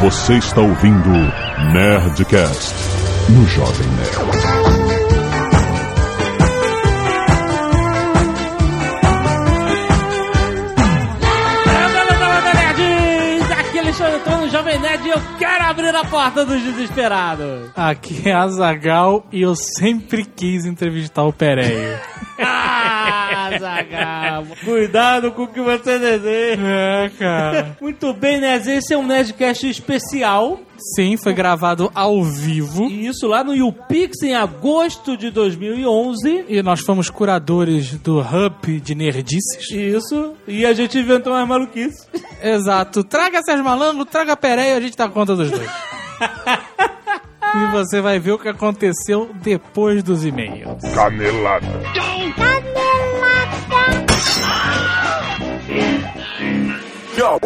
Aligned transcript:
Você 0.00 0.34
está 0.34 0.60
ouvindo 0.60 1.10
Nerdcast 1.72 2.72
no 3.30 3.44
Jovem 3.48 3.88
Nerd. 3.88 5.28
Aqui 13.58 13.78
é 13.78 13.80
Alexandre 13.80 14.14
Antônio, 14.14 14.50
Jovem 14.50 14.78
Nerd, 14.78 15.04
e 15.04 15.10
eu 15.10 15.20
quero 15.36 15.64
abrir 15.64 15.96
a 15.96 16.04
porta 16.04 16.44
dos 16.44 16.62
desesperados. 16.62 17.70
Aqui 17.74 18.28
é 18.28 18.32
Azagal 18.32 19.26
e 19.32 19.42
eu 19.42 19.56
sempre 19.56 20.24
quis 20.24 20.64
entrevistar 20.64 21.24
o 21.24 21.32
Pereio. 21.32 21.98
Ah, 23.58 23.82
Zagal, 23.82 24.44
cuidado 24.64 25.32
com 25.32 25.42
o 25.42 25.48
que 25.48 25.60
você 25.60 25.98
deseja. 25.98 26.62
é, 26.62 27.10
cara. 27.18 27.76
Muito 27.80 28.12
bem, 28.12 28.40
Nerd, 28.40 28.70
esse 28.70 28.94
é 28.94 28.98
um 28.98 29.06
Nerdcast 29.06 29.68
especial. 29.68 30.60
Sim, 30.94 31.16
foi 31.16 31.32
gravado 31.32 31.90
ao 31.92 32.22
vivo. 32.22 32.84
E 32.84 33.06
isso 33.06 33.26
lá 33.26 33.42
no 33.42 33.54
YouPix 33.54 34.22
em 34.22 34.34
agosto 34.34 35.16
de 35.16 35.28
2011. 35.30 36.44
E 36.48 36.62
nós 36.62 36.80
fomos 36.80 37.10
curadores 37.10 37.94
do 37.98 38.20
Hub 38.20 38.80
de 38.80 38.94
Nerdices. 38.94 39.70
Isso, 39.72 40.34
e 40.46 40.64
a 40.64 40.72
gente 40.72 40.98
inventou 40.98 41.32
umas 41.32 41.48
maluquices. 41.48 42.08
Exato. 42.40 43.02
Traga 43.02 43.42
Sérgio 43.42 43.64
Malango, 43.64 44.04
traga 44.04 44.36
Pereio, 44.36 44.76
a 44.76 44.80
gente 44.80 44.96
dá 44.96 45.08
conta 45.08 45.34
dos 45.34 45.50
dois. 45.50 45.68
e 47.54 47.72
você 47.72 48.00
vai 48.00 48.20
ver 48.20 48.32
o 48.32 48.38
que 48.38 48.48
aconteceu 48.48 49.30
depois 49.42 50.02
dos 50.02 50.24
e-mails. 50.24 50.82
Canelada. 50.94 51.66
Yo. 55.68 57.38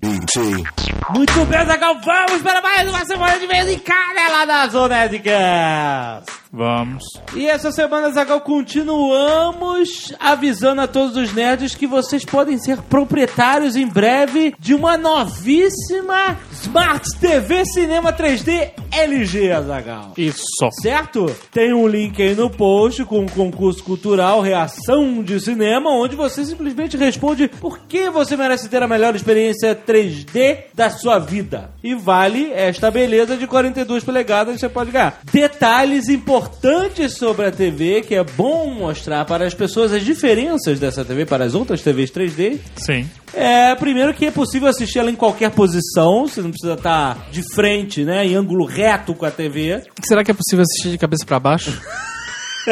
Muito 0.00 1.44
bem, 1.46 1.66
Zagal, 1.66 2.00
vamos 2.00 2.40
para 2.42 2.62
mais 2.62 2.88
uma 2.88 3.04
semana 3.04 3.36
de 3.36 3.46
vez 3.48 3.68
em 3.68 3.78
Canela 3.80 4.46
da 4.46 4.68
Zona 4.68 4.94
Nerdcast. 4.94 6.38
Vamos. 6.52 7.04
E 7.34 7.46
essa 7.46 7.70
semana, 7.70 8.10
Zagal, 8.10 8.40
continuamos 8.40 10.14
avisando 10.18 10.80
a 10.80 10.86
todos 10.86 11.16
os 11.16 11.34
nerds 11.34 11.74
que 11.74 11.86
vocês 11.86 12.24
podem 12.24 12.58
ser 12.58 12.80
proprietários 12.82 13.76
em 13.76 13.86
breve 13.86 14.54
de 14.58 14.72
uma 14.72 14.96
novíssima 14.96 16.38
Smart 16.52 17.06
TV 17.20 17.64
Cinema 17.66 18.12
3D 18.12 18.70
LG, 18.90 19.52
Azagal. 19.52 20.12
Isso. 20.16 20.42
Certo? 20.80 21.26
Tem 21.52 21.74
um 21.74 21.86
link 21.86 22.20
aí 22.22 22.34
no 22.34 22.48
post 22.48 23.04
com 23.04 23.20
um 23.20 23.28
concurso 23.28 23.84
cultural 23.84 24.40
Reação 24.40 25.22
de 25.22 25.38
Cinema, 25.40 25.90
onde 25.90 26.16
você 26.16 26.44
simplesmente 26.44 26.96
responde 26.96 27.48
por 27.48 27.80
que 27.80 28.08
você 28.08 28.36
merece 28.36 28.68
ter 28.68 28.82
a 28.82 28.88
melhor 28.88 29.14
experiência 29.14 29.74
3D 29.88 30.64
da 30.74 30.90
sua 30.90 31.18
vida. 31.18 31.70
E 31.82 31.94
vale 31.94 32.52
esta 32.52 32.90
beleza 32.90 33.36
de 33.36 33.46
42 33.46 34.04
polegadas 34.04 34.54
que 34.54 34.60
você 34.60 34.68
pode 34.68 34.90
ganhar. 34.90 35.20
Detalhes 35.32 36.08
importantes 36.08 37.14
sobre 37.14 37.46
a 37.46 37.50
TV, 37.50 38.02
que 38.02 38.14
é 38.14 38.22
bom 38.22 38.66
mostrar 38.70 39.24
para 39.24 39.46
as 39.46 39.54
pessoas 39.54 39.92
as 39.92 40.04
diferenças 40.04 40.78
dessa 40.78 41.04
TV 41.04 41.24
para 41.24 41.44
as 41.44 41.54
outras 41.54 41.80
TVs 41.80 42.10
3D. 42.10 42.58
Sim. 42.76 43.08
É, 43.32 43.74
primeiro 43.74 44.12
que 44.12 44.26
é 44.26 44.30
possível 44.30 44.68
assistir 44.68 44.98
ela 44.98 45.10
em 45.10 45.16
qualquer 45.16 45.50
posição, 45.50 46.26
você 46.26 46.42
não 46.42 46.50
precisa 46.50 46.74
estar 46.74 47.28
de 47.30 47.42
frente, 47.54 48.04
né, 48.04 48.26
em 48.26 48.34
ângulo 48.34 48.64
reto 48.66 49.14
com 49.14 49.24
a 49.24 49.30
TV. 49.30 49.82
Será 50.04 50.22
que 50.22 50.30
é 50.30 50.34
possível 50.34 50.62
assistir 50.62 50.90
de 50.90 50.98
cabeça 50.98 51.24
pra 51.24 51.38
baixo? 51.38 51.80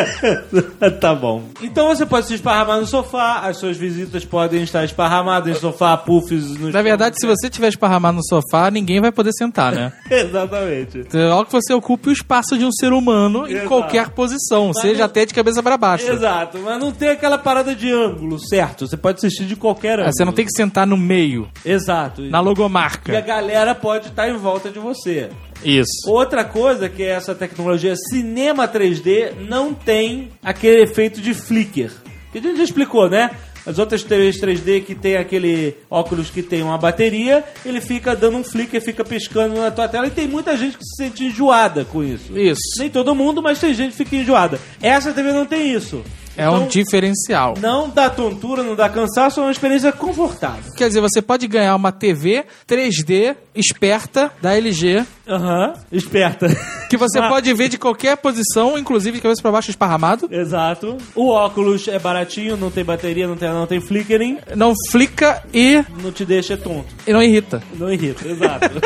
tá 1.01 1.15
bom. 1.15 1.43
Então 1.63 1.89
você 1.89 2.05
pode 2.07 2.27
se 2.27 2.35
esparramar 2.35 2.79
no 2.81 2.87
sofá, 2.87 3.41
as 3.41 3.59
suas 3.59 3.77
visitas 3.77 4.25
podem 4.25 4.63
estar 4.63 4.85
esparramadas 4.85 5.57
em 5.57 5.61
sofá, 5.61 5.97
puffs 5.97 6.57
no 6.59 6.71
Na 6.71 6.83
verdade, 6.83 7.17
se 7.19 7.27
você 7.27 7.49
tiver 7.49 7.69
esparramado 7.69 8.17
no 8.19 8.25
sofá, 8.25 8.71
ninguém 8.71 9.01
vai 9.01 9.11
poder 9.13 9.33
sentar, 9.33 9.73
né? 9.73 9.93
Exatamente. 10.11 10.99
Então, 10.99 11.29
Logo 11.31 11.47
que 11.47 11.53
você 11.53 11.73
ocupe 11.73 12.09
o 12.09 12.13
espaço 12.13 12.57
de 12.59 12.65
um 12.65 12.73
ser 12.73 12.93
humano 12.93 13.47
em 13.47 13.53
Exato. 13.53 13.69
qualquer 13.69 14.11
posição, 14.11 14.73
seja 14.73 14.99
não- 14.99 15.05
até 15.07 15.25
de 15.25 15.35
cabeça 15.35 15.63
pra 15.63 15.77
baixo. 15.77 16.11
Exato, 16.11 16.59
mas 16.59 16.79
não 16.79 16.93
tem 16.93 17.11
aquela 17.11 17.39
parada 17.39 17.75
de 17.75 17.91
ângulo, 17.93 18.39
certo? 18.39 18.87
Você 18.87 18.97
pode 18.97 19.19
assistir 19.19 19.45
de 19.45 19.57
qualquer 19.57 19.95
ângulo. 19.95 20.09
Ah, 20.09 20.13
Você 20.13 20.25
não 20.25 20.33
tem 20.33 20.45
que 20.45 20.53
sentar 20.53 20.87
no 20.87 20.97
meio, 20.97 21.49
Exato. 21.65 22.23
na 22.23 22.29
E 22.29 22.35
a 22.35 22.41
logomarca. 22.41 23.21
galera 23.21 23.75
pode 23.75 24.09
estar 24.09 24.29
em 24.29 24.37
volta 24.37 24.71
de 24.71 24.79
você. 24.79 25.29
Isso. 25.65 26.09
Outra 26.09 26.45
coisa 26.45 26.89
que 26.89 27.03
é 27.03 27.09
essa 27.09 27.35
tecnologia 27.35 27.95
cinema 27.97 28.69
3D 28.69 29.33
não 29.49 29.75
tem 29.75 30.31
aquele 30.43 30.83
efeito 30.83 31.21
de 31.21 31.35
flicker. 31.35 31.91
Que 32.33 32.39
a 32.39 32.41
gente 32.41 32.59
já 32.59 32.65
explicou, 32.65 33.09
né? 33.09 33.31
As 33.67 33.81
outras 33.81 34.05
TVs 34.05 34.41
3D 34.41 34.85
que 34.85 34.95
tem 34.95 35.17
aquele 35.17 35.77
óculos 35.91 36.31
que 36.31 36.41
tem 36.41 36.63
uma 36.63 36.79
bateria, 36.79 37.43
ele 37.65 37.81
fica 37.81 38.15
dando 38.15 38.37
um 38.37 38.45
flicker, 38.45 38.81
fica 38.81 39.05
piscando 39.05 39.57
na 39.57 39.73
tua 39.73 39.89
tela 39.89 40.07
e 40.07 40.11
tem 40.11 40.29
muita 40.29 40.57
gente 40.57 40.79
que 40.79 40.85
se 40.85 41.03
sente 41.03 41.25
enjoada 41.25 41.85
com 41.85 42.05
isso. 42.05 42.39
Isso. 42.39 42.61
Nem 42.79 42.89
todo 42.89 43.15
mundo, 43.15 43.43
mas 43.43 43.59
tem 43.59 43.75
gente 43.75 43.91
que 43.91 44.05
fica 44.05 44.15
enjoada. 44.15 44.61
Essa 44.81 45.13
TV 45.13 45.33
não 45.33 45.45
tem 45.45 45.73
isso. 45.73 46.05
É 46.37 46.49
um 46.51 46.57
Então, 46.57 46.69
diferencial. 46.69 47.55
Não 47.61 47.89
dá 47.89 48.11
tontura, 48.11 48.63
não 48.63 48.75
dá 48.75 48.89
cansaço, 48.89 49.41
é 49.41 49.45
uma 49.45 49.53
experiência 49.53 49.93
confortável. 49.93 50.73
Quer 50.77 50.89
dizer, 50.89 51.01
você 51.01 51.23
pode 51.23 51.47
ganhar 51.47 51.75
uma 51.75 51.93
TV 51.93 52.45
3D 52.69 53.37
esperta 53.55 54.31
da 54.43 54.55
LG, 54.55 55.05
Aham, 55.29 55.73
esperta. 55.91 56.47
que 56.91 56.97
você 56.97 57.19
Ah. 57.19 57.29
pode 57.29 57.53
ver 57.55 57.69
de 57.69 57.79
qualquer 57.79 58.17
posição, 58.19 58.79
inclusive 58.79 59.17
de 59.17 59.23
cabeça 59.23 59.41
pra 59.43 59.51
baixo 59.51 59.71
esparramado. 59.71 60.29
Exato. 60.31 60.97
O 61.15 61.31
óculos 61.31 61.89
é 61.89 61.99
baratinho, 61.99 62.57
não 62.57 62.71
tem 62.71 62.85
bateria, 62.85 63.27
não 63.27 63.37
tem, 63.37 63.49
não 63.49 63.67
tem 63.67 63.81
flickering, 63.81 64.39
Não 64.55 64.73
flica 64.91 65.43
e, 65.53 65.83
não 66.03 66.13
te 66.13 66.25
deixa 66.25 66.57
tonto. 66.57 66.87
e 67.07 67.13
não 67.13 67.23
irrita. 67.23 67.63
Não 67.75 67.91
irrita, 67.93 68.27
exato. 68.29 68.71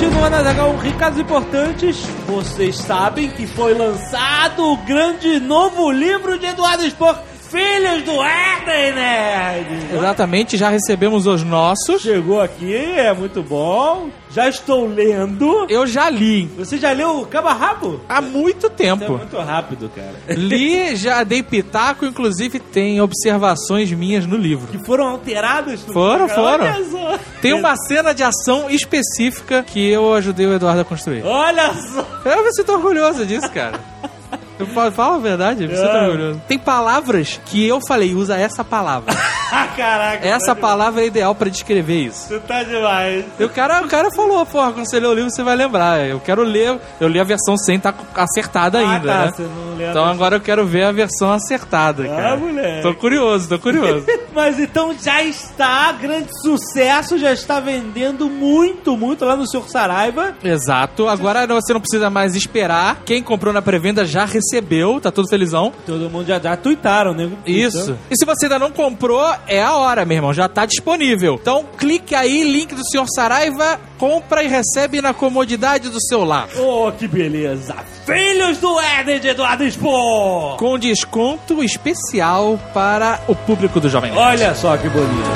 Continuando 0.00 0.36
a 0.36 0.42
dar 0.42 0.76
recados 0.76 1.18
importantes, 1.18 1.98
vocês 2.26 2.78
sabem 2.78 3.28
que 3.28 3.46
foi 3.46 3.74
lançado 3.74 4.64
o 4.64 4.76
grande 4.78 5.38
novo 5.38 5.90
livro 5.90 6.38
de 6.38 6.46
Eduardo 6.46 6.86
Spor, 6.86 7.18
Filhos 7.50 8.02
do 8.04 8.22
Éden, 8.22 8.92
Nerd! 8.94 9.94
Exatamente, 9.96 10.56
já 10.56 10.68
recebemos 10.68 11.26
os 11.26 11.42
nossos. 11.42 12.00
Chegou 12.00 12.40
aqui, 12.40 12.72
é 12.74 13.12
muito 13.12 13.42
bom. 13.42 14.08
Já 14.30 14.48
estou 14.48 14.86
lendo. 14.86 15.66
Eu 15.68 15.84
já 15.88 16.08
li 16.08 16.44
Você 16.56 16.78
já 16.78 16.92
leu 16.92 17.26
Caba 17.28 17.52
Rabo? 17.52 18.00
há 18.08 18.20
muito 18.22 18.58
Isso 18.58 18.66
é 18.66 18.70
tempo. 18.70 19.12
muito 19.18 19.36
rápido, 19.36 19.90
cara. 19.92 20.14
Li, 20.38 20.94
já 20.94 21.24
dei 21.24 21.42
pitaco, 21.42 22.06
inclusive 22.06 22.60
tem 22.60 23.00
observações 23.00 23.90
minhas 23.90 24.26
no 24.26 24.36
livro. 24.36 24.68
Que 24.68 24.78
foram 24.86 25.08
alterados? 25.08 25.84
no 25.84 25.92
Foram, 25.92 26.28
cara? 26.28 26.74
foram. 26.84 27.18
Tem 27.42 27.52
uma 27.52 27.74
cena 27.88 28.14
de 28.14 28.22
ação 28.22 28.70
específica 28.70 29.64
que 29.64 29.90
eu 29.90 30.14
ajudei 30.14 30.46
o 30.46 30.52
Eduardo 30.54 30.82
a 30.82 30.84
construir. 30.84 31.24
Olha 31.24 31.74
só. 31.74 32.06
Eu 32.30 32.44
me 32.44 32.52
sinto 32.54 32.70
orgulhoso 32.72 33.26
disso, 33.26 33.50
cara. 33.50 33.80
Falo 34.66 35.14
a 35.14 35.18
verdade, 35.18 35.64
eu 35.64 35.68
me 35.70 35.76
sinto 35.76 35.88
É. 35.88 36.02
orgulhoso. 36.08 36.42
Tem 36.48 36.58
palavras 36.58 37.40
que 37.46 37.66
eu 37.66 37.80
falei, 37.86 38.14
usa 38.14 38.36
essa 38.36 38.64
palavra. 38.64 39.14
Caraca. 39.76 40.26
Essa 40.26 40.54
tá 40.54 40.60
palavra 40.60 41.02
é 41.02 41.06
ideal 41.06 41.34
pra 41.34 41.48
descrever 41.48 42.04
isso. 42.06 42.28
demais. 42.28 42.42
Tu 42.42 42.46
tá 42.46 42.62
demais. 42.62 43.24
E 43.38 43.44
o 43.44 43.48
cara, 43.48 43.82
o 43.82 43.88
cara 43.88 44.10
falou, 44.10 44.44
porra, 44.46 44.72
quando 44.72 44.88
você 44.88 45.00
lê 45.00 45.06
o 45.06 45.14
livro 45.14 45.30
você 45.30 45.42
vai 45.42 45.56
lembrar. 45.56 46.00
Eu 46.06 46.20
quero 46.20 46.42
ler, 46.42 46.78
eu 47.00 47.08
li 47.08 47.18
a 47.18 47.24
versão 47.24 47.56
sem 47.56 47.76
estar 47.76 47.94
acertada 48.14 48.78
ainda, 48.78 48.96
ah, 48.96 49.00
tá. 49.00 49.24
né? 49.26 49.32
Você 49.34 49.42
não 49.42 49.70
lembra. 49.70 49.90
Então 49.90 50.04
agora 50.04 50.36
eu 50.36 50.40
quero 50.40 50.66
ver 50.66 50.84
a 50.84 50.92
versão 50.92 51.32
acertada, 51.32 52.06
cara. 52.06 52.34
Ah, 52.34 52.36
moleque. 52.36 52.82
Tô 52.82 52.94
curioso, 52.94 53.48
tô 53.48 53.58
curioso. 53.58 54.06
Mas 54.34 54.58
então 54.60 54.94
já 55.00 55.22
está, 55.22 55.90
grande 55.92 56.28
sucesso, 56.42 57.18
já 57.18 57.32
está 57.32 57.58
vendendo 57.58 58.28
muito, 58.28 58.96
muito 58.96 59.24
lá 59.24 59.36
no 59.36 59.46
Sr. 59.48 59.68
Saraiva. 59.68 60.34
Exato. 60.44 61.08
Agora 61.08 61.46
você 61.46 61.72
não 61.72 61.80
precisa 61.80 62.08
mais 62.10 62.34
esperar. 62.36 62.98
Quem 63.04 63.22
comprou 63.22 63.52
na 63.52 63.60
pré-venda 63.62 64.04
já 64.04 64.24
recebeu 64.24 64.49
recebeu, 64.50 65.00
tá 65.00 65.10
tudo 65.10 65.28
felizão. 65.28 65.72
Todo 65.86 66.10
mundo 66.10 66.26
já, 66.26 66.40
já 66.40 66.56
tuitaram, 66.56 67.14
né? 67.14 67.30
Isso. 67.46 67.96
E 68.10 68.16
se 68.16 68.26
você 68.26 68.46
ainda 68.46 68.58
não 68.58 68.70
comprou, 68.70 69.24
é 69.46 69.62
a 69.62 69.74
hora, 69.76 70.04
meu 70.04 70.16
irmão. 70.16 70.34
Já 70.34 70.48
tá 70.48 70.66
disponível. 70.66 71.38
Então 71.40 71.64
clique 71.78 72.14
aí, 72.14 72.42
link 72.42 72.74
do 72.74 72.82
Sr. 72.90 73.06
Saraiva, 73.14 73.80
compra 73.96 74.42
e 74.42 74.48
recebe 74.48 75.00
na 75.00 75.14
comodidade 75.14 75.88
do 75.88 76.00
seu 76.00 76.24
lar. 76.24 76.48
Oh, 76.58 76.90
que 76.92 77.06
beleza! 77.06 77.76
Filhos 78.04 78.58
do 78.58 78.80
Éden 78.80 79.20
de 79.20 79.28
Eduardo 79.28 79.64
Expo! 79.64 80.56
Com 80.58 80.78
desconto 80.78 81.62
especial 81.62 82.58
para 82.74 83.20
o 83.28 83.34
público 83.34 83.80
do 83.80 83.88
Jovem 83.88 84.10
Nerd. 84.10 84.22
Olha 84.22 84.54
só 84.54 84.76
que 84.76 84.88
bonito. 84.88 85.30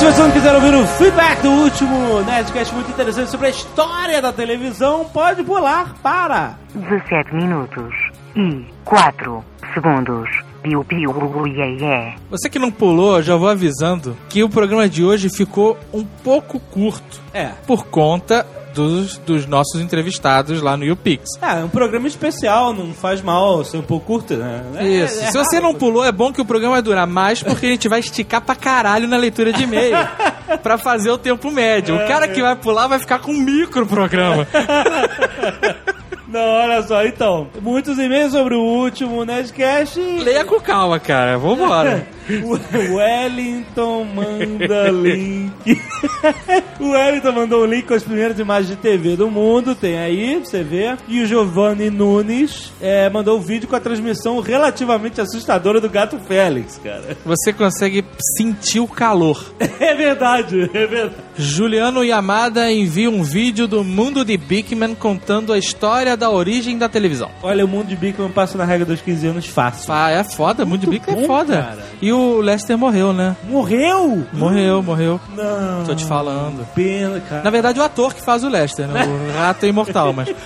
Se 0.00 0.06
você 0.06 0.22
não 0.22 0.30
quiser 0.30 0.54
ouvir 0.54 0.74
o 0.74 0.86
feedback 0.86 1.42
do 1.42 1.50
último 1.50 2.22
Nerdcast 2.22 2.74
muito 2.74 2.90
interessante 2.90 3.30
sobre 3.30 3.48
a 3.48 3.50
história 3.50 4.22
da 4.22 4.32
televisão, 4.32 5.04
pode 5.04 5.42
pular 5.42 5.94
para 6.02 6.54
17 6.74 7.34
minutos 7.34 7.92
e 8.34 8.64
4 8.82 9.44
segundos. 9.74 10.30
Piu, 10.62 10.82
piu, 10.84 11.46
iê, 11.46 11.76
iê. 11.76 12.14
Você 12.30 12.48
que 12.48 12.58
não 12.58 12.70
pulou, 12.70 13.20
já 13.20 13.36
vou 13.36 13.50
avisando 13.50 14.16
que 14.30 14.42
o 14.42 14.48
programa 14.48 14.88
de 14.88 15.04
hoje 15.04 15.28
ficou 15.28 15.76
um 15.92 16.04
pouco 16.24 16.58
curto. 16.58 17.20
É. 17.34 17.48
Por 17.66 17.84
conta 17.84 18.46
dos, 18.74 19.18
dos 19.18 19.46
nossos 19.46 19.80
entrevistados 19.80 20.60
lá 20.62 20.76
no 20.76 20.84
YouPix. 20.84 21.24
É, 21.42 21.64
um 21.64 21.68
programa 21.68 22.06
especial, 22.06 22.72
não 22.72 22.92
faz 22.92 23.20
mal 23.22 23.64
ser 23.64 23.78
um 23.78 23.82
pouco 23.82 24.06
curto, 24.06 24.34
né? 24.36 24.62
É- 24.76 24.86
Isso. 24.86 25.20
é 25.22 25.30
Se 25.30 25.38
você 25.38 25.60
não 25.60 25.74
pulou, 25.74 26.04
é 26.04 26.12
bom 26.12 26.32
que 26.32 26.40
o 26.40 26.44
programa 26.44 26.74
vai 26.74 26.82
durar 26.82 27.06
mais, 27.06 27.42
porque 27.42 27.66
a 27.66 27.70
gente 27.70 27.88
vai 27.88 28.00
esticar 28.00 28.40
pra 28.40 28.54
caralho 28.54 29.06
na 29.06 29.16
leitura 29.16 29.52
de 29.52 29.62
e-mail. 29.64 29.96
pra 30.62 30.76
fazer 30.76 31.10
o 31.10 31.18
tempo 31.18 31.50
médio. 31.50 31.94
O 31.94 32.06
cara 32.08 32.26
que 32.26 32.42
vai 32.42 32.56
pular 32.56 32.86
vai 32.88 32.98
ficar 32.98 33.20
com 33.20 33.30
um 33.32 33.40
micro 33.40 33.86
programa. 33.86 34.46
Não, 36.28 36.40
olha 36.40 36.82
só, 36.82 37.04
então. 37.04 37.48
Muitos 37.60 37.98
e-mails 37.98 38.32
sobre 38.32 38.54
o 38.54 38.62
último 38.62 39.24
Nerdcast. 39.24 40.00
Leia 40.00 40.44
com 40.44 40.60
calma, 40.60 40.98
cara. 40.98 41.38
Vambora. 41.38 42.06
O 42.30 42.94
Wellington 42.94 44.04
manda 44.04 44.88
link. 44.90 45.82
o 46.78 46.90
Wellington 46.90 47.32
mandou 47.32 47.64
um 47.64 47.66
link 47.66 47.86
com 47.86 47.94
as 47.94 48.04
primeiras 48.04 48.38
imagens 48.38 48.68
de 48.68 48.76
TV 48.76 49.16
do 49.16 49.28
mundo. 49.28 49.74
Tem 49.74 49.98
aí, 49.98 50.36
pra 50.36 50.44
você 50.44 50.62
ver. 50.62 50.96
E 51.08 51.22
o 51.22 51.26
Giovanni 51.26 51.90
Nunes 51.90 52.72
é, 52.80 53.10
mandou 53.10 53.36
um 53.36 53.40
vídeo 53.40 53.68
com 53.68 53.74
a 53.74 53.80
transmissão 53.80 54.38
relativamente 54.38 55.20
assustadora 55.20 55.80
do 55.80 55.90
gato 55.90 56.20
Félix, 56.20 56.78
cara. 56.78 57.16
Você 57.24 57.52
consegue 57.52 58.04
sentir 58.36 58.78
o 58.78 58.86
calor. 58.86 59.52
É 59.80 59.94
verdade, 59.94 60.70
é 60.72 60.86
verdade. 60.86 61.14
Juliano 61.36 62.04
Yamada 62.04 62.70
envia 62.70 63.08
um 63.10 63.22
vídeo 63.22 63.66
do 63.66 63.82
mundo 63.82 64.24
de 64.24 64.36
Bigman 64.36 64.94
contando 64.94 65.52
a 65.52 65.58
história 65.58 66.16
da 66.16 66.30
origem 66.30 66.76
da 66.76 66.88
televisão. 66.88 67.30
Olha, 67.42 67.64
o 67.64 67.68
mundo 67.68 67.86
de 67.88 67.96
Bigman 67.96 68.30
passa 68.30 68.58
na 68.58 68.64
regra 68.64 68.84
dos 68.84 69.00
15 69.00 69.26
anos 69.28 69.46
fácil. 69.46 69.92
Ah, 69.92 70.10
é 70.10 70.22
foda, 70.22 70.64
mundo 70.66 70.80
de 70.80 70.86
Bigman 70.86 71.22
é 71.24 71.26
foda. 71.26 71.62
cara. 71.62 71.84
E 72.02 72.12
o 72.12 72.40
Lester 72.40 72.76
morreu, 72.76 73.12
né? 73.12 73.36
Morreu? 73.48 74.26
Morreu, 74.32 74.82
morreu. 74.82 75.20
Não. 75.34 75.84
Tô 75.84 75.94
te 75.94 76.04
falando. 76.04 76.66
Pena, 76.74 77.20
cara. 77.20 77.42
Na 77.42 77.50
verdade, 77.50 77.78
o 77.80 77.82
ator 77.82 78.12
que 78.14 78.22
faz 78.22 78.44
o 78.44 78.48
Lester, 78.48 78.86
né? 78.86 79.06
O 79.06 79.32
rato 79.38 79.64
é 79.64 79.68
imortal, 79.68 80.12
mas. 80.12 80.28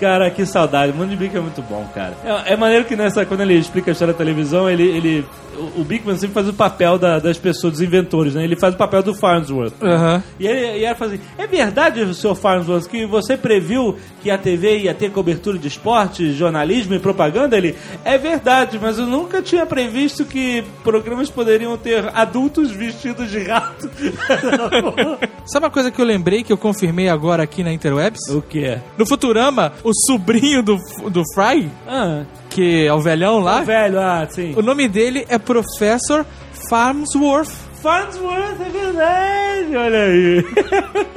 Cara, 0.00 0.28
que 0.28 0.44
saudade. 0.44 0.92
O 0.92 0.96
Mundo 0.96 1.10
de 1.10 1.16
Bigman 1.16 1.38
é 1.38 1.42
muito 1.42 1.62
bom, 1.62 1.86
cara. 1.94 2.14
É, 2.24 2.52
é 2.52 2.56
maneiro 2.56 2.84
que 2.84 2.96
nessa, 2.96 3.24
quando 3.24 3.40
ele 3.42 3.54
explica 3.54 3.90
a 3.90 3.92
história 3.92 4.12
da 4.12 4.18
televisão, 4.18 4.68
ele. 4.68 4.82
ele 4.82 5.24
o, 5.58 5.80
o 5.80 5.84
Bigman 5.84 6.16
sempre 6.16 6.34
faz 6.34 6.48
o 6.48 6.52
papel 6.52 6.98
da- 6.98 7.18
das 7.18 7.38
pessoas, 7.38 7.74
dos 7.74 7.82
inventores, 7.82 8.34
né? 8.34 8.44
Ele 8.44 8.56
faz 8.56 8.74
o 8.74 8.76
papel 8.78 9.02
do 9.02 9.14
Farnsworth. 9.14 9.74
Aham. 9.82 10.22
E 10.38 10.46
ele, 10.46 10.78
e 10.80 10.84
ela 10.84 10.94
fala 10.94 11.12
assim: 11.14 11.22
É 11.38 11.46
verdade, 11.46 12.14
senhor 12.14 12.34
Farnsworth, 12.34 12.86
que 12.88 13.06
você 13.06 13.36
previu 13.36 13.96
que 14.22 14.30
a 14.30 14.38
TV 14.38 14.78
ia 14.78 14.94
ter 14.94 15.10
cobertura 15.10 15.58
de 15.58 15.68
esporte, 15.68 16.32
jornalismo 16.32 16.94
e 16.94 16.98
propaganda? 16.98 17.56
Ele: 17.56 17.74
É 18.04 18.16
verdade, 18.18 18.78
mas 18.80 18.98
eu 18.98 19.06
nunca 19.06 19.40
tinha 19.42 19.64
previsto 19.66 20.24
que 20.24 20.64
programas 20.82 21.30
poderiam 21.30 21.76
ter 21.76 22.10
adultos 22.14 22.70
vestidos 22.70 23.30
de 23.30 23.40
rato. 23.44 23.90
Sabe 25.46 25.66
uma 25.66 25.70
coisa 25.70 25.90
que 25.90 26.00
eu 26.00 26.04
lembrei 26.04 26.42
que 26.42 26.52
eu 26.52 26.56
confirmei 26.58 27.08
agora 27.08 27.42
aqui 27.42 27.62
na 27.62 27.72
Interwebs? 27.72 28.20
o 28.30 28.40
que? 28.42 28.78
No 28.98 29.06
Futurama, 29.06 29.72
o 29.82 29.90
sobrinho 30.06 30.62
do, 30.62 30.76
do 31.10 31.22
Fry, 31.34 31.70
Ah, 31.86 32.22
que 32.54 32.86
é 32.86 32.92
o 32.94 33.00
velhão 33.00 33.40
lá, 33.40 33.58
tá 33.58 33.64
velho, 33.64 34.00
ah, 34.00 34.26
sim. 34.30 34.54
o 34.56 34.62
nome 34.62 34.86
dele 34.88 35.26
é 35.28 35.38
Professor 35.38 36.24
Farnsworth. 36.70 37.50
Farnsworth, 37.82 38.60
é 38.60 38.70
verdade, 38.70 39.76
olha 39.76 40.02
aí. 40.04 40.44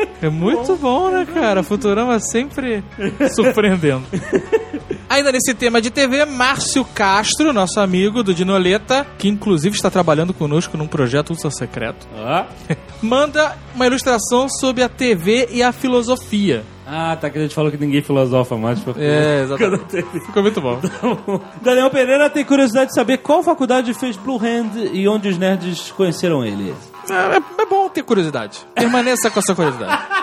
É 0.20 0.30
muito 0.30 0.76
bom, 0.78 1.12
né, 1.12 1.28
cara? 1.32 1.62
Futurama 1.62 2.20
sempre 2.20 2.84
surpreendendo. 3.36 4.04
Ainda 5.08 5.32
nesse 5.32 5.54
tema 5.54 5.80
de 5.80 5.92
TV, 5.92 6.26
Márcio 6.26 6.84
Castro, 6.84 7.54
nosso 7.54 7.80
amigo 7.80 8.24
do 8.24 8.34
Dinoleta, 8.34 9.06
que 9.20 9.28
inclusive 9.30 9.76
está 9.76 9.92
trabalhando 9.92 10.34
conosco 10.34 10.76
num 10.76 10.88
projeto 10.88 11.30
ultra 11.30 11.52
secreto, 11.52 12.08
Ah. 12.18 12.48
manda 13.00 13.56
uma 13.76 13.86
ilustração 13.86 14.50
sobre 14.50 14.82
a 14.82 14.90
TV 14.90 15.50
e 15.52 15.62
a 15.62 15.72
filosofia. 15.72 16.64
Ah, 16.90 17.18
tá 17.20 17.30
que 17.30 17.38
a 17.38 17.42
gente 17.42 17.54
falou 17.54 17.70
que 17.70 17.78
ninguém 17.78 18.02
filosofa 18.02 18.56
mais. 18.58 18.80
É, 18.98 19.42
exatamente. 19.44 20.02
Ficou 20.26 20.42
muito 20.42 20.62
bom. 20.62 20.80
Daniel 21.62 21.90
Pereira 21.90 22.30
tem 22.30 22.46
curiosidade 22.46 22.92
de 22.92 22.96
saber 22.96 23.18
qual 23.18 23.44
faculdade 23.44 23.94
fez 23.94 24.16
Blue 24.16 24.38
Hand 24.38 24.72
e 24.94 25.06
onde 25.08 25.28
os 25.28 25.38
nerds 25.38 25.92
conheceram 25.92 26.46
ele. 26.46 26.74
É, 27.10 27.62
é 27.62 27.66
bom 27.66 27.90
ter 27.90 28.04
curiosidade. 28.04 28.60
Permaneça 28.74 29.30
com 29.30 29.40
a 29.40 29.42
sua 29.42 29.56
curiosidade. 29.56 30.17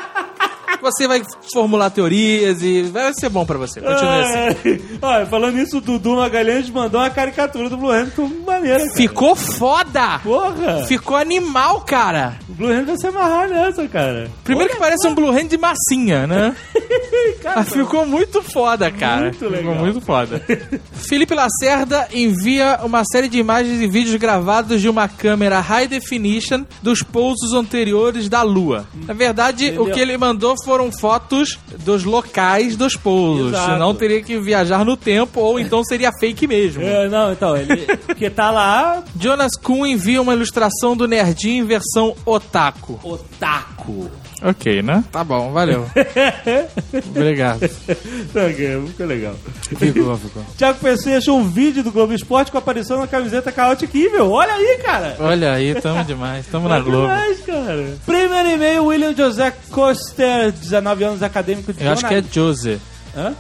Você 0.85 1.09
vai 1.09 1.23
formular 1.53 1.89
teorias 1.89 2.63
e 2.63 2.83
vai 2.83 3.13
ser 3.15 3.31
bom 3.31 3.47
pra 3.47 3.57
você. 3.57 3.81
Continue 3.81 4.49
assim. 4.51 4.85
Olha, 5.01 5.25
falando 5.27 5.55
nisso, 5.57 5.79
o 5.79 5.81
Dudu 5.81 6.17
Magalhães 6.17 6.69
mandou 6.69 7.01
uma 7.01 7.09
caricatura 7.09 7.71
do 7.71 7.77
Blue 7.79 7.91
Hand 7.91 8.11
com 8.15 8.29
maneira. 8.47 8.81
cara. 8.81 8.93
Ficou 8.95 9.35
foda! 9.35 10.19
Porra! 10.23 10.85
Ficou 10.87 11.17
animal, 11.17 11.81
cara! 11.81 12.37
O 12.51 12.53
Blue 12.53 12.71
Hand 12.71 12.85
vai 12.85 12.97
se 12.99 13.07
amarrar 13.07 13.49
nessa, 13.49 13.89
cara. 13.89 14.31
Primeiro 14.45 14.75
que 14.75 14.79
parece 14.79 15.07
um 15.09 15.15
Blue 15.15 15.31
Hand 15.31 15.47
de 15.49 15.57
massinha, 15.57 16.27
né? 16.27 16.55
Cara, 17.43 17.65
ficou 17.65 18.07
muito 18.07 18.43
foda, 18.43 18.91
cara. 18.91 19.23
Muito 19.27 19.45
legal. 19.45 19.59
Ficou 19.73 19.75
muito 19.77 20.01
foda. 20.01 20.43
Felipe 20.93 21.35
Lacerda 21.35 22.09
envia 22.13 22.81
uma 22.83 23.03
série 23.05 23.29
de 23.29 23.39
imagens 23.39 23.81
e 23.83 23.87
vídeos 23.87 24.17
gravados 24.17 24.81
de 24.81 24.89
uma 24.89 25.09
câmera 25.09 25.61
high 25.61 25.87
definition 25.87 26.65
dos 26.83 27.03
pousos 27.03 27.53
anteriores 27.53 28.29
da 28.29 28.43
Lua. 28.43 28.87
Na 29.07 29.13
verdade, 29.15 29.67
Entendeu? 29.67 29.83
o 29.85 29.91
que 29.91 30.01
ele 30.01 30.17
mandou 30.17 30.55
foram 30.75 30.91
fotos 30.91 31.57
dos 31.85 32.03
locais 32.03 32.77
dos 32.77 32.97
pousos. 32.97 33.53
Exato. 33.53 33.73
Senão 33.73 33.95
teria 33.95 34.21
que 34.21 34.41
viajar 34.41 34.85
no 34.85 34.97
tempo, 34.97 35.41
ou 35.41 35.61
então 35.61 35.85
seria 35.85 36.11
fake 36.19 36.49
mesmo. 36.49 36.83
É, 36.83 37.09
não, 37.09 37.33
então, 37.33 37.57
ele. 37.57 37.87
Porque 37.99 38.29
tá 38.29 38.51
lá. 38.51 39.05
Jonas 39.17 39.53
Kuhn 39.63 39.87
envia 39.87 40.21
uma 40.21 40.35
ilustração 40.35 40.97
do 40.97 41.07
Nerdinho 41.07 41.63
em 41.63 41.67
versão 41.67 42.17
otaku. 42.27 42.99
Otaku. 43.05 44.11
Ok, 44.45 44.83
né? 44.83 45.03
Tá 45.11 45.25
bom, 45.25 45.51
valeu. 45.53 45.87
Obrigado. 47.09 47.63
Ok, 47.65 48.83
ficou 48.89 49.07
legal. 49.07 49.35
Ficou, 49.79 50.17
ficou. 50.19 50.45
Tiago 50.57 50.79
PC 50.81 51.15
achou 51.15 51.39
um 51.39 51.49
vídeo 51.49 51.83
do 51.83 51.91
Globo 51.91 52.13
Esporte 52.13 52.51
com 52.51 52.59
a 52.59 52.61
aparição 52.61 52.99
na 52.99 53.07
camiseta 53.07 53.51
Chaotic 53.51 53.95
Evil. 53.95 54.31
Olha 54.31 54.53
aí, 54.53 54.79
cara. 54.85 55.17
Olha 55.19 55.53
aí, 55.53 55.75
tamo 55.81 56.05
demais. 56.05 56.47
Tamo 56.47 56.69
na 56.69 56.79
Globo. 56.81 57.03
demais, 57.03 57.41
cara. 57.41 57.95
Primeiro 58.05 58.49
e-mail, 58.51 58.85
William 58.85 59.15
José 59.17 59.51
Coster, 59.71 60.53
19 60.53 61.05
anos, 61.05 61.23
acadêmico 61.23 61.73
de 61.73 61.83
Eu 61.83 61.93
acho 61.93 62.07
que 62.07 62.15
é. 62.15 62.23
José. 62.31 62.79
Hã? 63.17 63.33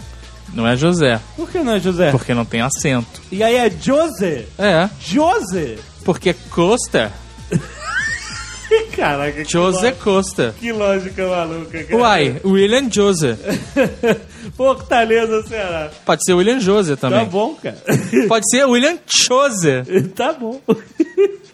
Não 0.53 0.67
é 0.67 0.77
José, 0.77 1.21
Por 1.37 1.51
que 1.51 1.59
não 1.59 1.73
é 1.73 1.81
José? 1.81 2.11
porque 2.13 2.33
não 2.33 2.45
tem 2.45 2.61
acento. 2.61 3.21
E 3.33 3.43
aí 3.43 3.57
é 3.57 3.69
José. 3.69 4.45
É, 4.59 4.89
José. 5.01 5.77
porque 6.05 6.33
Costa, 6.51 7.11
Caraca, 9.05 9.45
que, 9.45 9.53
José 9.53 9.91
lo- 9.91 9.97
Costa. 9.97 10.55
que 10.59 10.73
lógica 10.73 11.27
maluca, 11.29 11.85
cara. 11.85 11.97
Uai, 12.01 12.41
William 12.43 12.89
José. 12.91 13.37
Fortaleza, 14.57 15.43
Ceará. 15.47 15.91
Pode 16.07 16.23
ser 16.25 16.33
William 16.35 16.59
José 16.61 16.97
Tá 16.97 17.11
também. 17.11 17.27
bom, 17.27 17.55
cara. 17.55 17.77
Pode 18.29 18.49
ser 18.51 18.65
William 18.67 18.97
Chose. 19.07 19.83
Tá 20.15 20.33
bom. 20.33 20.61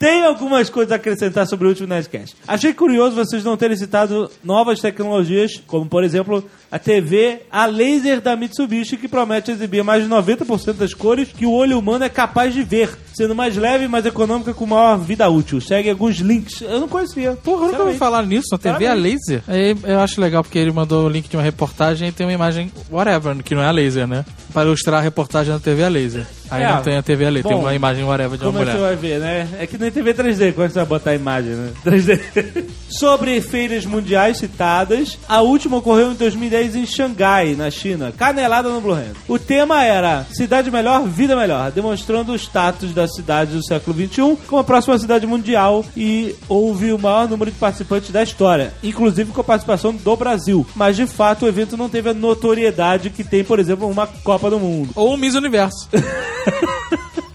Tem 0.01 0.25
algumas 0.25 0.71
coisas 0.71 0.93
a 0.93 0.95
acrescentar 0.95 1.47
sobre 1.47 1.67
o 1.67 1.69
último 1.69 1.87
Nerdcast. 1.87 2.35
Achei 2.49 2.73
curioso 2.73 3.15
vocês 3.15 3.45
não 3.45 3.55
terem 3.55 3.77
citado 3.77 4.31
novas 4.43 4.81
tecnologias, 4.81 5.61
como 5.67 5.85
por 5.85 6.03
exemplo 6.03 6.43
a 6.73 6.79
TV 6.79 7.43
a 7.53 7.67
laser 7.67 8.19
da 8.23 8.35
Mitsubishi, 8.35 8.97
que 8.97 9.07
promete 9.07 9.51
exibir 9.51 9.85
mais 9.85 10.03
de 10.03 10.09
90% 10.09 10.73
das 10.73 10.95
cores 10.95 11.29
que 11.29 11.45
o 11.45 11.53
olho 11.53 11.79
humano 11.79 12.03
é 12.03 12.09
capaz 12.09 12.55
de 12.55 12.63
ver, 12.63 12.89
sendo 13.13 13.35
mais 13.35 13.55
leve 13.59 13.85
e 13.85 13.89
mais 13.89 14.07
econômica 14.07 14.55
com 14.55 14.65
maior 14.65 14.97
vida 14.97 15.29
útil. 15.29 15.61
Segue 15.61 15.91
alguns 15.91 16.17
links. 16.17 16.63
Eu 16.63 16.81
não 16.81 16.89
conhecia. 16.89 17.33
Porra, 17.33 17.67
eu 17.67 17.73
nunca 17.73 17.83
ouvi 17.83 17.99
falar 17.99 18.25
nisso. 18.25 18.49
Na 18.53 18.57
TV 18.59 18.87
a 18.87 18.93
Parabéns. 18.93 19.03
laser. 19.29 19.43
Aí 19.47 19.77
eu 19.85 20.01
acho 20.01 20.19
legal 20.19 20.43
porque 20.43 20.59
ele 20.59 20.73
mandou 20.73 21.05
o 21.05 21.11
link 21.11 21.29
de 21.29 21.37
uma 21.37 21.43
reportagem 21.43 22.09
e 22.09 22.13
tem 22.13 22.25
uma 22.27 22.33
imagem 22.33 22.73
whatever, 22.91 23.37
que 23.43 23.55
não 23.55 23.61
é 23.61 23.67
a 23.67 23.71
laser, 23.71 24.07
né? 24.07 24.25
Pra 24.51 24.65
ilustrar 24.65 25.01
a 25.01 25.03
reportagem 25.03 25.53
da 25.53 25.61
TV 25.61 25.85
a 25.85 25.89
laser. 25.91 26.27
Aí 26.51 26.63
É. 26.63 26.73
não 26.73 26.83
tem 26.83 26.97
a 26.97 27.03
TV 27.03 27.27
a 27.27 27.31
laser, 27.31 27.49
tem 27.49 27.57
Bom, 27.57 27.63
uma 27.65 27.75
imagem 27.75 28.05
whatever 28.05 28.37
de 28.39 28.45
uma 28.45 28.53
Como 28.53 28.63
é 28.63 28.67
que 28.67 28.73
você 28.73 28.79
mulher. 28.79 28.97
vai 28.97 29.11
ver, 29.11 29.19
né? 29.21 29.49
É 29.61 29.67
que 29.67 29.79
nem 29.79 29.91
TV 29.91 30.15
3D, 30.15 30.53
quando 30.53 30.71
você 30.71 30.79
vai 30.81 30.87
botar 30.87 31.11
a 31.11 31.15
imagem, 31.15 31.53
né? 31.53 31.71
3D. 31.85 32.65
Sobre 32.91 33.41
feiras 33.41 33.87
mundiais 33.87 34.39
citadas, 34.39 35.17
a 35.29 35.41
última 35.43 35.77
ocorreu 35.77 36.11
em 36.13 36.15
2010 36.15 36.75
em 36.77 36.87
Xangai, 36.87 37.55
na 37.55 37.71
China. 37.71 38.13
Canelada 38.17 38.69
no 38.69 38.81
Blue 38.81 38.95
Hand. 38.95 39.15
O 39.29 39.39
tema 39.39 39.85
era 39.85 40.27
Cidade 40.33 40.71
Melhor, 40.71 41.05
Vida 41.07 41.37
Melhor, 41.37 41.71
demonstrando 41.71 42.33
o 42.33 42.37
status 42.37 42.93
da 42.93 43.07
cidade 43.07 43.53
do 43.53 43.65
século 43.65 43.97
XXI 43.97 44.37
como 44.47 44.61
a 44.61 44.65
próxima 44.65 44.99
cidade 44.99 45.27
mundial 45.27 45.85
e 45.97 46.35
houve 46.49 46.93
o 46.93 46.99
maior 46.99 47.29
número 47.29 47.51
de 47.51 47.57
participantes 47.59 48.11
da 48.11 48.23
história, 48.23 48.73
inclusive 48.83 49.31
com 49.33 49.41
a 49.41 49.45
participação 49.45 49.95
do 49.95 50.17
Brasil. 50.17 50.67
Mas, 50.75 50.97
de 50.97 51.07
fato, 51.07 51.45
o 51.45 51.49
evento 51.49 51.77
não 51.77 51.89
teve 51.89 52.11
a 52.11 52.15
notoriedade 52.15 53.11
que 53.11 53.23
tem, 53.23 53.45
por 53.45 53.59
exemplo, 53.61 53.89
uma 53.89 54.07
Copa 54.07 54.51
do 54.51 54.59
Mundo. 54.59 54.91
Ou 54.97 55.15
o 55.15 55.17
Miss 55.17 55.35
Universo. 55.35 55.89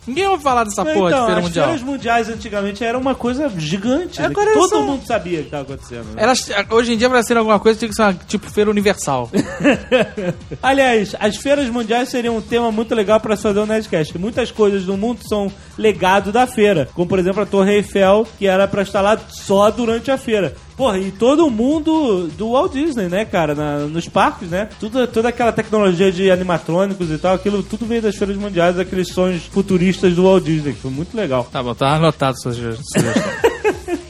Ninguém 0.07 0.27
ouve 0.27 0.43
falar 0.43 0.63
dessa 0.65 0.85
porra 0.85 1.09
então, 1.09 1.19
de 1.21 1.25
feira 1.25 1.39
as 1.39 1.43
mundial. 1.45 1.65
feiras 1.65 1.81
mundiais 1.83 2.29
antigamente 2.29 2.83
era 2.83 2.95
uma 2.95 3.15
coisa 3.15 3.49
gigante. 3.57 4.21
né? 4.21 4.27
Agora 4.27 4.51
Que 4.51 4.53
todo 4.59 4.69
são- 4.69 4.85
mundo 4.85 5.03
sabia 5.03 5.39
o 5.39 5.41
que 5.41 5.47
estava 5.47 5.63
acontecendo. 5.63 6.03
né? 6.13 6.23
Elas, 6.23 6.47
hoje 6.69 6.93
em 6.93 6.97
dia, 6.97 7.09
pra 7.09 7.23
ser 7.23 7.35
alguma 7.37 7.59
coisa, 7.59 7.79
tinha 7.79 7.89
que 7.89 7.95
ser 7.95 8.03
uma, 8.03 8.13
tipo 8.13 8.47
feira 8.51 8.69
universal. 8.69 9.31
Aliás, 10.61 11.15
as 11.19 11.37
feiras 11.37 11.67
mundiais 11.69 12.09
seriam 12.09 12.37
um 12.37 12.41
tema 12.41 12.71
muito 12.71 12.93
legal 12.93 13.19
para 13.19 13.35
fazer 13.35 13.59
o 13.59 13.65
Nerdcast. 13.65 14.15
Muitas 14.17 14.51
coisas 14.51 14.83
do 14.85 14.95
mundo 14.95 15.21
são 15.27 15.51
legado 15.77 16.31
da 16.31 16.45
feira. 16.45 16.87
Como, 16.93 17.07
por 17.07 17.17
exemplo, 17.17 17.41
a 17.41 17.45
Torre 17.45 17.73
Eiffel, 17.77 18.27
que 18.37 18.45
era 18.47 18.67
para 18.67 18.83
estar 18.83 19.01
lá 19.01 19.17
só 19.29 19.71
durante 19.71 20.11
a 20.11 20.17
feira. 20.19 20.55
Porra, 20.75 20.99
e 20.99 21.09
todo 21.11 21.49
mundo 21.49 22.27
do 22.37 22.51
Walt 22.51 22.73
Disney, 22.73 23.07
né, 23.07 23.23
cara? 23.23 23.55
Na- 23.55 23.79
nos 23.85 24.09
parques, 24.09 24.49
né? 24.49 24.67
Tudo, 24.79 25.07
toda 25.07 25.29
aquela 25.29 25.53
tecnologia 25.53 26.11
de 26.11 26.29
animatrônicos 26.29 27.09
e 27.09 27.17
tal, 27.17 27.33
aquilo 27.35 27.63
tudo 27.63 27.85
veio 27.85 28.01
das 28.01 28.15
feiras 28.17 28.35
mundiais, 28.35 28.75
daqueles 28.75 29.07
sonhos 29.13 29.43
futuristas 29.45 30.13
do 30.15 30.23
Walt 30.23 30.43
Disney, 30.43 30.73
foi 30.73 30.91
muito 30.91 31.15
legal. 31.15 31.47
Tá 31.49 31.63
bom, 31.63 31.73
tá 31.73 31.95
anotado 31.95 32.37
sua 32.41 32.51
suge- 32.51 32.77
sugestão. 32.93 33.23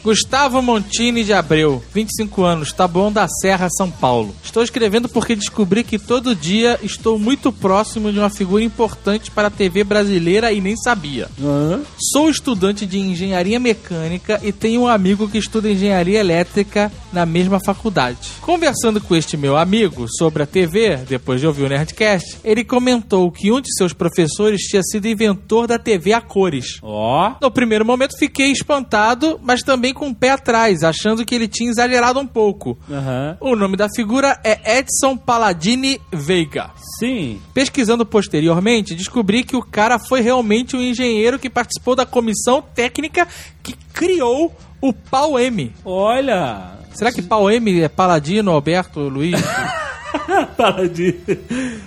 Gustavo 0.05 0.61
Montini 0.61 1.23
de 1.23 1.33
Abreu, 1.33 1.81
25 1.91 2.43
anos, 2.43 2.71
Taboão 2.71 3.11
da 3.11 3.27
Serra, 3.27 3.67
São 3.75 3.89
Paulo. 3.89 4.35
Estou 4.43 4.61
escrevendo 4.61 5.09
porque 5.09 5.35
descobri 5.35 5.83
que 5.83 5.97
todo 5.97 6.35
dia 6.35 6.79
estou 6.83 7.17
muito 7.17 7.51
próximo 7.51 8.11
de 8.11 8.19
uma 8.19 8.29
figura 8.29 8.63
importante 8.63 9.31
para 9.31 9.47
a 9.47 9.51
TV 9.51 9.83
brasileira 9.83 10.51
e 10.51 10.61
nem 10.61 10.77
sabia. 10.77 11.27
Hã? 11.41 11.81
Sou 12.13 12.29
estudante 12.29 12.85
de 12.85 12.99
engenharia 12.99 13.59
mecânica 13.59 14.39
e 14.43 14.51
tenho 14.51 14.81
um 14.81 14.87
amigo 14.87 15.27
que 15.27 15.39
estuda 15.39 15.71
engenharia 15.71 16.19
elétrica 16.19 16.91
na 17.11 17.25
mesma 17.25 17.59
faculdade. 17.65 18.29
Conversando 18.41 19.01
com 19.01 19.15
este 19.15 19.35
meu 19.35 19.57
amigo 19.57 20.05
sobre 20.19 20.43
a 20.43 20.45
TV, 20.45 20.97
depois 20.97 21.41
de 21.41 21.47
ouvir 21.47 21.63
o 21.63 21.69
Nerdcast, 21.69 22.37
ele 22.43 22.63
comentou 22.63 23.31
que 23.31 23.51
um 23.51 23.59
de 23.59 23.73
seus 23.75 23.91
professores 23.91 24.61
tinha 24.67 24.83
sido 24.83 25.07
inventor 25.07 25.65
da 25.65 25.79
TV 25.79 26.13
a 26.13 26.21
cores. 26.21 26.77
Ó. 26.83 27.33
No 27.41 27.49
primeiro 27.49 27.83
momento 27.83 28.19
fiquei 28.19 28.51
espantado, 28.51 29.39
mas 29.41 29.61
também 29.61 29.94
com 29.95 30.09
o 30.09 30.15
pé 30.15 30.29
atrás, 30.29 30.83
achando 30.83 31.25
que 31.25 31.33
ele 31.33 31.47
tinha 31.47 31.71
exagerado 31.71 32.19
um 32.19 32.27
pouco. 32.27 32.77
Aham. 32.89 33.37
O 33.41 33.55
nome 33.55 33.75
da 33.75 33.87
figura 33.89 34.39
é 34.43 34.77
Edson 34.79 35.17
Palladini 35.17 35.99
Veiga. 36.11 36.69
Sim. 36.99 37.41
Pesquisando 37.53 38.05
posteriormente, 38.05 38.93
descobri 38.93 39.43
que 39.43 39.55
o 39.55 39.63
cara 39.63 39.97
foi 39.97 40.21
realmente 40.21 40.75
um 40.75 40.81
engenheiro 40.81 41.39
que 41.39 41.49
participou 41.49 41.95
da 41.95 42.05
comissão 42.05 42.61
técnica 42.61 43.27
que 43.63 43.73
criou 43.93 44.55
o 44.79 44.93
Pau 44.93 45.39
M. 45.39 45.73
Olha. 45.83 46.73
Será 46.93 47.11
que 47.11 47.21
Pau 47.21 47.49
M 47.49 47.81
é 47.81 47.89
Paladino, 47.89 48.51
Alberto, 48.51 48.99
Luiz? 48.99 49.41
Para 50.55 50.87
de. 50.87 51.15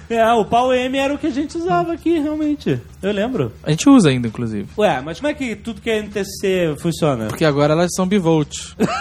É, 0.08 0.32
o 0.32 0.44
pau 0.44 0.72
M 0.72 0.98
era 0.98 1.14
o 1.14 1.18
que 1.18 1.26
a 1.26 1.30
gente 1.30 1.56
usava 1.56 1.92
aqui, 1.92 2.18
realmente. 2.18 2.80
Eu 3.02 3.12
lembro. 3.12 3.52
A 3.62 3.71
gente 3.71 3.88
usa 3.88 4.09
ainda, 4.09 4.26
inclusive. 4.26 4.69
Ué, 4.76 5.00
mas 5.00 5.21
como 5.21 5.31
é 5.31 5.35
que 5.35 5.55
tudo 5.55 5.81
que 5.81 5.88
é 5.88 5.99
NTC 5.99 6.76
funciona? 6.81 7.26
Porque 7.26 7.45
agora 7.45 7.73
elas 7.73 7.90
são 7.95 8.07
bivolt. 8.07 8.52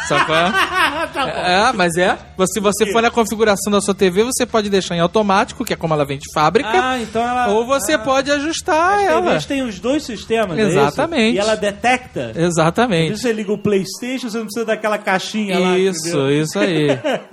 Qual 0.07 0.37
é? 0.37 0.53
É, 1.15 1.71
mas 1.73 1.95
é. 1.95 2.17
Se 2.53 2.59
você 2.59 2.91
for 2.91 3.01
na 3.01 3.09
configuração 3.09 3.71
da 3.71 3.81
sua 3.81 3.95
TV, 3.95 4.23
você 4.23 4.45
pode 4.45 4.69
deixar 4.69 4.95
em 4.95 4.99
automático, 4.99 5.63
que 5.65 5.73
é 5.73 5.75
como 5.75 5.93
ela 5.93 6.05
vem 6.05 6.17
de 6.17 6.25
fábrica. 6.33 6.69
Ah, 6.71 6.99
então 6.99 7.21
ela. 7.21 7.47
ou 7.47 7.65
você 7.65 7.93
ah, 7.93 7.99
pode 7.99 8.29
ajustar 8.29 8.99
As 8.99 9.05
ela. 9.05 9.21
TVs 9.21 9.45
têm 9.45 9.61
os 9.63 9.79
dois 9.79 10.03
sistemas, 10.03 10.57
é? 10.57 10.61
Exatamente. 10.61 11.35
E 11.35 11.39
ela 11.39 11.55
detecta. 11.55 12.33
Exatamente. 12.35 13.17
você 13.17 13.31
liga 13.31 13.51
o 13.51 13.57
PlayStation, 13.57 14.29
você 14.29 14.37
não 14.37 14.45
precisa 14.45 14.65
daquela 14.65 14.97
caixinha 14.97 15.57
lá. 15.57 15.77
Isso, 15.77 16.07
entendeu? 16.07 16.41
isso 16.41 16.59
aí. 16.59 16.87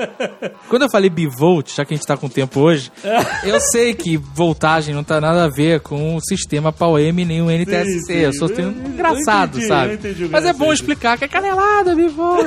Quando 0.69 0.83
eu 0.83 0.91
falei 0.91 1.11
bivolt, 1.11 1.75
já 1.75 1.85
que 1.85 1.95
a 1.95 1.97
gente 1.97 2.07
tá 2.07 2.17
com 2.17 2.29
tempo 2.29 2.61
hoje, 2.61 2.91
eu 3.45 3.61
sei 3.61 3.95
que 3.95 4.17
voltagem 4.17 4.95
não 4.95 5.05
tá 5.05 5.21
nada 5.21 5.45
a 5.45 5.49
ver 5.49 5.81
com 5.81 6.17
o 6.17 6.21
sistema 6.21 6.54
PAU-M 6.73 7.25
nem 7.25 7.43
o 7.43 7.51
NTSC. 7.51 8.01
sim. 8.07 8.13
Eu 8.15 8.33
sou 8.33 8.49
Eu- 8.49 8.71
engraçado, 8.71 9.51
entendi, 9.57 9.67
sabe? 9.67 9.95
entendi 9.95 10.29
Mas 10.31 10.45
é 10.45 10.53
bom 10.53 10.73
explicar 10.73 11.17
que 11.19 11.25
é 11.25 11.29
canelada, 11.29 11.95
bivolt. 11.95 12.47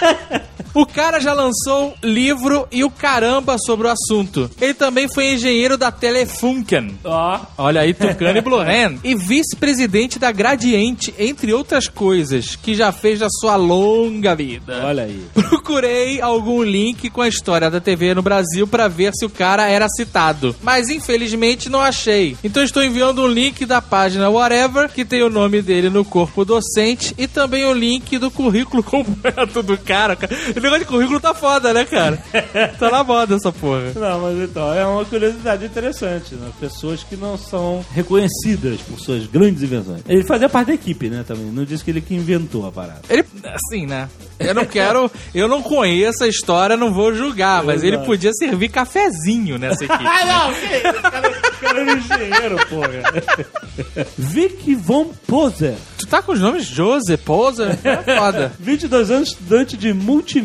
O 0.72 0.86
cara 0.86 1.18
já 1.20 1.32
lançou 1.32 1.94
livro 2.02 2.66
e 2.70 2.84
o 2.84 2.90
caramba 2.90 3.56
sobre 3.58 3.86
o 3.86 3.90
assunto. 3.90 4.50
Ele 4.60 4.74
também 4.74 5.08
foi 5.08 5.34
engenheiro 5.34 5.76
da 5.76 5.90
Telefunken. 5.90 6.98
Ó. 7.04 7.40
Olha 7.58 7.80
aí, 7.80 7.92
Tucano 7.92 8.38
e 8.38 8.40
Blue 8.40 8.60
Hand. 8.60 8.98
E 9.02 9.14
vice-presidente 9.14 10.18
da 10.18 10.30
Gradiente, 10.30 11.14
entre 11.18 11.52
outras 11.52 11.88
coisas, 11.88 12.56
que 12.56 12.74
já 12.74 12.92
fez 12.92 13.18
da 13.18 13.28
sua 13.28 13.56
longa 13.56 14.34
vida. 14.34 14.82
Olha 14.84 15.04
aí. 15.04 15.24
Procurei 15.34 16.20
algum 16.20 16.62
link 16.62 17.10
com 17.10 17.20
a 17.20 17.28
história 17.28 17.70
da 17.70 17.80
TV 17.80 18.14
no 18.14 18.22
Brasil 18.22 18.66
pra 18.66 18.88
ver 18.88 19.12
se 19.14 19.24
o 19.24 19.30
cara 19.30 19.68
era 19.68 19.88
citado, 19.88 20.54
mas 20.62 20.88
infelizmente 20.88 21.68
não 21.68 21.80
achei. 21.80 22.36
Então 22.42 22.62
estou 22.62 22.82
enviando 22.82 23.22
um 23.22 23.28
link 23.28 23.66
da 23.66 23.82
página 23.82 24.30
Whatever, 24.30 24.88
que 24.88 25.04
tem 25.04 25.22
o 25.22 25.30
nome 25.30 25.62
dele 25.62 25.90
no 25.90 26.04
corpo 26.04 26.44
docente, 26.44 27.14
e 27.18 27.26
também 27.26 27.64
o 27.64 27.72
link 27.72 28.18
do 28.18 28.30
currículo 28.30 28.82
completo 28.84 29.62
do 29.62 29.76
cara. 29.76 30.16
O 30.60 30.62
negócio 30.62 30.84
de 30.84 30.90
currículo 30.90 31.18
tá 31.18 31.32
foda, 31.34 31.72
né, 31.72 31.84
cara? 31.84 32.18
Tá 32.78 32.90
na 32.90 33.02
moda 33.02 33.34
essa 33.36 33.50
porra. 33.50 33.92
Não, 33.94 34.20
mas 34.20 34.38
então, 34.38 34.72
é 34.74 34.84
uma 34.86 35.04
curiosidade 35.04 35.64
interessante, 35.64 36.34
né? 36.34 36.50
Pessoas 36.60 37.02
que 37.02 37.16
não 37.16 37.36
são 37.38 37.84
reconhecidas 37.92 38.80
por 38.82 38.98
suas 39.00 39.26
grandes 39.26 39.62
invenções. 39.62 40.00
Ele 40.08 40.22
fazia 40.24 40.48
parte 40.48 40.68
da 40.68 40.74
equipe, 40.74 41.08
né, 41.08 41.24
também. 41.26 41.46
Não 41.46 41.64
disse 41.64 41.82
que 41.84 41.90
ele 41.90 42.00
que 42.00 42.14
inventou 42.14 42.66
a 42.66 42.72
parada. 42.72 43.00
Ele, 43.08 43.24
assim, 43.44 43.86
né? 43.86 44.08
Eu 44.38 44.54
não 44.54 44.64
quero, 44.64 45.10
eu 45.34 45.48
não 45.48 45.62
conheço 45.62 46.24
a 46.24 46.28
história, 46.28 46.76
não 46.76 46.92
vou 46.92 47.14
julgar, 47.14 47.62
mas 47.62 47.82
ele 47.82 47.98
podia 47.98 48.32
servir 48.32 48.68
cafezinho 48.70 49.58
nessa 49.58 49.84
equipe. 49.84 50.04
né? 50.04 50.10
não, 50.26 50.52
que 50.52 50.88
isso? 50.88 50.98
O 50.98 51.02
cara, 51.02 51.28
o 51.30 51.60
cara 51.60 51.80
era 51.80 51.92
um 51.92 51.96
engenheiro, 51.96 52.66
porra. 52.68 54.06
Vic 54.16 54.74
Von 54.74 55.12
Poser. 55.26 55.74
Tu 55.98 56.06
tá 56.06 56.22
com 56.22 56.32
os 56.32 56.40
nomes 56.40 56.64
Jose, 56.64 57.16
Poser? 57.18 57.78
É 57.84 58.16
foda. 58.16 58.52
22 58.58 59.10
anos, 59.10 59.28
estudante 59.30 59.76
de 59.76 59.92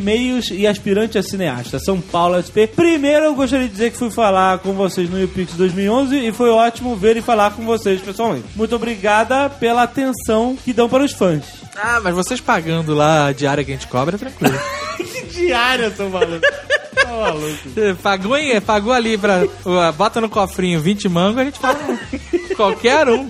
multimeios 0.05 0.51
e 0.51 0.67
aspirante 0.67 1.17
a 1.17 1.23
cineasta, 1.23 1.79
São 1.79 1.99
Paulo 1.99 2.37
SP. 2.37 2.67
Primeiro, 2.67 3.25
eu 3.25 3.35
gostaria 3.35 3.65
de 3.65 3.71
dizer 3.71 3.91
que 3.91 3.97
fui 3.97 4.11
falar 4.11 4.59
com 4.59 4.73
vocês 4.73 5.09
no 5.09 5.19
YouPix 5.19 5.53
2011 5.53 6.15
e 6.15 6.31
foi 6.31 6.49
ótimo 6.51 6.95
ver 6.95 7.17
e 7.17 7.21
falar 7.21 7.51
com 7.51 7.65
vocês 7.65 7.99
pessoalmente. 8.01 8.45
Muito 8.55 8.75
obrigada 8.75 9.49
pela 9.49 9.83
atenção 9.83 10.55
que 10.63 10.71
dão 10.71 10.87
para 10.87 11.03
os 11.03 11.11
fãs. 11.11 11.43
Ah, 11.75 11.99
mas 12.03 12.13
vocês 12.13 12.39
pagando 12.39 12.93
lá 12.93 13.27
a 13.27 13.31
diária 13.31 13.63
que 13.63 13.71
a 13.71 13.75
gente 13.75 13.87
cobra, 13.87 14.15
é 14.15 14.19
tranquilo. 14.19 14.59
que 14.97 15.21
diária, 15.25 15.89
seu 15.89 16.09
maluco. 16.09 16.41
Tá 16.95 17.11
maluco. 17.11 17.69
Você 17.73 17.95
Pagou, 18.01 18.37
pagou 18.65 18.93
ali 18.93 19.17
pra. 19.17 19.41
Bota 19.97 20.21
no 20.21 20.29
cofrinho 20.29 20.79
20 20.79 21.09
mangos, 21.09 21.39
a 21.39 21.45
gente 21.45 21.59
fala. 21.59 21.79
Qualquer 22.55 23.09
um. 23.09 23.27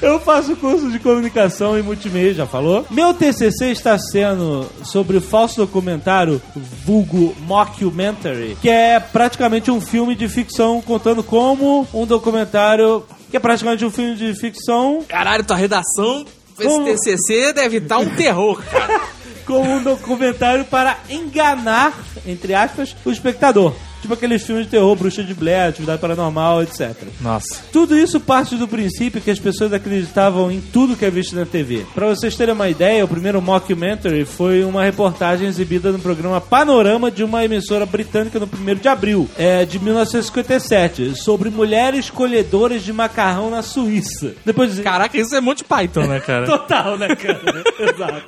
Eu 0.00 0.20
faço 0.20 0.56
curso 0.56 0.90
de 0.90 0.98
comunicação 0.98 1.78
e 1.78 1.82
multimedia, 1.82 2.34
já 2.34 2.46
falou? 2.46 2.86
Meu 2.90 3.14
TCC 3.14 3.70
está 3.70 3.98
sendo 3.98 4.66
sobre 4.84 5.16
o 5.16 5.20
falso 5.20 5.56
documentário 5.56 6.40
vulgo 6.84 7.34
mockumentary, 7.40 8.56
que 8.60 8.68
é 8.68 9.00
praticamente 9.00 9.70
um 9.70 9.80
filme 9.80 10.14
de 10.14 10.28
ficção 10.28 10.80
contando 10.82 11.22
como 11.22 11.86
um 11.92 12.06
documentário 12.06 13.04
que 13.30 13.36
é 13.36 13.40
praticamente 13.40 13.84
um 13.84 13.90
filme 13.90 14.16
de 14.16 14.34
ficção 14.34 15.04
Caralho, 15.06 15.44
tua 15.44 15.56
redação. 15.56 16.24
Esse? 16.58 16.84
TCC 16.84 17.52
deve 17.52 17.76
estar 17.76 17.98
um 17.98 18.08
terror, 18.16 18.60
cara. 18.64 19.00
como 19.46 19.70
um 19.70 19.82
documentário 19.82 20.64
para 20.66 20.98
enganar, 21.08 21.98
entre 22.26 22.52
aspas, 22.54 22.94
o 23.04 23.10
espectador. 23.10 23.72
Tipo 24.00 24.14
aqueles 24.14 24.42
filmes 24.42 24.64
de 24.64 24.70
terror, 24.70 24.94
Bruxa 24.94 25.22
de 25.22 25.34
Blair, 25.34 25.68
Atividade 25.68 26.00
Paranormal, 26.00 26.62
etc. 26.62 26.94
Nossa. 27.20 27.62
Tudo 27.72 27.96
isso 27.96 28.20
parte 28.20 28.56
do 28.56 28.68
princípio 28.68 29.20
que 29.20 29.30
as 29.30 29.38
pessoas 29.38 29.72
acreditavam 29.72 30.50
em 30.50 30.60
tudo 30.60 30.96
que 30.96 31.04
é 31.04 31.10
visto 31.10 31.34
na 31.34 31.44
TV. 31.44 31.84
Pra 31.94 32.06
vocês 32.06 32.36
terem 32.36 32.54
uma 32.54 32.68
ideia, 32.68 33.04
o 33.04 33.08
primeiro 33.08 33.42
mockumentary 33.42 34.24
foi 34.24 34.64
uma 34.64 34.84
reportagem 34.84 35.48
exibida 35.48 35.90
no 35.90 35.98
programa 35.98 36.40
Panorama 36.40 37.10
de 37.10 37.24
uma 37.24 37.44
emissora 37.44 37.84
britânica 37.86 38.38
no 38.38 38.46
1 38.46 38.74
de 38.76 38.88
abril 38.88 39.28
é, 39.36 39.64
de 39.64 39.78
1957, 39.78 41.16
sobre 41.16 41.50
mulheres 41.50 42.10
colhedoras 42.10 42.82
de 42.82 42.92
macarrão 42.92 43.50
na 43.50 43.62
Suíça. 43.62 44.34
Depois 44.44 44.74
de... 44.74 44.82
Caraca, 44.82 45.18
isso 45.18 45.34
é 45.34 45.40
Monty 45.40 45.64
Python, 45.64 46.06
né, 46.06 46.20
cara? 46.20 46.46
Total, 46.46 46.96
né, 46.96 47.08
cara? 47.14 47.64
Exato. 47.78 48.22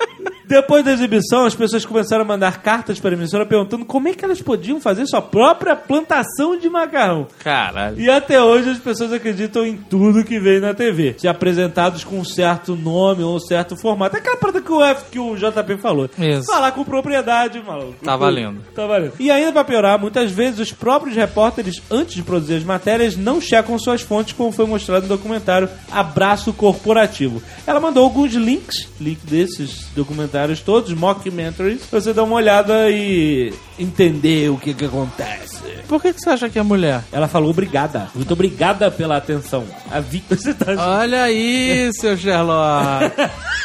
Depois 0.50 0.84
da 0.84 0.90
exibição, 0.90 1.44
as 1.44 1.54
pessoas 1.54 1.84
começaram 1.84 2.24
a 2.24 2.26
mandar 2.26 2.60
cartas 2.60 2.98
para 2.98 3.10
a 3.10 3.12
emissora 3.12 3.46
perguntando 3.46 3.84
como 3.84 4.08
é 4.08 4.14
que 4.14 4.24
elas 4.24 4.42
podiam 4.42 4.80
fazer 4.80 5.06
sua 5.06 5.22
própria 5.22 5.76
plantação 5.76 6.58
de 6.58 6.68
macarrão. 6.68 7.28
Caralho. 7.38 8.00
E 8.00 8.10
até 8.10 8.42
hoje 8.42 8.70
as 8.70 8.78
pessoas 8.80 9.12
acreditam 9.12 9.64
em 9.64 9.76
tudo 9.76 10.24
que 10.24 10.40
veio 10.40 10.60
na 10.60 10.74
TV. 10.74 11.14
Se 11.18 11.28
apresentados 11.28 12.02
com 12.02 12.18
um 12.18 12.24
certo 12.24 12.74
nome 12.74 13.22
ou 13.22 13.36
um 13.36 13.38
certo 13.38 13.76
formato. 13.76 14.16
É 14.16 14.18
aquela 14.18 14.36
parada 14.36 14.60
que 14.60 14.72
o, 14.72 14.82
F, 14.82 15.04
que 15.12 15.20
o 15.20 15.36
JP 15.36 15.76
falou. 15.80 16.10
Isso. 16.18 16.46
Falar 16.46 16.72
com 16.72 16.82
propriedade, 16.82 17.62
maluco. 17.64 18.04
Tá 18.04 18.16
valendo. 18.16 18.60
Tá 18.74 18.88
valendo. 18.88 19.12
E 19.20 19.30
ainda 19.30 19.52
pra 19.52 19.62
piorar, 19.62 20.00
muitas 20.00 20.32
vezes 20.32 20.58
os 20.58 20.72
próprios 20.72 21.14
repórteres, 21.14 21.80
antes 21.88 22.16
de 22.16 22.24
produzir 22.24 22.54
as 22.54 22.64
matérias, 22.64 23.16
não 23.16 23.40
checam 23.40 23.78
suas 23.78 24.02
fontes, 24.02 24.32
como 24.32 24.50
foi 24.50 24.66
mostrado 24.66 25.02
no 25.02 25.16
documentário 25.16 25.68
Abraço 25.92 26.52
Corporativo. 26.52 27.40
Ela 27.64 27.78
mandou 27.78 28.02
alguns 28.02 28.32
links, 28.32 28.88
link 29.00 29.24
desses 29.24 29.86
documentários 29.94 30.39
todos, 30.60 30.92
mockumentaries, 30.92 31.84
pra 31.86 32.00
você 32.00 32.12
dar 32.12 32.24
uma 32.24 32.36
olhada 32.36 32.90
e 32.90 33.52
entender 33.78 34.50
o 34.50 34.56
que 34.56 34.74
que 34.74 34.84
acontece. 34.84 35.60
Por 35.88 36.00
que, 36.00 36.12
que 36.12 36.20
você 36.20 36.30
acha 36.30 36.48
que 36.48 36.58
é 36.58 36.62
mulher? 36.62 37.02
Ela 37.10 37.26
falou 37.26 37.50
obrigada. 37.50 38.08
Muito 38.14 38.32
obrigada 38.32 38.90
pela 38.90 39.16
atenção. 39.16 39.66
A 39.90 39.98
vi... 39.98 40.22
Você 40.30 40.54
tá 40.54 40.72
Olha 40.78 41.24
aí, 41.24 41.90
seu 41.94 42.16
Sherlock. 42.16 43.12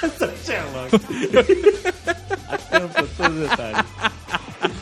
Sherlock. 0.43 0.95
Atento 2.49 2.99
a 2.99 3.23
todos 3.23 3.43
os 3.43 3.49
detalhes. 3.49 3.85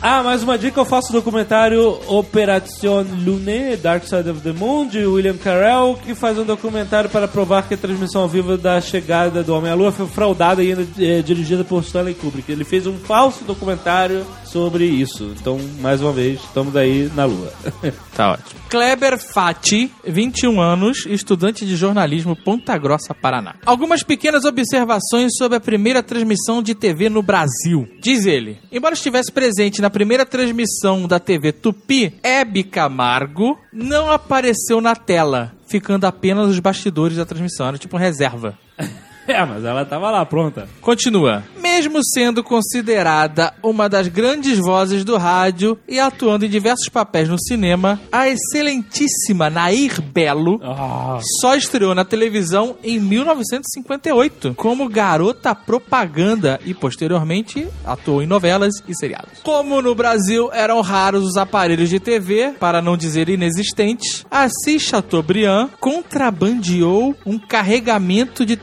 Ah, 0.06 0.22
mais 0.22 0.42
uma 0.42 0.58
dica, 0.58 0.78
eu 0.78 0.84
faço 0.84 1.08
o 1.08 1.12
documentário 1.14 1.98
Operação 2.06 3.02
Lune, 3.24 3.74
Dark 3.78 4.04
Side 4.04 4.28
of 4.28 4.42
the 4.42 4.52
Moon, 4.52 4.86
de 4.86 5.06
William 5.06 5.38
Carell, 5.38 5.98
que 6.04 6.14
faz 6.14 6.38
um 6.38 6.44
documentário 6.44 7.08
para 7.08 7.26
provar 7.26 7.66
que 7.66 7.72
a 7.72 7.78
transmissão 7.78 8.20
ao 8.20 8.28
vivo 8.28 8.58
da 8.58 8.78
chegada 8.82 9.42
do 9.42 9.56
Homem 9.56 9.72
à 9.72 9.74
Lua 9.74 9.90
foi 9.90 10.06
fraudada 10.06 10.62
e 10.62 10.72
ainda 10.72 10.86
é, 10.98 11.22
dirigida 11.22 11.64
por 11.64 11.82
Stanley 11.82 12.12
Kubrick. 12.12 12.52
Ele 12.52 12.64
fez 12.64 12.86
um 12.86 12.98
falso 12.98 13.44
documentário 13.44 14.26
sobre 14.54 14.84
isso. 14.84 15.34
Então, 15.36 15.58
mais 15.80 16.00
uma 16.00 16.12
vez, 16.12 16.40
estamos 16.40 16.76
aí 16.76 17.10
na 17.16 17.24
Lua. 17.24 17.52
Tá 18.14 18.34
ótimo. 18.34 18.60
Kleber 18.70 19.18
Fati, 19.18 19.90
21 20.06 20.60
anos, 20.60 21.04
estudante 21.06 21.66
de 21.66 21.74
jornalismo, 21.74 22.36
Ponta 22.36 22.78
Grossa, 22.78 23.12
Paraná. 23.12 23.56
Algumas 23.66 24.04
pequenas 24.04 24.44
observações 24.44 25.32
sobre 25.36 25.56
a 25.58 25.60
primeira 25.60 26.00
transmissão 26.00 26.62
de 26.62 26.76
TV 26.76 27.08
no 27.08 27.20
Brasil. 27.20 27.88
Diz 28.00 28.24
ele: 28.24 28.60
embora 28.70 28.94
estivesse 28.94 29.32
presente 29.32 29.82
na 29.82 29.90
primeira 29.90 30.24
transmissão 30.24 31.08
da 31.08 31.18
TV 31.18 31.50
Tupi, 31.50 32.14
Hebe 32.22 32.62
Camargo 32.62 33.58
não 33.72 34.08
apareceu 34.08 34.80
na 34.80 34.94
tela, 34.94 35.52
ficando 35.66 36.04
apenas 36.04 36.48
os 36.48 36.60
bastidores 36.60 37.16
da 37.16 37.26
transmissão. 37.26 37.66
Era 37.66 37.78
tipo 37.78 37.96
reserva. 37.96 38.56
é, 39.28 39.44
mas 39.44 39.64
ela 39.64 39.84
tava 39.84 40.10
lá, 40.10 40.24
pronta. 40.24 40.68
Continua. 40.80 41.42
Mesmo 41.60 42.00
sendo 42.04 42.42
considerada 42.42 43.54
uma 43.62 43.88
das 43.88 44.08
grandes 44.08 44.58
vozes 44.58 45.04
do 45.04 45.16
rádio 45.16 45.78
e 45.88 45.98
atuando 45.98 46.44
em 46.44 46.48
diversos 46.48 46.88
papéis 46.88 47.28
no 47.28 47.40
cinema, 47.40 48.00
a 48.12 48.28
excelentíssima 48.28 49.48
Nair 49.48 50.00
Belo 50.00 50.60
Ah, 50.62 51.18
só 51.40 51.54
estreou 51.56 51.94
na 51.94 52.04
televisão 52.04 52.76
em 52.82 52.98
1958 53.00 54.54
como 54.56 54.88
garota 54.88 55.54
propaganda 55.54 56.60
e 56.64 56.74
posteriormente 56.74 57.66
atuou 57.84 58.22
em 58.22 58.26
novelas 58.26 58.74
e 58.86 58.94
seriados. 58.94 59.40
Como 59.42 59.80
no 59.80 59.94
Brasil 59.94 60.50
eram 60.52 60.80
raros 60.80 61.24
os 61.24 61.36
aparelhos 61.36 61.88
de 61.88 61.98
TV, 61.98 62.54
para 62.60 62.82
não 62.82 62.96
dizer 62.96 63.28
inexistentes, 63.28 64.24
Assis 64.30 64.82
Chateaubriand 64.82 65.70
contrabandeou 65.80 67.14
um 67.24 67.38
carregamento 67.38 68.44
de 68.44 68.56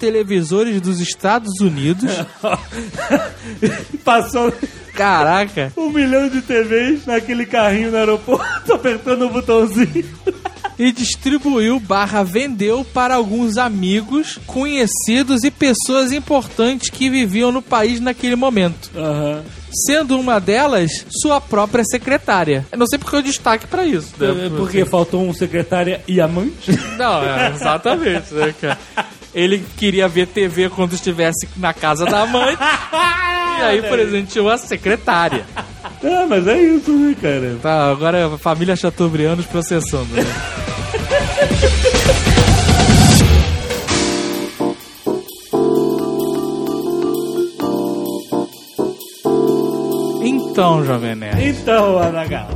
dos 0.82 1.00
Estados 1.00 1.60
Unidos. 1.62 2.12
Passou 4.04 4.54
Caraca! 4.94 5.72
um 5.78 5.90
milhão 5.90 6.28
de 6.28 6.42
TVs 6.42 7.06
naquele 7.06 7.46
carrinho 7.46 7.92
no 7.92 7.98
aeroporto, 7.98 8.74
apertando 8.74 9.26
o 9.26 9.30
botãozinho. 9.30 10.06
e 10.78 10.92
distribuiu 10.92 11.80
barra 11.80 12.24
vendeu 12.24 12.84
para 12.94 13.16
alguns 13.16 13.58
amigos, 13.58 14.38
conhecidos 14.46 15.44
e 15.44 15.52
pessoas 15.52 16.12
importantes 16.12 16.90
que 16.90 17.10
viviam 17.10 17.52
no 17.52 17.62
país 17.62 18.00
naquele 18.02 18.36
momento. 18.36 18.92
Aham. 18.96 19.44
Sendo 19.88 20.20
uma 20.20 20.38
delas 20.38 21.06
sua 21.22 21.40
própria 21.40 21.86
secretária. 21.86 22.66
Eu 22.70 22.78
não 22.78 22.86
sei 22.86 23.00
porque 23.00 23.16
eu 23.16 23.22
destaque 23.22 23.66
pra 23.68 23.86
isso. 23.86 24.14
né? 24.20 24.48
É, 24.48 24.50
Porque 24.50 24.84
faltou 24.84 25.26
um 25.26 25.34
secretária 25.34 26.02
e 26.06 26.20
amante? 26.20 26.78
Não, 26.98 27.24
é, 27.24 27.52
exatamente, 27.56 28.34
né, 28.34 28.54
cara? 28.60 28.78
Ele 29.34 29.66
queria 29.78 30.08
ver 30.08 30.28
TV 30.28 30.70
quando 30.70 30.94
estivesse 30.94 31.48
na 31.56 31.74
casa 31.74 32.06
da 32.06 32.26
mãe. 32.26 32.58
e 33.60 33.64
aí 33.64 33.82
presenteou 33.82 34.50
a 34.50 34.58
secretária. 34.58 35.46
Ah, 36.04 36.26
mas 36.28 36.48
é 36.48 36.60
isso, 36.62 36.92
né, 36.92 37.16
cara? 37.22 37.58
Tá, 37.62 37.92
agora 37.92 38.34
a 38.34 38.38
família 38.38 38.76
Chateaubriand 38.76 39.38
nos 39.38 39.46
processando. 39.46 40.08
Né? 40.14 40.24
Então, 50.24 50.84
Jovem 50.84 51.16
Nerd. 51.16 51.48
Então, 51.48 51.98
Anagal. 51.98 52.50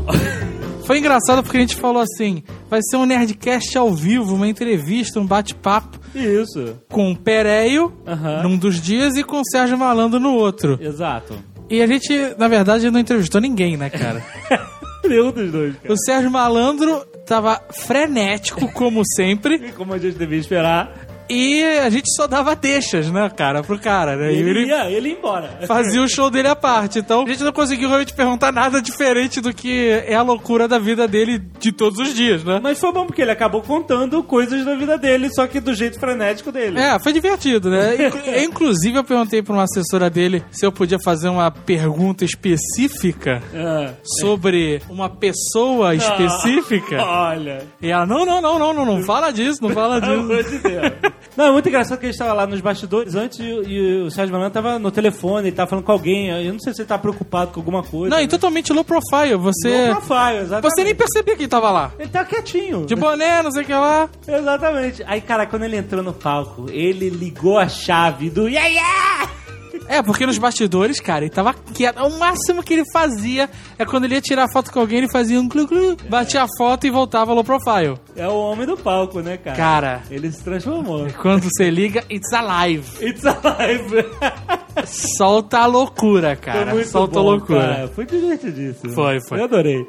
Foi 0.85 0.99
engraçado 0.99 1.41
porque 1.41 1.57
a 1.57 1.61
gente 1.61 1.77
falou 1.77 2.01
assim: 2.01 2.43
vai 2.69 2.81
ser 2.83 2.97
um 2.97 3.05
Nerdcast 3.05 3.77
ao 3.77 3.93
vivo, 3.93 4.35
uma 4.35 4.47
entrevista, 4.47 5.19
um 5.19 5.25
bate-papo 5.25 5.99
Isso. 6.15 6.77
com 6.89 7.11
o 7.11 7.15
Pereio 7.15 7.91
Aham. 8.07 8.43
num 8.43 8.57
dos 8.57 8.79
dias 8.81 9.15
e 9.17 9.23
com 9.23 9.41
o 9.41 9.45
Sérgio 9.45 9.77
Malandro 9.77 10.19
no 10.19 10.33
outro. 10.33 10.77
Exato. 10.81 11.35
E 11.69 11.81
a 11.81 11.87
gente, 11.87 12.13
na 12.37 12.47
verdade, 12.47 12.89
não 12.91 12.99
entrevistou 12.99 13.41
ninguém, 13.41 13.75
né, 13.77 13.89
cara? 13.89 14.23
Nenhum 15.07 15.31
dos 15.31 15.51
dois, 15.51 15.75
cara. 15.75 15.93
o 15.93 15.97
Sérgio 15.97 16.31
Malandro 16.31 17.05
tava 17.27 17.59
frenético, 17.71 18.71
como 18.71 19.01
sempre, 19.15 19.59
Como 19.77 19.93
a 19.93 19.97
gente 19.97 20.17
devia 20.17 20.37
esperar, 20.39 21.04
e 21.29 21.63
a 21.79 21.89
gente 21.89 22.13
só 22.15 22.27
dava 22.27 22.55
deixas, 22.55 23.09
né, 23.11 23.29
cara, 23.29 23.63
pro 23.63 23.79
cara, 23.79 24.15
né? 24.15 24.31
Ele, 24.33 24.49
ele 24.49 24.65
ia, 24.67 24.89
ele 24.91 25.09
ia 25.09 25.15
embora. 25.17 25.59
fazia 25.67 26.01
o 26.01 26.07
show 26.07 26.29
dele 26.29 26.47
à 26.47 26.55
parte. 26.55 26.99
Então, 26.99 27.23
a 27.23 27.27
gente 27.27 27.43
não 27.43 27.51
conseguiu 27.51 27.87
realmente 27.87 28.13
perguntar 28.13 28.51
nada 28.51 28.81
diferente 28.81 29.41
do 29.41 29.53
que 29.53 29.89
é 30.05 30.15
a 30.15 30.21
loucura 30.21 30.67
da 30.67 30.77
vida 30.79 31.07
dele 31.07 31.41
de 31.59 31.71
todos 31.71 31.99
os 31.99 32.13
dias, 32.13 32.43
né? 32.43 32.59
Mas 32.61 32.79
foi 32.79 32.91
bom 32.91 33.05
porque 33.05 33.21
ele 33.21 33.31
acabou 33.31 33.61
contando 33.61 34.21
coisas 34.23 34.63
da 34.65 34.75
vida 34.75 34.97
dele, 34.97 35.29
só 35.33 35.47
que 35.47 35.59
do 35.59 35.73
jeito 35.73 35.99
frenético 35.99 36.51
dele. 36.51 36.79
É, 36.79 36.99
foi 36.99 37.13
divertido, 37.13 37.69
né? 37.69 37.95
Inclu- 38.07 38.35
Inclusive, 38.43 38.97
eu 38.97 39.03
perguntei 39.03 39.41
pra 39.41 39.53
uma 39.53 39.63
assessora 39.63 40.09
dele 40.09 40.43
se 40.51 40.65
eu 40.65 40.71
podia 40.71 40.99
fazer 41.03 41.29
uma 41.29 41.49
pergunta 41.51 42.23
específica 42.25 43.41
Ah. 43.53 43.93
sobre 44.19 44.81
uma 44.89 45.09
pessoa 45.09 45.93
específica. 45.95 47.01
Olha. 47.03 47.63
E 47.81 47.89
ela, 47.89 48.05
não, 48.05 48.25
não, 48.25 48.41
não, 48.41 48.59
não, 48.59 48.73
não, 48.73 48.85
não 48.85 49.03
fala 49.03 49.31
disso, 49.31 49.59
não 49.61 49.69
fala 49.69 49.99
Pelo 49.99 50.19
amor 50.21 50.43
disso. 50.43 50.51
de 50.57 50.59
Deus. 50.59 50.91
Não, 51.35 51.47
é 51.47 51.51
muito 51.51 51.67
engraçado 51.67 51.99
que 51.99 52.05
a 52.05 52.09
gente 52.09 52.17
tava 52.17 52.33
lá 52.33 52.47
nos 52.47 52.61
bastidores 52.61 53.15
antes 53.15 53.39
e, 53.39 53.43
e 53.43 54.01
o 54.03 54.11
Sérgio 54.11 54.33
Malandro 54.33 54.53
tava 54.53 54.79
no 54.79 54.89
telefone, 54.89 55.49
ele 55.49 55.55
tava 55.55 55.69
falando 55.69 55.85
com 55.85 55.91
alguém. 55.91 56.29
Eu 56.29 56.53
não 56.53 56.59
sei 56.59 56.73
se 56.73 56.81
ele 56.81 56.87
tá 56.87 56.97
preocupado 56.97 57.51
com 57.51 57.59
alguma 57.59 57.83
coisa. 57.83 58.15
Não, 58.15 58.21
e 58.21 58.27
totalmente 58.27 58.71
low 58.71 58.83
profile. 58.83 59.35
Você. 59.35 59.89
No 59.89 60.01
profile, 60.01 60.41
exatamente. 60.41 60.75
Você 60.75 60.83
nem 60.83 60.95
percebia 60.95 61.35
que 61.35 61.41
ele 61.43 61.49
tava 61.49 61.71
lá. 61.71 61.91
Ele 61.99 62.09
tá 62.09 62.23
quietinho. 62.23 62.85
De 62.85 62.95
boné, 62.95 63.41
não 63.43 63.51
sei 63.51 63.63
o 63.63 63.65
que 63.65 63.73
lá. 63.73 64.09
Exatamente. 64.27 65.03
Aí, 65.05 65.21
cara, 65.21 65.45
quando 65.45 65.63
ele 65.63 65.77
entrou 65.77 66.01
no 66.01 66.13
palco, 66.13 66.67
ele 66.69 67.09
ligou 67.09 67.57
a 67.57 67.67
chave 67.67 68.29
do 68.29 68.47
yeah, 68.47 68.67
yeah! 68.67 69.44
É, 69.87 70.01
porque 70.01 70.25
nos 70.25 70.37
bastidores, 70.37 70.99
cara, 70.99 71.23
ele 71.25 71.29
tava 71.33 71.53
quieto. 71.53 71.99
O 72.03 72.17
máximo 72.17 72.63
que 72.63 72.73
ele 72.73 72.83
fazia 72.91 73.49
é 73.77 73.85
quando 73.85 74.05
ele 74.05 74.15
ia 74.15 74.21
tirar 74.21 74.47
foto 74.51 74.71
com 74.71 74.79
alguém, 74.79 74.99
ele 74.99 75.09
fazia 75.11 75.39
um 75.39 75.47
glu, 75.47 75.67
batia 76.09 76.43
a 76.43 76.47
foto 76.57 76.87
e 76.87 76.89
voltava 76.89 77.33
low 77.33 77.43
profile. 77.43 77.95
É 78.15 78.27
o 78.27 78.35
homem 78.35 78.65
do 78.65 78.75
palco, 78.77 79.19
né, 79.21 79.37
cara? 79.37 79.55
Cara. 79.55 80.03
Ele 80.09 80.31
se 80.31 80.43
transformou. 80.43 81.07
Quando 81.21 81.43
você 81.43 81.69
liga, 81.69 82.03
it's 82.09 82.33
alive. 82.33 82.85
It's 83.05 83.23
alive. 83.25 84.05
Solta 85.17 85.59
a 85.59 85.65
loucura, 85.65 86.35
Foi 86.35 86.35
cara. 86.53 86.73
muito 86.73 86.89
Solta 86.89 87.19
a 87.19 87.21
bom, 87.23 87.29
loucura. 87.29 87.59
cara. 87.61 87.87
Foi 87.89 88.05
divertidíssimo. 88.05 88.93
Foi, 88.93 89.19
foi. 89.21 89.39
Eu 89.39 89.43
adorei. 89.45 89.87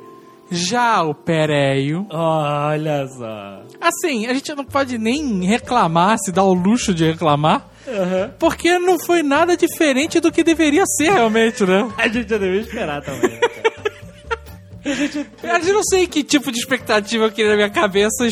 Já 0.50 1.02
o 1.02 1.12
Pereio. 1.12 2.06
Olha 2.10 3.06
só. 3.08 3.62
Assim, 3.80 4.26
a 4.26 4.34
gente 4.34 4.54
não 4.54 4.64
pode 4.64 4.96
nem 4.96 5.44
reclamar, 5.44 6.16
se 6.24 6.30
dá 6.30 6.42
o 6.42 6.54
luxo 6.54 6.94
de 6.94 7.04
reclamar, 7.04 7.66
Aham. 7.88 8.30
porque 8.38 8.78
não 8.78 8.98
foi 8.98 9.22
nada 9.22 9.56
diferente 9.56 10.20
do 10.20 10.32
que 10.32 10.42
deveria 10.42 10.84
ser 10.86 11.10
realmente, 11.12 11.64
né? 11.64 11.88
A 11.96 12.08
gente 12.08 12.28
já 12.28 12.38
devia 12.38 12.60
esperar 12.60 13.02
também. 13.02 13.30
né, 13.30 13.40
a 14.92 14.94
gente... 14.94 15.26
Eu 15.68 15.74
não 15.74 15.82
sei 15.84 16.06
que 16.06 16.22
tipo 16.24 16.50
de 16.50 16.58
expectativa 16.58 17.24
eu 17.24 17.32
queria 17.32 17.50
na 17.50 17.56
minha 17.56 17.70
cabeça 17.70 18.26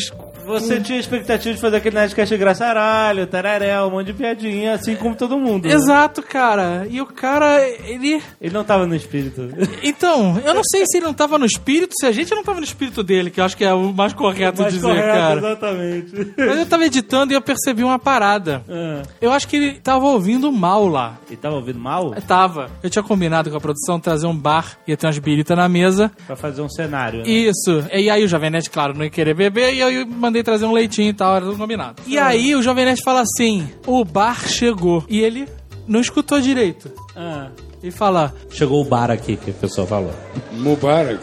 Você 0.45 0.79
tinha 0.79 0.99
expectativa 0.99 1.53
de 1.55 1.61
fazer 1.61 1.77
aquele 1.77 1.95
Nerdcast 1.95 2.33
engraçaralho, 2.33 3.27
tararéu, 3.27 3.87
um 3.87 3.91
monte 3.91 4.07
de 4.07 4.13
piadinha, 4.13 4.73
assim 4.75 4.95
como 4.95 5.15
todo 5.15 5.37
mundo. 5.37 5.67
né? 5.67 5.73
Exato, 5.73 6.21
cara. 6.21 6.85
E 6.89 7.01
o 7.01 7.05
cara, 7.05 7.61
ele. 7.85 8.21
Ele 8.41 8.53
não 8.53 8.63
tava 8.63 8.85
no 8.85 8.95
espírito. 8.95 9.49
Então, 9.83 10.39
eu 10.45 10.53
não 10.53 10.63
sei 10.63 10.85
se 10.85 10.97
ele 10.97 11.05
não 11.05 11.13
tava 11.13 11.37
no 11.37 11.45
espírito, 11.45 11.93
se 11.99 12.05
a 12.05 12.11
gente 12.11 12.33
não 12.33 12.43
tava 12.43 12.59
no 12.59 12.65
espírito 12.65 13.03
dele, 13.03 13.29
que 13.29 13.39
eu 13.39 13.45
acho 13.45 13.57
que 13.57 13.63
é 13.63 13.73
o 13.73 13.93
mais 13.93 14.13
correto 14.13 14.61
Mais 14.61 14.73
dizer, 14.73 14.87
correto, 14.87 15.07
cara. 15.07 15.37
Exatamente. 15.39 16.33
Mas 16.37 16.57
eu 16.59 16.65
tava 16.65 16.85
editando 16.85 17.33
e 17.33 17.35
eu 17.35 17.41
percebi 17.41 17.83
uma 17.83 17.99
parada. 17.99 18.63
Ah, 18.69 19.01
Eu 19.21 19.31
acho 19.31 19.47
que 19.47 19.55
ele 19.55 19.73
tava 19.79 20.05
ouvindo 20.05 20.51
mal 20.51 20.87
lá. 20.87 21.17
Ele 21.27 21.37
tava 21.37 21.55
ouvindo 21.55 21.79
mal? 21.79 22.13
Eu 22.15 22.21
tava. 22.21 22.69
Eu 22.83 22.89
tinha 22.89 23.03
combinado 23.03 23.49
com 23.49 23.57
a 23.57 23.61
produção 23.61 23.99
trazer 23.99 24.27
um 24.27 24.35
bar, 24.37 24.77
ia 24.87 24.95
ter 24.97 25.07
umas 25.07 25.17
biritas 25.19 25.55
na 25.57 25.67
mesa. 25.67 26.11
Pra 26.27 26.35
fazer 26.35 26.61
um 26.61 26.69
cenário. 26.69 27.19
né? 27.19 27.27
Isso. 27.29 27.83
E 27.91 28.09
aí 28.09 28.23
o 28.23 28.27
Jovem 28.27 28.49
Nerd, 28.49 28.69
claro, 28.69 28.93
não 28.93 29.03
ia 29.03 29.09
querer 29.09 29.33
beber, 29.33 29.73
e 29.73 29.79
eu 29.79 30.05
mandei 30.07 30.34
trazer 30.43 30.65
um 30.65 30.71
leitinho 30.71 31.09
e 31.09 31.13
tal, 31.13 31.35
era 31.35 31.45
tudo 31.45 31.57
combinado. 31.57 32.01
E 32.07 32.17
aí 32.17 32.55
o 32.55 32.61
Jovem 32.61 32.85
Nerd 32.85 33.01
fala 33.03 33.21
assim: 33.21 33.67
o 33.85 34.03
bar 34.05 34.47
chegou. 34.47 35.03
E 35.09 35.19
ele 35.21 35.47
não 35.87 35.99
escutou 35.99 36.39
direito. 36.41 36.91
Ah, 37.15 37.49
E 37.83 37.91
fala: 37.91 38.33
chegou 38.49 38.81
o 38.81 38.85
bar 38.85 39.11
aqui 39.11 39.35
que 39.37 39.51
a 39.51 39.53
pessoa 39.53 39.85
falou. 39.87 40.11
Mubarak. 40.53 41.19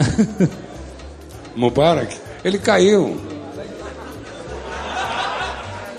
Mubarak. 1.57 2.17
Ele 2.45 2.59
caiu. 2.59 3.21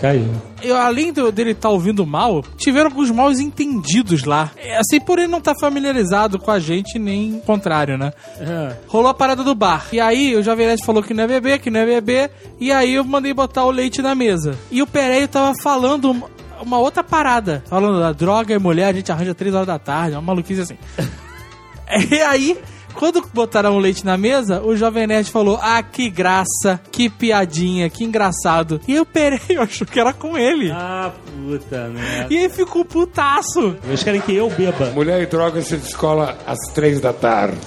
Caiu. 0.03 0.27
eu, 0.61 0.75
além 0.75 1.13
do- 1.13 1.31
dele 1.31 1.51
estar 1.51 1.69
ouvindo 1.69 2.05
mal, 2.05 2.43
tiveram 2.57 2.87
alguns 2.89 3.09
mal 3.09 3.31
entendidos 3.31 4.25
lá. 4.25 4.51
É, 4.57 4.77
Assim, 4.77 4.99
por 4.99 5.17
ele 5.17 5.29
não 5.29 5.37
estar 5.37 5.55
familiarizado 5.59 6.37
com 6.37 6.51
a 6.51 6.59
gente, 6.59 6.99
nem 6.99 7.35
o 7.37 7.39
contrário, 7.39 7.97
né? 7.97 8.11
Ah, 8.41 8.75
Rolou 8.87 9.07
a 9.09 9.13
parada 9.13 9.45
do 9.45 9.55
bar. 9.55 9.87
E 9.93 10.01
aí 10.01 10.35
o 10.35 10.43
Jovem 10.43 10.67
Nerd 10.67 10.83
falou 10.85 11.01
que 11.01 11.13
não 11.13 11.23
é 11.23 11.27
beber, 11.27 11.59
que 11.59 11.69
não 11.71 11.79
é 11.79 11.85
beber. 11.85 12.31
E 12.59 12.69
aí 12.69 12.95
eu 12.95 13.03
mandei 13.05 13.33
botar 13.33 13.63
o 13.63 13.71
leite 13.71 14.01
na 14.01 14.13
mesa. 14.13 14.57
E 14.69 14.81
o 14.81 14.87
Pereio 14.87 15.27
tava 15.29 15.53
falando 15.61 16.11
uma- 16.11 16.29
uma 16.61 16.79
outra 16.79 17.01
parada. 17.03 17.63
Falando 17.69 17.99
da 17.99 18.11
droga 18.11 18.53
e 18.53 18.59
mulher, 18.59 18.87
a 18.87 18.93
gente 18.93 19.09
arranja 19.09 19.33
três 19.33 19.55
horas 19.55 19.67
da 19.67 19.79
tarde. 19.79 20.15
Uma 20.17 20.21
maluquice 20.21 20.59
assim. 20.61 20.77
e 22.11 22.15
aí... 22.21 22.57
Quando 22.95 23.23
botaram 23.33 23.75
o 23.75 23.79
leite 23.79 24.05
na 24.05 24.17
mesa, 24.17 24.61
o 24.61 24.75
Jovem 24.75 25.07
Nerd 25.07 25.29
falou: 25.31 25.59
Ah, 25.61 25.81
que 25.83 26.09
graça, 26.09 26.79
que 26.91 27.09
piadinha, 27.09 27.89
que 27.89 28.03
engraçado. 28.03 28.79
E 28.87 28.99
o 28.99 29.05
Pereio 29.05 29.61
achou 29.63 29.85
que 29.85 29.99
era 29.99 30.13
com 30.13 30.37
ele. 30.37 30.71
Ah, 30.71 31.11
puta 31.45 31.89
merda. 31.89 32.33
E 32.33 32.37
aí 32.37 32.49
ficou 32.49 32.85
putaço. 32.85 33.75
Eles 33.85 34.03
querem 34.03 34.21
que 34.21 34.33
eu 34.33 34.49
beba. 34.49 34.85
Mulher 34.91 35.21
e 35.21 35.25
droga 35.25 35.61
se 35.61 35.75
descola 35.77 36.37
às 36.45 36.59
três 36.73 37.01
da 37.01 37.11
tarde. 37.11 37.57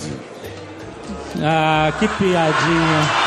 Ah, 1.42 1.92
que 1.98 2.08
piadinha. 2.08 3.26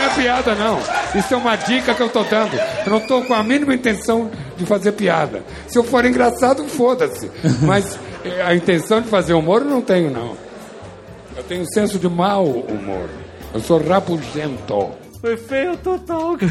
Não 0.00 0.06
é 0.06 0.14
piada, 0.14 0.54
não. 0.54 0.78
Isso 1.14 1.32
é 1.32 1.36
uma 1.36 1.54
dica 1.56 1.94
que 1.94 2.02
eu 2.02 2.08
tô 2.08 2.24
dando. 2.24 2.56
Eu 2.84 2.90
não 2.92 3.00
tô 3.00 3.22
com 3.22 3.34
a 3.34 3.42
mínima 3.42 3.74
intenção 3.74 4.30
de 4.56 4.66
fazer 4.66 4.92
piada. 4.92 5.44
Se 5.68 5.78
eu 5.78 5.84
for 5.84 6.04
engraçado, 6.04 6.64
foda-se. 6.66 7.30
Mas 7.62 7.98
a 8.44 8.54
intenção 8.54 9.00
de 9.00 9.08
fazer 9.08 9.34
humor 9.34 9.62
eu 9.62 9.68
não 9.68 9.82
tenho, 9.82 10.10
não. 10.10 10.36
Eu 11.36 11.42
tenho 11.44 11.64
senso 11.72 11.98
de 11.98 12.08
mau 12.08 12.44
humor. 12.44 13.08
Eu 13.54 13.60
sou 13.60 13.82
rabugento. 13.82 14.90
Foi 15.20 15.36
feio 15.36 15.76
total. 15.76 16.36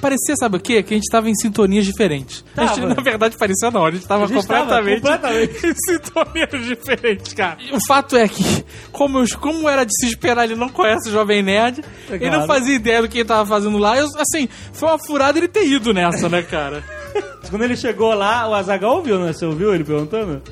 Parecia, 0.00 0.34
sabe 0.36 0.56
o 0.56 0.60
quê? 0.60 0.82
Que 0.82 0.94
a 0.94 0.96
gente 0.96 1.10
tava 1.10 1.28
em 1.28 1.34
sintonias 1.34 1.84
diferentes. 1.84 2.44
A 2.56 2.66
gente, 2.66 2.80
na 2.86 3.02
verdade, 3.02 3.36
parecia 3.36 3.70
não. 3.70 3.84
A 3.84 3.90
gente 3.90 4.06
tava 4.06 4.24
A 4.24 4.26
gente 4.26 4.46
tava 4.46 4.60
completamente, 4.60 5.02
completamente. 5.02 5.66
em 5.66 5.74
sintonias 5.74 6.66
diferentes, 6.66 7.32
cara. 7.34 7.58
E 7.60 7.74
o 7.74 7.80
fato 7.86 8.16
é 8.16 8.26
que, 8.28 8.64
como, 8.92 9.18
eu, 9.18 9.24
como 9.38 9.68
era 9.68 9.84
de 9.84 9.92
se 9.98 10.06
esperar, 10.06 10.44
ele 10.44 10.56
não 10.56 10.68
conhece 10.68 11.08
o 11.08 11.12
Jovem 11.12 11.42
Nerd. 11.42 11.82
Ele 12.10 12.30
não 12.30 12.46
fazia 12.46 12.74
ideia 12.74 13.02
do 13.02 13.08
que 13.08 13.18
ele 13.18 13.28
tava 13.28 13.46
fazendo 13.46 13.78
lá. 13.78 13.98
Eu, 13.98 14.06
assim, 14.18 14.48
foi 14.72 14.88
uma 14.88 14.98
furada 14.98 15.38
ele 15.38 15.48
ter 15.48 15.66
ido 15.66 15.92
nessa, 15.92 16.28
né, 16.28 16.42
cara? 16.42 16.82
Quando 17.50 17.62
ele 17.62 17.76
chegou 17.76 18.12
lá, 18.14 18.48
o 18.48 18.54
Azagal 18.54 18.96
ouviu, 18.96 19.18
né? 19.18 19.32
Você 19.32 19.46
ouviu 19.46 19.74
ele 19.74 19.84
perguntando? 19.84 20.42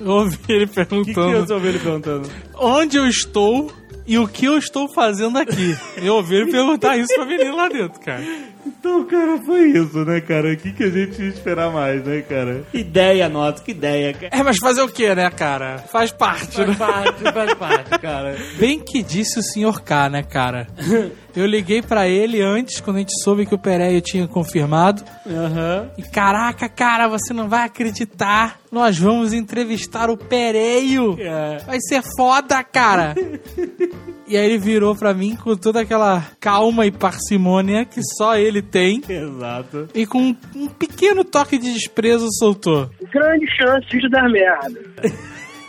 Eu 0.00 0.08
ouvi 0.08 0.38
ele 0.48 0.64
O 0.64 0.68
que, 0.68 0.74
que 0.74 0.84
perguntando 0.84 1.46
você 1.46 1.52
ouviu 1.52 1.70
ele 1.70 1.78
perguntando? 1.78 2.30
onde 2.58 2.96
eu 2.96 3.06
estou 3.06 3.72
e 4.06 4.18
o 4.18 4.26
que 4.26 4.46
eu 4.46 4.58
estou 4.58 4.88
fazendo 4.92 5.38
aqui. 5.38 5.76
Eu 5.96 6.14
ouvi 6.16 6.34
ele 6.36 6.50
perguntar 6.50 6.96
isso 6.96 7.14
pra 7.14 7.24
menina 7.24 7.54
lá 7.54 7.68
dentro, 7.68 8.00
cara. 8.00 8.22
Então, 8.66 9.04
cara, 9.06 9.38
foi 9.44 9.70
isso, 9.70 10.04
né, 10.04 10.20
cara? 10.20 10.52
O 10.52 10.56
que, 10.56 10.72
que 10.72 10.84
a 10.84 10.90
gente 10.90 11.22
ia 11.22 11.28
esperar 11.28 11.72
mais, 11.72 12.04
né, 12.04 12.20
cara? 12.22 12.64
Que 12.70 12.78
ideia, 12.78 13.28
nossa, 13.28 13.62
que 13.62 13.70
ideia, 13.70 14.12
cara. 14.12 14.28
É, 14.32 14.42
mas 14.42 14.56
fazer 14.58 14.82
o 14.82 14.88
que, 14.88 15.14
né, 15.14 15.30
cara? 15.30 15.78
Faz 15.78 16.10
parte, 16.10 16.60
né? 16.60 16.74
Faz 16.74 16.78
parte, 16.78 17.32
faz 17.32 17.54
parte, 17.54 17.98
cara. 18.00 18.36
Bem 18.58 18.80
que 18.80 19.02
disse 19.02 19.38
o 19.38 19.42
Sr. 19.42 19.80
K, 19.82 20.08
né, 20.10 20.22
cara? 20.24 20.66
Eu 21.34 21.46
liguei 21.46 21.80
pra 21.82 22.06
ele 22.08 22.42
antes, 22.42 22.80
quando 22.80 22.96
a 22.96 22.98
gente 23.00 23.22
soube 23.22 23.46
que 23.46 23.54
o 23.54 23.58
Pereio 23.58 24.00
tinha 24.00 24.28
confirmado. 24.28 25.02
Aham. 25.26 25.90
E 25.96 26.02
caraca, 26.02 26.68
cara, 26.68 27.08
você 27.08 27.32
não 27.32 27.48
vai 27.48 27.64
acreditar. 27.64 28.58
Nós 28.70 28.98
vamos 28.98 29.32
entrevistar 29.32 30.10
o 30.10 30.16
Pereio. 30.16 31.16
É. 31.18 31.58
Vai 31.66 31.78
ser 31.80 32.02
foda, 32.16 32.62
cara. 32.62 33.14
E 34.24 34.36
aí 34.36 34.46
ele 34.46 34.56
virou 34.56 34.96
pra 34.96 35.12
mim 35.12 35.36
com 35.36 35.54
toda 35.54 35.80
aquela 35.82 36.24
calma 36.40 36.86
e 36.86 36.90
parcimônia 36.90 37.84
que 37.84 38.00
só 38.16 38.34
ele 38.34 38.62
tem. 38.62 39.02
Exato. 39.06 39.88
E 39.94 40.06
com 40.06 40.22
um- 40.22 40.36
um 40.56 40.68
pequeno 40.68 41.22
toque 41.22 41.58
de 41.58 41.70
desprezo 41.74 42.26
soltou. 42.38 42.88
grande 43.12 43.44
chance 43.54 43.86
de 43.90 44.08
dar 44.08 44.26
merda. 44.30 44.80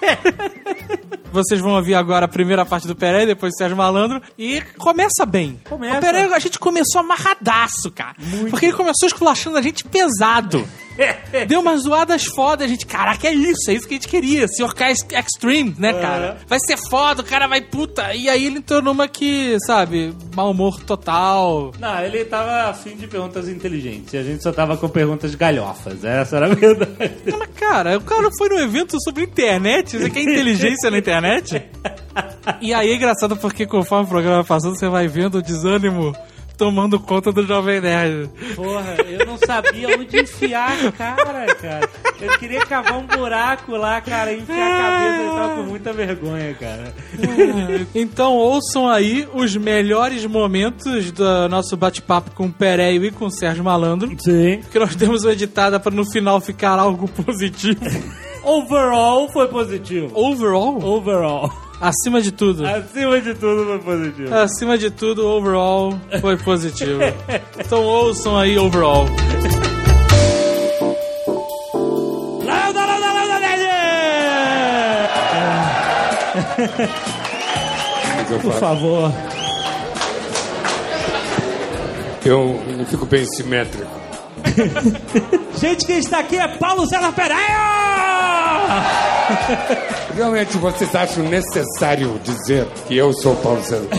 Vocês 1.31 1.59
vão 1.59 1.71
ouvir 1.73 1.95
agora 1.95 2.25
a 2.25 2.27
primeira 2.27 2.63
parte 2.63 2.87
do 2.87 2.95
Pereira, 2.95 3.25
depois 3.25 3.53
do 3.53 3.57
Sérgio 3.57 3.75
Malandro. 3.75 4.21
E 4.37 4.61
começa 4.77 5.25
bem. 5.25 5.59
Começa. 5.67 5.97
O 5.97 6.01
Pereira, 6.01 6.35
a 6.35 6.39
gente 6.39 6.59
começou 6.59 7.01
amarradaço, 7.01 7.89
cara. 7.89 8.15
Porque 8.51 8.67
ele 8.67 8.73
começou 8.73 9.07
esculachando 9.07 9.57
a 9.57 9.61
gente 9.61 9.83
pesado. 9.83 10.63
Deu 11.47 11.59
umas 11.59 11.81
zoadas 11.81 12.25
foda, 12.25 12.63
a 12.63 12.67
gente, 12.67 12.85
caraca, 12.85 13.27
é 13.27 13.33
isso, 13.33 13.69
é 13.69 13.73
isso 13.73 13.87
que 13.87 13.95
a 13.95 13.97
gente 13.97 14.07
queria. 14.07 14.47
Sr. 14.47 14.73
K 14.73 14.91
Extreme, 14.91 15.75
né, 15.77 15.93
cara? 15.93 16.37
Vai 16.47 16.59
ser 16.59 16.77
foda, 16.89 17.21
o 17.21 17.25
cara 17.25 17.47
vai 17.47 17.61
puta. 17.61 18.13
E 18.13 18.29
aí 18.29 18.45
ele 18.45 18.59
entrou 18.59 18.81
numa 18.81 19.07
que, 19.07 19.57
sabe, 19.65 20.13
mau 20.35 20.51
humor 20.51 20.81
total. 20.83 21.71
Não, 21.79 21.99
ele 22.01 22.23
tava 22.25 22.69
afim 22.69 22.95
de 22.95 23.07
perguntas 23.07 23.47
inteligentes. 23.47 24.13
E 24.13 24.17
a 24.17 24.23
gente 24.23 24.43
só 24.43 24.51
tava 24.51 24.77
com 24.77 24.87
perguntas 24.87 25.35
galhofas. 25.35 26.03
Essa 26.03 26.37
era 26.37 26.45
a 26.47 26.49
verdade. 26.53 27.13
Mas, 27.37 27.49
cara, 27.55 27.97
o 27.97 28.01
cara 28.01 28.29
foi 28.37 28.49
num 28.49 28.59
evento 28.59 28.97
sobre 29.03 29.23
internet, 29.23 29.97
você 29.97 30.09
quer 30.09 30.21
inteligência 30.21 30.91
na 30.91 30.97
internet? 30.97 31.61
E 32.61 32.73
aí 32.73 32.91
é 32.91 32.95
engraçado 32.95 33.35
porque 33.37 33.65
conforme 33.65 34.05
o 34.05 34.09
programa 34.09 34.37
vai 34.37 34.45
passando, 34.45 34.77
você 34.77 34.87
vai 34.87 35.07
vendo 35.07 35.39
o 35.39 35.41
desânimo 35.41 36.13
tomando 36.63 36.97
conta 36.97 37.29
do 37.29 37.45
Jovem 37.45 37.81
Nerd. 37.81 38.29
Porra, 38.55 38.95
eu 39.05 39.25
não 39.25 39.37
sabia 39.37 39.89
onde 39.97 40.21
enfiar 40.21 40.71
a 40.85 40.91
cara, 40.93 41.53
cara. 41.55 41.89
Eu 42.21 42.37
queria 42.37 42.65
cavar 42.65 42.97
um 42.97 43.05
buraco 43.05 43.75
lá, 43.75 43.99
cara, 43.99 44.31
e 44.31 44.39
enfiar 44.39 44.55
a 44.55 44.81
cabeça. 44.81 45.23
Eu 45.23 45.33
tava 45.33 45.55
com 45.55 45.63
muita 45.63 45.91
vergonha, 45.91 46.53
cara. 46.53 46.93
Então 47.93 48.33
ouçam 48.33 48.87
aí 48.87 49.27
os 49.33 49.57
melhores 49.57 50.25
momentos 50.25 51.11
do 51.11 51.49
nosso 51.49 51.75
bate-papo 51.75 52.31
com 52.31 52.45
o 52.45 52.53
Pereio 52.53 53.03
e 53.03 53.11
com 53.11 53.25
o 53.25 53.31
Sérgio 53.31 53.65
Malandro. 53.65 54.09
Sim. 54.19 54.61
Que 54.71 54.79
nós 54.79 54.95
temos 54.95 55.25
editada 55.25 55.81
para 55.81 55.93
no 55.93 56.09
final 56.09 56.39
ficar 56.39 56.79
algo 56.79 57.09
positivo. 57.09 57.81
Overall 58.41 59.29
foi 59.33 59.49
positivo. 59.49 60.11
Overall? 60.13 60.81
Overall. 60.81 61.62
Acima 61.83 62.21
de 62.21 62.31
tudo. 62.31 62.65
Acima 62.65 63.19
de 63.19 63.33
tudo 63.33 63.65
foi 63.65 63.79
positivo. 63.79 64.33
Acima 64.33 64.77
de 64.77 64.89
tudo, 64.89 65.27
overall 65.27 65.99
foi 66.21 66.37
positivo. 66.37 67.01
Então 67.59 67.83
ouçam 67.83 68.37
aí 68.37 68.57
overall. 68.57 69.05
Nerd! 72.45 72.73
Por 78.41 78.53
favor. 78.53 79.11
eu 82.25 82.63
não 82.77 82.85
fico 82.85 83.05
bem 83.05 83.25
simétrico. 83.25 83.92
Gente, 85.59 85.85
quem 85.85 85.97
está 85.99 86.19
aqui 86.19 86.37
é 86.37 86.47
Paulo 86.47 86.85
César 86.87 87.11
Pereira! 87.13 87.43
Realmente 90.15 90.57
vocês 90.57 90.93
acham 90.95 91.23
necessário 91.25 92.19
dizer 92.23 92.65
que 92.87 92.97
eu 92.97 93.13
sou 93.13 93.35
Paulo 93.37 93.63
César? 93.63 93.87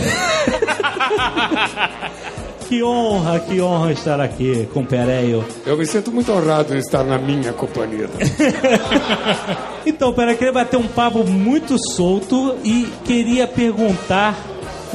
Que 2.68 2.82
honra, 2.82 3.40
que 3.40 3.60
honra 3.60 3.92
estar 3.92 4.18
aqui 4.18 4.66
com 4.72 4.80
o 4.80 4.86
Pereio. 4.86 5.44
Eu 5.66 5.76
me 5.76 5.84
sinto 5.86 6.10
muito 6.10 6.32
honrado 6.32 6.74
em 6.74 6.78
estar 6.78 7.04
na 7.04 7.18
minha 7.18 7.52
companhia. 7.52 8.08
Então, 9.86 10.14
Pereio, 10.14 10.38
queria 10.38 10.52
bater 10.52 10.78
um 10.78 10.88
papo 10.88 11.22
muito 11.24 11.76
solto 11.94 12.56
e 12.64 12.88
queria 13.04 13.46
perguntar 13.46 14.34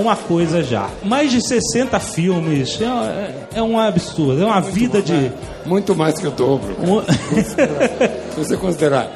uma 0.01 0.15
coisa 0.15 0.63
já. 0.63 0.89
Mais 1.03 1.31
de 1.31 1.41
60 1.45 1.99
filmes, 1.99 2.79
é, 2.81 3.59
é 3.59 3.61
um 3.63 3.79
absurdo, 3.79 4.41
é 4.41 4.45
uma 4.45 4.61
vida 4.61 5.01
de... 5.01 5.31
Muito 5.65 5.95
mais 5.95 6.17
que 6.19 6.27
o 6.27 6.31
dobro. 6.31 6.75
um- 6.81 7.01
Se 8.33 8.37
você 8.37 8.57
considerar 8.57 9.11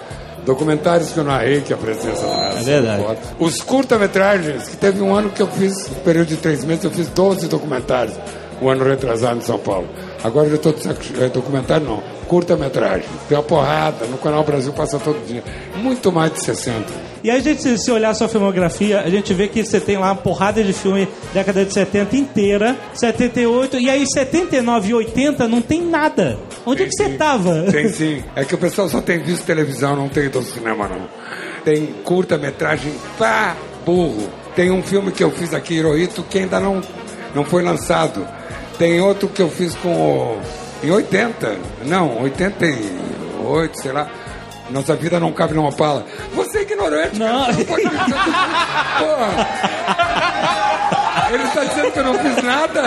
Documentários 0.46 1.12
que 1.12 1.18
eu 1.18 1.24
narrei, 1.24 1.62
que 1.62 1.74
a 1.74 1.78
presença 1.78 2.22
da 2.28 2.60
É 2.60 2.64
verdade. 2.64 3.18
Os 3.40 3.62
curta-metragens, 3.62 4.68
que 4.68 4.76
teve 4.76 5.02
um 5.02 5.16
ano 5.16 5.30
que 5.30 5.42
eu 5.42 5.48
fiz, 5.48 5.74
um 5.90 6.04
período 6.04 6.28
de 6.28 6.36
três 6.38 6.66
meses, 6.66 6.84
eu 6.84 6.92
fiz 6.92 7.08
12 7.08 7.48
documentários, 7.48 8.14
um 8.62 8.68
ano 8.68 8.84
retrasado 8.84 9.38
em 9.38 9.42
São 9.42 9.58
Paulo. 9.58 9.88
Agora 10.22 10.48
eu 10.48 10.56
estou 10.56 10.76
é, 11.22 11.30
documentário 11.30 11.86
não, 11.88 12.04
curta-metragem. 12.28 13.06
Tem 13.30 13.38
uma 13.38 13.44
porrada, 13.44 14.06
no 14.06 14.18
Canal 14.18 14.44
Brasil 14.44 14.74
passa 14.74 15.00
todo 15.00 15.26
dia. 15.26 15.44
Muito 15.78 16.12
mais 16.12 16.34
de 16.34 16.44
60. 16.44 17.13
E 17.24 17.32
aí, 17.32 17.38
a 17.38 17.42
gente, 17.42 17.78
se 17.78 17.90
olhar 17.90 18.14
sua 18.14 18.28
filmografia, 18.28 19.00
a 19.00 19.10
gente 19.10 19.34
vê 19.34 19.48
que 19.48 19.64
você 19.64 19.80
tem 19.80 19.98
lá 19.98 20.08
uma 20.08 20.16
porrada 20.16 20.62
de 20.62 20.74
filme 20.74 21.08
década 21.34 21.64
de 21.64 21.74
70 21.74 22.18
inteira, 22.18 22.76
78, 22.94 23.80
e 23.80 23.90
aí 23.90 24.06
79 24.06 24.90
e 24.90 24.94
80 24.94 25.48
não 25.48 25.62
tem 25.62 25.82
nada. 25.82 26.38
Onde 26.66 26.84
é 26.84 26.86
que 26.86 26.92
você 26.92 27.12
tava? 27.12 27.64
Tem 27.72 27.88
sim. 27.88 28.22
É 28.36 28.44
que 28.44 28.54
o 28.54 28.58
pessoal 28.58 28.90
só 28.90 29.00
tem 29.00 29.20
visto 29.20 29.46
televisão, 29.46 29.96
não 29.96 30.10
tem 30.10 30.26
ido 30.26 30.40
ao 30.40 30.44
cinema, 30.44 30.86
não. 30.90 31.08
Tem 31.64 31.88
curta-metragem 32.04 32.92
pra 33.18 33.56
burro. 33.86 34.30
Tem 34.54 34.70
um 34.70 34.84
filme 34.84 35.10
que 35.12 35.24
eu 35.24 35.32
fiz 35.32 35.54
aqui, 35.54 35.76
Hirohito, 35.76 36.24
que 36.24 36.40
ainda 36.40 36.60
não, 36.60 36.82
não 37.34 37.46
foi 37.46 37.64
lançado. 37.64 38.28
Tem 38.78 39.00
outro 39.00 39.30
que 39.30 39.42
eu 39.42 39.50
fiz 39.50 39.74
com 39.76 39.94
o... 39.94 40.42
Em 40.84 40.92
80, 40.92 41.56
não, 41.86 42.22
88, 42.22 43.82
sei 43.82 43.94
lá. 43.94 44.10
Nossa 44.74 44.96
vida 44.96 45.20
não 45.20 45.32
cabe 45.32 45.54
numa 45.54 45.72
pala. 45.72 46.06
Você 46.34 46.58
é 46.58 46.62
ignorante, 46.64 47.20
Não. 47.20 47.28
cara. 47.28 47.54
Você 47.54 47.60
não 47.60 47.66
pode 47.66 47.84
Porra. 49.00 49.48
Ele 51.34 51.44
está 51.44 51.64
dizendo 51.64 51.92
que 51.92 52.00
eu 52.00 52.04
não 52.04 52.14
fiz 52.16 52.44
nada. 52.44 52.82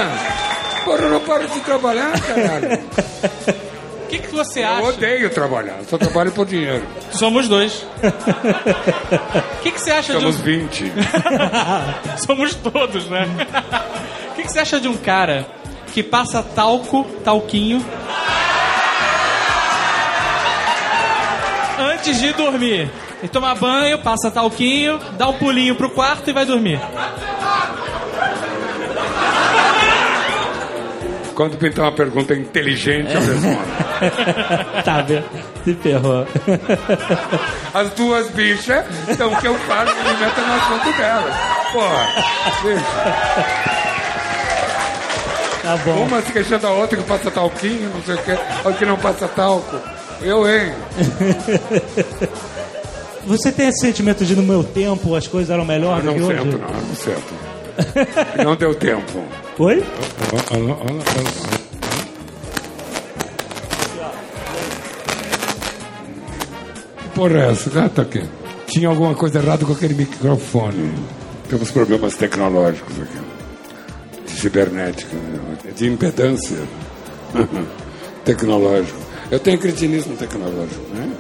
Porra, 0.84 0.98
eu 1.02 1.10
não 1.10 1.20
paro 1.20 1.46
de 1.48 1.60
trabalhar, 1.60 2.12
caralho. 2.20 2.78
O 4.04 4.08
que, 4.08 4.18
que 4.18 4.28
você 4.34 4.60
Eu 4.62 4.68
acha? 4.68 4.82
odeio 4.84 5.30
trabalhar, 5.30 5.78
só 5.88 5.98
trabalho 5.98 6.30
por 6.30 6.46
dinheiro. 6.46 6.84
Somos 7.10 7.48
dois. 7.48 7.84
O 9.58 9.62
que, 9.62 9.72
que 9.72 9.80
você 9.80 9.90
acha 9.90 10.12
Somos 10.12 10.36
de 10.36 10.42
20. 10.42 10.84
um... 10.84 10.90
Somos 12.24 12.54
todos, 12.54 13.08
né? 13.10 13.26
O 14.30 14.34
que, 14.36 14.42
que 14.44 14.52
você 14.52 14.60
acha 14.60 14.78
de 14.80 14.86
um 14.86 14.96
cara 14.96 15.44
que 15.92 16.02
passa 16.04 16.40
talco, 16.42 17.04
talquinho, 17.24 17.84
antes 21.96 22.20
de 22.20 22.32
dormir? 22.34 22.90
Ele 23.18 23.28
toma 23.32 23.54
banho, 23.54 23.98
passa 23.98 24.30
talquinho, 24.30 25.00
dá 25.16 25.28
um 25.28 25.32
pulinho 25.34 25.74
pro 25.74 25.90
quarto 25.90 26.28
e 26.28 26.32
vai 26.32 26.44
dormir. 26.44 26.78
Quando 31.34 31.58
pintar 31.58 31.84
uma 31.84 31.92
pergunta 31.92 32.34
inteligente, 32.34 33.12
eu 33.14 33.20
respondo. 33.20 33.60
tá 34.84 35.02
vendo? 35.02 35.24
Se 35.64 35.74
ferrou. 35.74 36.26
As 37.74 37.90
duas 37.90 38.30
bichas 38.30 38.86
estão 39.08 39.34
que 39.34 39.46
eu 39.46 39.54
falo 39.60 39.90
e 39.90 39.94
me 39.94 40.16
meto 40.18 40.40
no 40.40 40.54
assunto 40.54 40.96
delas. 40.96 41.34
Porra, 41.72 42.06
bicho. 42.62 42.86
Tá 45.62 45.76
bom. 45.84 46.04
Uma 46.04 46.22
se 46.22 46.32
queixando 46.32 46.62
da 46.62 46.70
outra 46.70 46.96
que 46.96 47.04
passa 47.04 47.30
talquinho, 47.30 47.90
não 47.90 48.02
sei 48.02 48.14
o 48.14 48.18
quê, 48.18 48.38
ou 48.64 48.72
que 48.72 48.86
não 48.86 48.96
passa 48.96 49.28
talco. 49.28 49.95
Eu, 50.22 50.48
hein? 50.48 50.72
Você 53.26 53.50
tem 53.50 53.68
esse 53.68 53.80
sentimento 53.80 54.24
de 54.24 54.36
no 54.36 54.42
meu 54.42 54.62
tempo 54.62 55.14
as 55.16 55.26
coisas 55.26 55.50
eram 55.50 55.64
melhores 55.64 56.04
do 56.04 56.10
Não 56.10 56.14
que 56.14 56.22
hoje? 56.22 56.38
sento, 56.38 56.58
não, 56.58 56.68
não 56.70 56.94
sento. 56.94 57.34
Não 58.44 58.54
deu 58.56 58.72
tempo. 58.74 59.24
Oi? 59.58 59.84
Olha, 60.32 60.44
olha, 60.52 60.74
olha, 60.74 60.92
olha. 60.92 61.02
Que 67.02 67.08
Porra, 67.14 67.38
é 67.38 67.50
essa? 67.50 67.84
Ah, 67.84 67.88
tá 67.88 68.02
aqui. 68.02 68.22
Tinha 68.68 68.88
alguma 68.88 69.14
coisa 69.14 69.38
errada 69.38 69.64
com 69.64 69.72
aquele 69.72 69.94
microfone. 69.94 70.92
Temos 71.48 71.70
problemas 71.70 72.14
tecnológicos 72.14 72.94
aqui. 73.00 73.18
De 74.26 74.32
cibernética, 74.40 75.14
né? 75.14 75.72
de 75.74 75.86
impedância 75.88 76.58
tecnológico. 78.24 78.98
Eu 79.30 79.38
tenho 79.40 79.58
cretinismo 79.58 80.16
tecnológico, 80.16 80.94
né? 80.94 81.10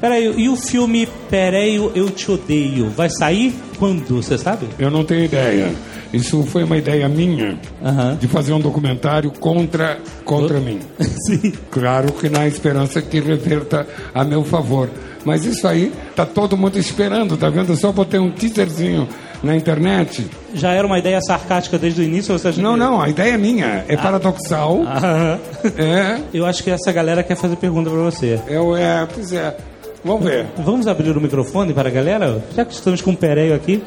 Peraí, 0.00 0.32
e 0.38 0.48
o 0.48 0.56
filme 0.56 1.06
Pereio, 1.28 1.92
Eu 1.94 2.08
Te 2.10 2.30
Odeio? 2.30 2.88
Vai 2.88 3.10
sair 3.10 3.54
quando, 3.78 4.22
você 4.22 4.38
sabe? 4.38 4.66
Eu 4.78 4.90
não 4.90 5.04
tenho 5.04 5.24
ideia. 5.26 5.74
Isso 6.12 6.42
foi 6.44 6.64
uma 6.64 6.76
ideia 6.78 7.06
minha 7.08 7.58
Aham. 7.84 8.16
de 8.18 8.26
fazer 8.26 8.52
um 8.52 8.60
documentário 8.60 9.30
contra, 9.30 9.98
contra 10.24 10.58
mim. 10.58 10.80
Sim. 11.26 11.52
Claro 11.70 12.12
que 12.12 12.28
na 12.30 12.48
esperança 12.48 13.02
que 13.02 13.20
reverta 13.20 13.86
a 14.14 14.24
meu 14.24 14.42
favor. 14.42 14.88
Mas 15.24 15.44
isso 15.44 15.68
aí 15.68 15.92
tá 16.16 16.24
todo 16.24 16.56
mundo 16.56 16.78
esperando, 16.78 17.36
tá 17.36 17.50
vendo? 17.50 17.72
Eu 17.72 17.76
só 17.76 17.92
botei 17.92 18.18
um 18.18 18.30
teaserzinho 18.30 19.06
na 19.42 19.56
internet. 19.56 20.26
Já 20.54 20.72
era 20.72 20.86
uma 20.86 20.98
ideia 20.98 21.20
sarcástica 21.22 21.78
desde 21.78 22.00
o 22.00 22.04
início? 22.04 22.32
ou 22.32 22.38
Você 22.38 22.48
acha 22.48 22.60
Não, 22.62 22.74
que- 22.74 22.78
não, 22.80 23.00
a 23.00 23.08
ideia 23.08 23.34
é 23.34 23.38
minha, 23.38 23.84
é 23.88 23.96
paradoxal. 23.96 24.82
Aham. 24.86 25.38
É, 25.78 26.20
Eu 26.32 26.46
acho 26.46 26.62
que 26.62 26.70
essa 26.70 26.92
galera 26.92 27.22
quer 27.22 27.36
fazer 27.36 27.56
pergunta 27.56 27.88
pra 27.90 28.00
você. 28.00 28.40
o- 28.60 28.76
é, 28.76 29.06
pois 29.12 29.32
é. 29.32 29.56
Vamos 30.02 30.24
ver. 30.24 30.46
Vamos 30.56 30.86
abrir 30.86 31.14
o 31.14 31.20
microfone 31.20 31.74
para 31.74 31.90
a 31.90 31.92
galera? 31.92 32.42
Já 32.56 32.64
que 32.64 32.72
estamos 32.72 33.02
com 33.02 33.10
o 33.10 33.16
Pereio 33.16 33.54
aqui. 33.54 33.82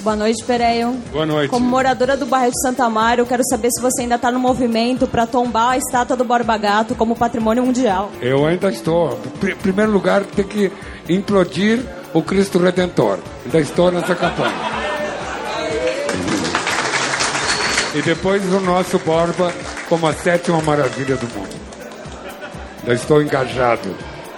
Boa 0.00 0.16
noite, 0.16 0.42
Pereio. 0.44 0.96
Boa 1.12 1.24
noite. 1.24 1.50
Como 1.50 1.64
moradora 1.64 2.16
do 2.16 2.26
bairro 2.26 2.50
de 2.50 2.60
Santa 2.60 2.84
Amaro, 2.84 3.20
eu 3.20 3.26
quero 3.26 3.44
saber 3.48 3.68
se 3.70 3.80
você 3.80 4.02
ainda 4.02 4.16
está 4.16 4.32
no 4.32 4.40
movimento 4.40 5.06
para 5.06 5.24
tombar 5.24 5.70
a 5.70 5.78
estátua 5.78 6.16
do 6.16 6.24
Borba 6.24 6.56
Gato 6.56 6.96
como 6.96 7.14
patrimônio 7.14 7.64
mundial. 7.64 8.10
Eu 8.20 8.44
ainda 8.44 8.68
estou. 8.70 9.16
Em 9.40 9.54
primeiro 9.54 9.92
lugar, 9.92 10.24
tem 10.24 10.44
que 10.44 10.72
implodir 11.08 11.80
o 12.12 12.20
Cristo 12.22 12.58
Redentor. 12.58 13.18
Ainda 13.44 13.60
estou 13.60 13.92
nessa 13.92 14.16
campanha. 14.16 14.81
E 17.94 18.00
depois 18.00 18.42
o 18.52 18.60
nosso 18.60 18.98
Borba 19.00 19.52
como 19.88 20.06
a 20.06 20.14
sétima 20.14 20.60
maravilha 20.62 21.16
do 21.16 21.26
mundo. 21.26 21.54
Ainda 22.80 22.94
estou 22.94 23.22
engajado 23.22 23.94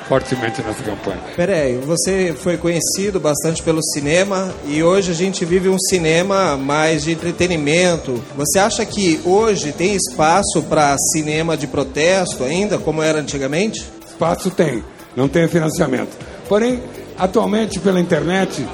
fortemente 0.09 0.61
nessa 0.63 0.83
campanha. 0.83 1.21
Peraí, 1.37 1.77
você 1.79 2.35
foi 2.37 2.57
conhecido 2.57 3.19
bastante 3.19 3.63
pelo 3.63 3.83
cinema 3.83 4.53
e 4.67 4.83
hoje 4.83 5.13
a 5.13 5.15
gente 5.15 5.45
vive 5.45 5.69
um 5.69 5.79
cinema 5.79 6.57
mais 6.57 7.05
de 7.05 7.13
entretenimento. 7.13 8.23
Você 8.37 8.59
acha 8.59 8.85
que 8.85 9.21
hoje 9.25 9.73
tem 9.73 9.95
espaço 9.95 10.63
para 10.69 10.97
cinema 11.13 11.57
de 11.57 11.67
protesto 11.67 12.45
ainda, 12.45 12.79
como 12.79 13.03
era 13.03 13.21
antigamente? 13.21 13.85
Espaço 14.07 14.51
tem, 14.51 14.85
não 15.17 15.29
tem 15.29 15.49
financiamento. 15.49 16.17
Porém, 16.49 16.83
atualmente 17.17 17.79
pela 17.79 18.01
internet, 18.01 18.67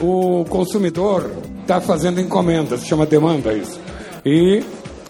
o 0.00 0.44
consumidor 0.48 1.30
está 1.60 1.80
fazendo 1.80 2.20
encomendas, 2.20 2.84
chama 2.84 3.04
demanda 3.04 3.52
isso. 3.52 3.87
E 4.30 4.62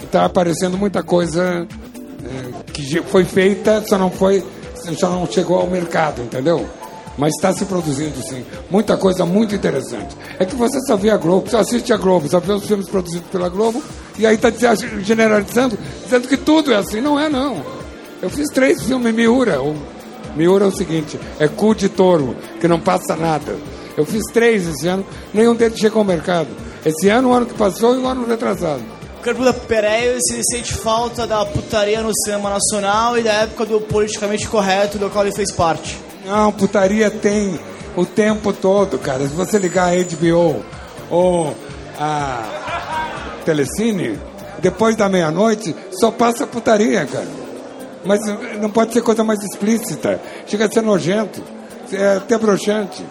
está 0.05 0.25
aparecendo 0.25 0.79
muita 0.79 1.03
coisa 1.03 1.67
eh, 2.25 2.73
que 2.73 3.03
foi 3.03 3.25
feita, 3.25 3.83
só 3.85 3.99
não 3.99 4.13
foi, 4.13 4.45
só 4.97 5.11
não 5.11 5.27
chegou 5.27 5.59
ao 5.59 5.67
mercado, 5.67 6.23
entendeu? 6.23 6.65
Mas 7.17 7.35
está 7.35 7.53
se 7.53 7.65
produzindo 7.65 8.23
sim. 8.23 8.45
Muita 8.71 8.97
coisa 8.97 9.27
muito 9.27 9.57
interessante. 9.57 10.17
É 10.39 10.45
que 10.45 10.55
você 10.55 10.79
só 10.87 10.97
vê 10.97 11.11
a 11.11 11.17
Globo, 11.17 11.51
só 11.51 11.59
assiste 11.59 11.93
a 11.93 11.97
Globo, 11.97 12.29
só 12.29 12.39
vê 12.39 12.53
os 12.53 12.65
filmes 12.65 12.89
produzidos 12.89 13.29
pela 13.29 13.49
Globo, 13.49 13.83
e 14.17 14.25
aí 14.25 14.37
está 14.37 14.53
generalizando, 15.03 15.77
dizendo 16.05 16.29
que 16.29 16.37
tudo 16.37 16.73
é 16.73 16.77
assim. 16.77 17.01
Não 17.01 17.19
é, 17.19 17.29
não. 17.29 17.61
Eu 18.23 18.31
fiz 18.31 18.49
três 18.51 18.85
filmes 18.85 19.13
Miura. 19.13 19.61
O 19.61 19.75
Miura 20.37 20.67
é 20.67 20.69
o 20.69 20.73
seguinte: 20.73 21.19
é 21.41 21.49
cu 21.49 21.75
de 21.75 21.89
touro, 21.89 22.37
que 22.61 22.69
não 22.69 22.79
passa 22.79 23.17
nada. 23.17 23.57
Eu 23.97 24.07
fiz 24.07 24.23
três 24.33 24.65
esse 24.69 24.87
ano, 24.87 25.05
nenhum 25.35 25.57
deles 25.57 25.77
chegou 25.77 25.99
ao 25.99 26.05
mercado. 26.05 26.47
Esse 26.87 27.09
ano, 27.09 27.31
o 27.31 27.33
ano 27.33 27.47
que 27.47 27.55
passou 27.55 27.97
e 27.97 27.99
o 27.99 28.07
ano 28.07 28.25
retrasado. 28.25 28.98
Pro 29.23 29.55
Pereio 29.67 30.19
se 30.21 30.43
sente 30.45 30.75
falta 30.75 31.27
da 31.27 31.45
putaria 31.45 32.01
no 32.03 32.13
cinema 32.25 32.51
nacional 32.51 33.19
e 33.19 33.23
da 33.23 33.33
época 33.33 33.67
do 33.67 33.81
politicamente 33.81 34.49
correto 34.49 34.99
do 34.99 35.11
qual 35.11 35.25
ele 35.27 35.35
fez 35.35 35.53
parte. 35.53 35.99
Não, 36.25 36.53
putaria 36.53 37.11
tem 37.11 37.59
o 37.97 38.07
tempo 38.07 38.53
todo, 38.53 38.99
cara. 38.99 39.21
Se 39.27 39.35
você 39.35 39.59
ligar 39.59 39.93
a 39.93 39.97
HBO 39.97 40.65
ou 41.11 41.55
a 41.99 43.41
Telecine, 43.45 44.19
depois 44.61 44.97
da 44.97 45.09
meia-noite, 45.09 45.75
só 45.91 46.11
passa 46.11 46.47
putaria, 46.47 47.05
cara. 47.07 47.29
Mas 48.05 48.21
não 48.61 48.71
pode 48.71 48.93
ser 48.93 49.03
coisa 49.03 49.25
mais 49.25 49.43
explícita. 49.43 50.21
Chega 50.47 50.67
a 50.67 50.71
ser 50.71 50.83
nojento. 50.83 51.43
É 51.93 52.17
até 52.17 52.39
broxante. 52.39 53.05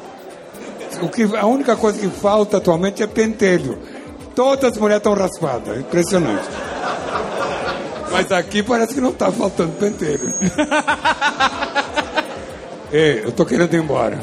O 1.01 1.09
que, 1.09 1.23
a 1.35 1.45
única 1.45 1.75
coisa 1.75 1.99
que 1.99 2.07
falta 2.07 2.57
atualmente 2.57 3.03
é 3.03 3.07
pentelho. 3.07 3.77
Todas 4.37 4.73
as 4.73 4.77
mulheres 4.77 4.99
estão 4.99 5.15
raspadas. 5.15 5.79
Impressionante. 5.79 6.47
Mas 8.11 8.31
aqui 8.31 8.61
parece 8.61 8.93
que 8.93 9.01
não 9.01 9.09
está 9.09 9.31
faltando 9.31 9.71
pentelho. 9.71 10.21
Ei, 12.93 13.23
eu 13.25 13.31
tô 13.31 13.47
querendo 13.47 13.73
ir 13.73 13.79
embora. 13.79 14.19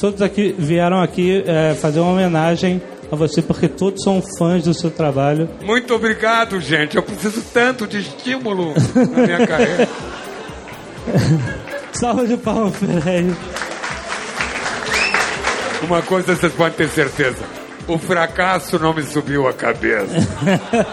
Todos 0.00 0.22
aqui 0.22 0.54
vieram 0.56 1.02
aqui 1.02 1.42
é, 1.44 1.74
fazer 1.74 1.98
uma 1.98 2.12
homenagem 2.12 2.80
a 3.10 3.16
você 3.16 3.42
porque 3.42 3.66
todos 3.66 4.04
são 4.04 4.22
fãs 4.38 4.62
do 4.62 4.72
seu 4.72 4.92
trabalho. 4.92 5.50
Muito 5.62 5.92
obrigado, 5.92 6.60
gente. 6.60 6.96
Eu 6.96 7.02
preciso 7.02 7.42
tanto 7.52 7.88
de 7.88 7.98
estímulo 7.98 8.72
na 8.94 9.26
minha 9.26 9.46
carreira. 9.48 9.88
Salva 11.92 12.24
de 12.24 12.36
palmas, 12.36 12.76
Pereio. 12.76 13.36
Uma 15.82 16.02
coisa 16.02 16.36
vocês 16.36 16.52
podem 16.52 16.74
ter 16.74 16.88
certeza: 16.88 17.59
o 17.86 17.98
fracasso 17.98 18.78
não 18.78 18.94
me 18.94 19.02
subiu 19.02 19.46
a 19.48 19.52
cabeça. 19.52 20.14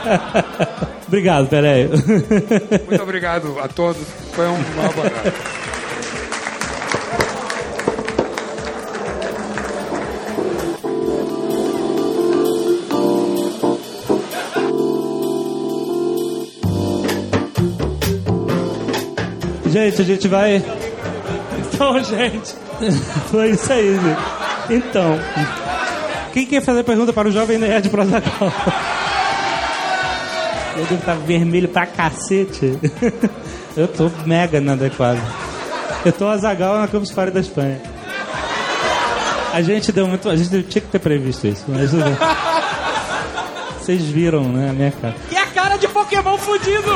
Obrigado, 1.08 1.48
Pereio. 1.48 1.90
Muito 1.90 3.04
obrigado 3.04 3.58
a 3.60 3.68
todos. 3.68 4.06
Foi 4.34 4.46
um 4.48 4.62
barato. 4.96 5.58
Gente, 19.78 20.02
a 20.02 20.06
gente 20.06 20.28
vai. 20.28 20.64
Então, 21.60 22.04
gente. 22.04 22.56
Foi 23.30 23.52
isso 23.52 23.72
aí, 23.72 23.94
gente. 23.94 24.74
Então. 24.74 25.20
Quem 26.34 26.46
quer 26.46 26.62
fazer 26.62 26.84
pergunta 26.84 27.12
para 27.14 27.28
o 27.28 27.32
Jovem 27.32 27.58
Nerd 27.58 27.90
pro 27.90 28.02
Azaghal? 28.02 28.52
Eu 30.76 30.84
devo 30.86 30.96
estar 30.96 31.16
vermelho 31.16 31.68
pra 31.70 31.86
cacete. 31.88 32.78
Eu 33.76 33.88
tô 33.88 34.12
mega 34.26 34.60
inadequado. 34.60 35.20
Eu 36.06 36.12
tô 36.12 36.28
Azagal 36.28 36.78
na 36.78 36.88
Campus 36.88 37.12
Party 37.12 37.32
da 37.34 37.40
Espanha. 37.40 37.82
A 39.54 39.62
gente 39.62 39.92
deu 39.92 40.08
muito. 40.08 40.30
A 40.30 40.36
gente 40.36 40.64
tinha 40.64 40.82
que 40.82 40.88
ter 40.88 41.00
previsto 41.00 41.48
isso, 41.48 41.66
mas. 41.68 41.90
tudo 41.90 42.04
bem. 42.04 42.16
Vocês 43.80 44.04
viram, 44.04 44.44
né? 44.44 44.70
A 44.70 44.74
minha 44.74 44.92
cara. 44.92 45.16
E 45.32 45.38
a 45.38 45.46
cara 45.48 45.78
de 45.78 45.88
Pokémon 45.88 46.38
fudido! 46.38 46.92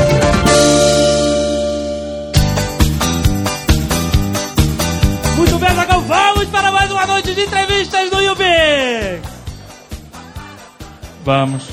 noite 7.06 7.34
de 7.34 7.42
entrevistas 7.42 8.10
do 8.10 8.20
Yubi! 8.20 9.22
Vamos. 11.24 11.64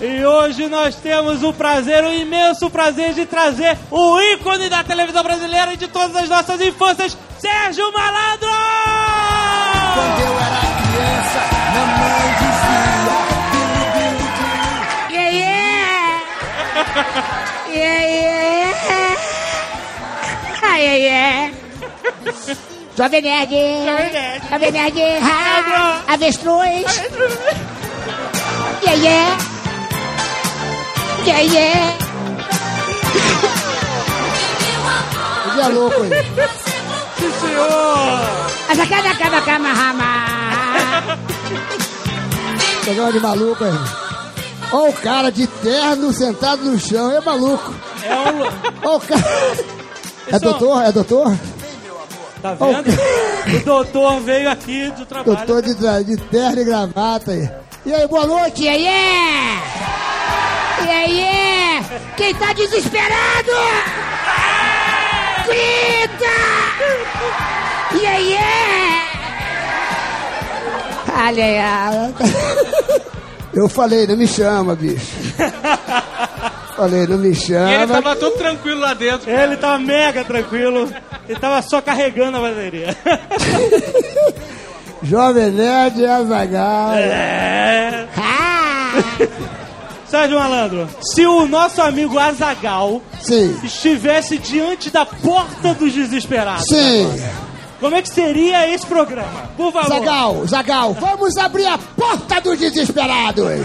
E 0.00 0.24
hoje 0.24 0.68
nós 0.68 0.94
temos 0.96 1.42
o 1.42 1.52
prazer, 1.52 2.04
o 2.04 2.12
imenso 2.12 2.68
prazer 2.68 3.14
de 3.14 3.24
trazer 3.24 3.78
o 3.90 4.20
ícone 4.20 4.68
da 4.68 4.84
televisão 4.84 5.22
brasileira 5.22 5.72
e 5.72 5.76
de 5.76 5.88
todas 5.88 6.14
as 6.16 6.28
nossas 6.28 6.60
infâncias, 6.60 7.16
Sérgio 7.38 7.90
Malandro! 7.92 8.48
Quando 9.94 10.20
eu 10.20 10.38
era 10.38 10.60
criança, 10.82 11.40
mamãe 11.74 12.28
dizia: 12.38 13.16
Yeah, 15.10 15.30
yeah! 15.30 16.20
Yeah, 17.70 18.02
yeah! 18.04 19.16
Ah, 20.62 20.76
yeah, 20.78 20.96
yeah! 20.96 21.55
Jovem 22.96 23.22
Nerd! 23.22 23.50
Jovem 23.50 24.12
Nerd! 24.12 24.42
Jovem 24.50 24.72
Nerd! 24.72 24.98
Ah, 25.22 26.00
Avestruz! 26.08 27.02
Yeah, 28.82 29.02
yeah! 29.02 29.38
Yeah, 31.26 31.40
yeah! 31.40 31.98
Que 35.42 35.50
dia 35.54 35.68
louco, 35.68 36.04
hein? 36.04 36.10
Sim, 37.18 37.32
senhor! 37.40 38.46
Rama. 39.72 41.18
Programa 42.84 43.12
de 43.12 43.20
maluco 43.20 43.64
aí. 43.64 43.72
Olha 44.72 44.90
o 44.90 44.92
cara 44.94 45.30
de 45.30 45.46
terno 45.46 46.12
sentado 46.12 46.64
no 46.64 46.78
chão, 46.78 47.10
é 47.12 47.20
maluco. 47.20 47.74
É 48.02 48.14
um. 48.14 48.40
Olha 48.88 48.96
o 48.96 49.00
cara. 49.00 49.56
É 50.28 50.38
doutor? 50.38 50.82
É 50.82 50.92
doutor? 50.92 51.36
Tá 52.42 52.54
vendo? 52.54 52.84
O 53.46 53.64
doutor 53.64 54.20
veio 54.22 54.50
aqui 54.50 54.90
do 54.90 55.06
trabalho. 55.06 55.36
Doutor 55.36 55.62
de, 55.62 55.74
tra- 55.76 56.02
de 56.02 56.16
terno 56.16 56.60
e 56.60 56.64
gravata 56.64 57.30
aí. 57.30 57.48
E 57.84 57.94
aí, 57.94 58.06
boa 58.08 58.26
noite, 58.26 58.64
e 58.64 58.68
aí? 58.68 58.84
E 60.84 60.88
aí? 60.90 61.84
Quem 62.16 62.34
tá 62.34 62.52
desesperado? 62.52 63.52
Grita! 65.46 66.26
E 68.02 68.06
aí? 68.06 68.36
Olha 71.28 71.44
aí. 71.44 72.14
Eu 73.54 73.68
falei, 73.68 74.08
não 74.08 74.16
me 74.16 74.26
chama, 74.26 74.74
bicho. 74.74 75.06
Falei, 76.76 77.06
não 77.06 77.16
me 77.16 77.34
chama. 77.34 77.70
E 77.70 77.74
ele 77.74 77.86
tava 77.86 78.16
todo 78.16 78.36
tranquilo 78.36 78.80
lá 78.80 78.92
dentro. 78.92 79.30
Ele 79.30 79.56
tava 79.56 79.78
mega 79.78 80.24
tranquilo. 80.24 80.92
Ele 81.26 81.38
tava 81.38 81.62
só 81.62 81.80
carregando 81.80 82.36
a 82.36 82.40
bateria. 82.40 82.94
Jovem 85.02 85.50
Nerd 85.52 86.00
e 86.00 86.06
Azagal. 86.06 86.94
É. 86.94 88.06
Sérgio 90.06 90.38
Malandro, 90.38 90.88
se 91.00 91.26
o 91.26 91.48
nosso 91.48 91.82
amigo 91.82 92.16
Azagal 92.18 93.02
Sim. 93.20 93.58
estivesse 93.64 94.38
diante 94.38 94.88
da 94.88 95.04
porta 95.04 95.74
dos 95.74 95.92
desesperados, 95.92 96.64
Sim. 96.68 97.10
como 97.80 97.96
é 97.96 98.02
que 98.02 98.08
seria 98.08 98.72
esse 98.72 98.86
programa? 98.86 99.50
Por 99.56 99.72
favor. 99.72 99.88
Zagal, 99.88 100.46
Zagal, 100.46 100.92
vamos 100.94 101.36
abrir 101.36 101.66
a 101.66 101.76
porta 101.76 102.40
dos 102.40 102.56
desesperados. 102.58 103.44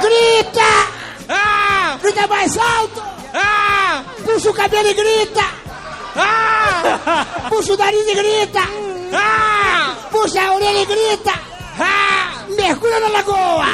Grita! 0.00 0.97
Grita 2.02 2.20
é 2.20 2.26
mais 2.26 2.56
alto! 2.56 3.02
Ah! 3.34 4.04
Puxa 4.24 4.50
o 4.50 4.54
cabelo 4.54 4.88
e 4.88 4.94
grita! 4.94 5.44
Ah! 6.16 7.26
Puxa 7.48 7.74
o 7.74 7.76
nariz 7.76 8.06
e 8.06 8.14
grita! 8.14 8.60
Ah! 9.12 9.94
Puxa 10.10 10.40
a 10.40 10.54
orelha 10.54 10.82
e 10.82 10.86
grita! 10.86 11.32
Ah! 11.78 12.44
Mergulha 12.48 13.00
na 13.00 13.08
lagoa! 13.08 13.66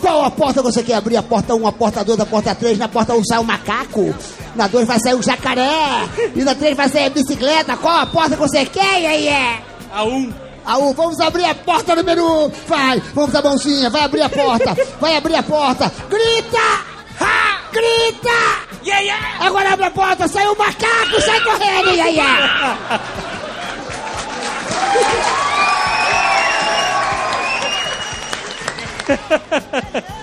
Qual 0.00 0.24
a 0.24 0.30
porta 0.30 0.62
você 0.62 0.82
quer 0.82 0.94
abrir? 0.94 1.16
A 1.16 1.22
porta 1.22 1.54
1, 1.54 1.66
a 1.66 1.72
porta 1.72 2.04
2, 2.04 2.20
a 2.20 2.26
porta 2.26 2.54
3. 2.54 2.78
Na 2.78 2.88
porta 2.88 3.14
1 3.14 3.24
sai 3.24 3.38
o 3.38 3.44
macaco. 3.44 4.14
Na 4.54 4.66
2 4.66 4.86
vai 4.86 4.98
sair 4.98 5.14
o 5.14 5.22
jacaré. 5.22 6.08
E 6.34 6.42
na 6.42 6.54
3 6.54 6.76
vai 6.76 6.88
sair 6.88 7.06
a 7.06 7.10
bicicleta. 7.10 7.76
Qual 7.76 7.96
a 7.96 8.06
porta 8.06 8.36
você 8.36 8.64
quer, 8.66 9.04
é? 9.04 9.62
A 9.92 10.04
1. 10.04 10.41
Aú, 10.64 10.94
vamos 10.94 11.20
abrir 11.20 11.44
a 11.44 11.54
porta 11.54 11.94
número 11.96 12.24
um. 12.24 12.48
Vai, 12.66 13.00
vamos 13.14 13.34
a 13.34 13.42
mãozinha, 13.42 13.90
vai 13.90 14.04
abrir 14.04 14.22
a 14.22 14.28
porta, 14.28 14.76
vai 15.00 15.16
abrir 15.16 15.34
a 15.34 15.42
porta. 15.42 15.92
Grita! 16.08 16.92
Ha! 17.20 17.60
Grita! 17.72 18.72
Yeah, 18.84 19.00
yeah. 19.00 19.46
Agora 19.46 19.72
abre 19.72 19.86
a 19.86 19.90
porta, 19.90 20.28
sai 20.28 20.46
o 20.46 20.56
macaco, 20.56 21.20
sai 21.20 21.40
correndo, 21.40 21.90
yeah, 21.90 22.08
yeah. 22.08 23.00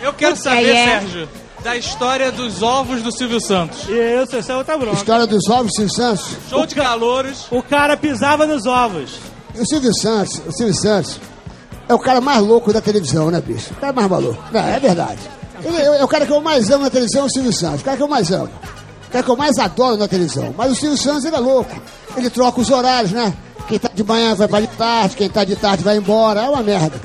Eu 0.02 0.14
quero 0.14 0.36
saber, 0.36 0.62
yeah, 0.62 1.02
Sérgio, 1.02 1.30
da 1.64 1.78
história 1.78 2.32
dos 2.32 2.62
ovos 2.62 3.02
do 3.02 3.12
Silvio 3.12 3.40
Santos. 3.40 3.88
E 3.88 3.92
eu, 3.92 4.26
seu 4.26 4.42
Céu, 4.42 4.64
tá 4.64 4.78
bronca. 4.78 4.98
História 4.98 5.28
dos 5.28 5.50
ovos, 5.50 5.72
Silvio 5.76 5.94
Santos? 5.94 6.26
Show 6.50 6.66
de 6.66 6.76
calores. 6.76 7.46
O 7.52 7.62
cara 7.62 7.98
pisava 7.98 8.46
nos 8.46 8.66
ovos. 8.66 9.20
O 9.60 9.66
Silvio 9.66 9.94
Santos, 9.94 10.42
o 10.48 10.52
Silvio 10.52 10.74
Santos 10.74 11.20
é 11.88 11.94
o 11.94 12.00
cara 12.00 12.22
mais 12.22 12.42
louco 12.42 12.72
da 12.72 12.80
televisão, 12.80 13.30
né, 13.30 13.42
bicho? 13.42 13.72
O 13.74 13.76
cara 13.76 13.92
mais 13.92 14.10
maluco. 14.10 14.42
Não, 14.52 14.60
é 14.62 14.80
verdade. 14.80 15.20
Ele 15.64 15.78
é 15.78 16.04
o 16.04 16.08
cara 16.08 16.26
que 16.26 16.32
eu 16.32 16.40
mais 16.40 16.70
amo 16.70 16.84
na 16.84 16.90
televisão, 16.90 17.24
é 17.24 17.26
o 17.26 17.30
Silvio 17.30 17.52
Santos. 17.52 17.82
O 17.82 17.84
cara 17.84 17.98
que 17.98 18.04
eu 18.04 18.08
mais 18.08 18.32
amo. 18.32 18.50
O 19.08 19.12
cara 19.12 19.24
que 19.24 19.32
eu 19.32 19.36
mais 19.36 19.58
adoro 19.58 19.98
na 19.98 20.08
televisão. 20.08 20.54
Mas 20.58 20.72
o 20.72 20.76
Silvio 20.76 20.98
Santos, 20.98 21.26
ele 21.26 21.36
é 21.36 21.40
louco. 21.40 21.76
Ele 22.16 22.30
troca 22.30 22.62
os 22.62 22.70
horários, 22.70 23.12
né? 23.12 23.34
Quem 23.68 23.78
tá 23.78 23.90
de 23.94 24.04
manhã 24.04 24.34
vai 24.34 24.48
pra 24.48 24.62
de 24.62 24.68
tarde, 24.68 25.16
quem 25.16 25.30
tá 25.30 25.44
de 25.44 25.56
tarde 25.56 25.84
vai 25.84 25.98
embora. 25.98 26.42
É 26.42 26.50
uma 26.50 26.64
merda. 26.64 27.00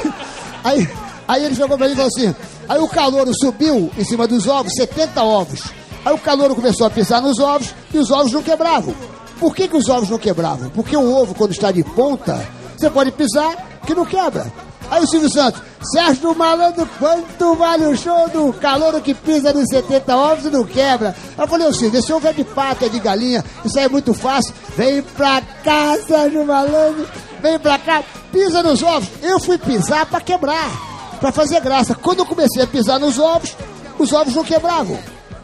aí, 0.64 0.88
aí 1.28 1.44
ele 1.44 1.54
chegou 1.54 1.76
pra 1.76 1.86
mim 1.86 1.92
e 1.92 1.96
falou 1.96 2.08
assim... 2.08 2.34
Aí 2.68 2.78
o 2.78 2.86
calouro 2.86 3.32
subiu 3.34 3.90
em 3.98 4.04
cima 4.04 4.28
dos 4.28 4.46
ovos, 4.46 4.72
70 4.74 5.24
ovos. 5.24 5.64
Aí 6.04 6.14
o 6.14 6.18
calouro 6.18 6.54
começou 6.54 6.86
a 6.86 6.90
pisar 6.90 7.20
nos 7.20 7.40
ovos 7.40 7.74
e 7.92 7.98
os 7.98 8.12
ovos 8.12 8.30
não 8.30 8.44
quebravam. 8.44 8.94
Por 9.40 9.54
que, 9.54 9.66
que 9.66 9.76
os 9.76 9.88
ovos 9.88 10.10
não 10.10 10.18
quebravam? 10.18 10.68
Porque 10.68 10.94
o 10.94 11.12
ovo, 11.12 11.34
quando 11.34 11.52
está 11.52 11.72
de 11.72 11.82
ponta, 11.82 12.46
você 12.76 12.90
pode 12.90 13.10
pisar 13.10 13.80
que 13.86 13.94
não 13.94 14.04
quebra. 14.04 14.52
Aí 14.90 15.02
o 15.02 15.06
Silvio 15.06 15.30
Santos, 15.30 15.62
Sérgio 15.92 16.34
Malandro, 16.36 16.86
quanto 16.98 17.54
vale 17.54 17.86
o 17.86 17.96
show 17.96 18.28
do 18.28 18.52
calouro 18.52 19.00
que 19.00 19.14
pisa 19.14 19.52
nos 19.52 19.66
70 19.70 20.14
ovos 20.16 20.44
e 20.44 20.50
não 20.50 20.64
quebra? 20.64 21.16
Eu 21.38 21.48
falei, 21.48 21.66
ô 21.66 21.72
Silvio, 21.72 22.00
esse 22.00 22.12
ovo 22.12 22.26
é 22.26 22.32
de 22.32 22.44
pato, 22.44 22.84
é 22.84 22.88
de 22.88 22.98
galinha, 22.98 23.42
isso 23.64 23.78
aí 23.78 23.84
é 23.86 23.88
muito 23.88 24.12
fácil. 24.12 24.52
Vem 24.76 25.00
pra 25.00 25.40
cá, 25.64 25.96
Sérgio 26.06 26.44
Malandro, 26.44 27.08
vem 27.40 27.58
pra 27.58 27.78
cá, 27.78 28.02
pisa 28.30 28.62
nos 28.62 28.82
ovos. 28.82 29.08
Eu 29.22 29.40
fui 29.40 29.56
pisar 29.56 30.04
pra 30.06 30.20
quebrar, 30.20 30.70
pra 31.18 31.32
fazer 31.32 31.60
graça. 31.60 31.94
Quando 31.94 32.18
eu 32.18 32.26
comecei 32.26 32.62
a 32.62 32.66
pisar 32.66 32.98
nos 32.98 33.18
ovos, 33.18 33.56
os 33.98 34.12
ovos 34.12 34.34
não 34.34 34.44
quebravam. 34.44 34.98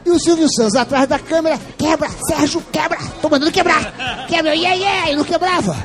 E 0.06 0.10
o 0.10 0.20
Silvio 0.20 0.46
Santos 0.54 0.76
atrás 0.76 1.08
da 1.08 1.18
câmera, 1.18 1.58
quebra, 1.76 2.08
Sérgio, 2.28 2.62
quebra, 2.70 2.96
tô 3.20 3.28
mandando 3.28 3.50
quebrar. 3.50 4.26
Quebra, 4.28 4.54
e 4.54 4.64
aí, 4.64 5.10
e 5.10 5.16
não 5.16 5.24
quebrava. 5.24 5.76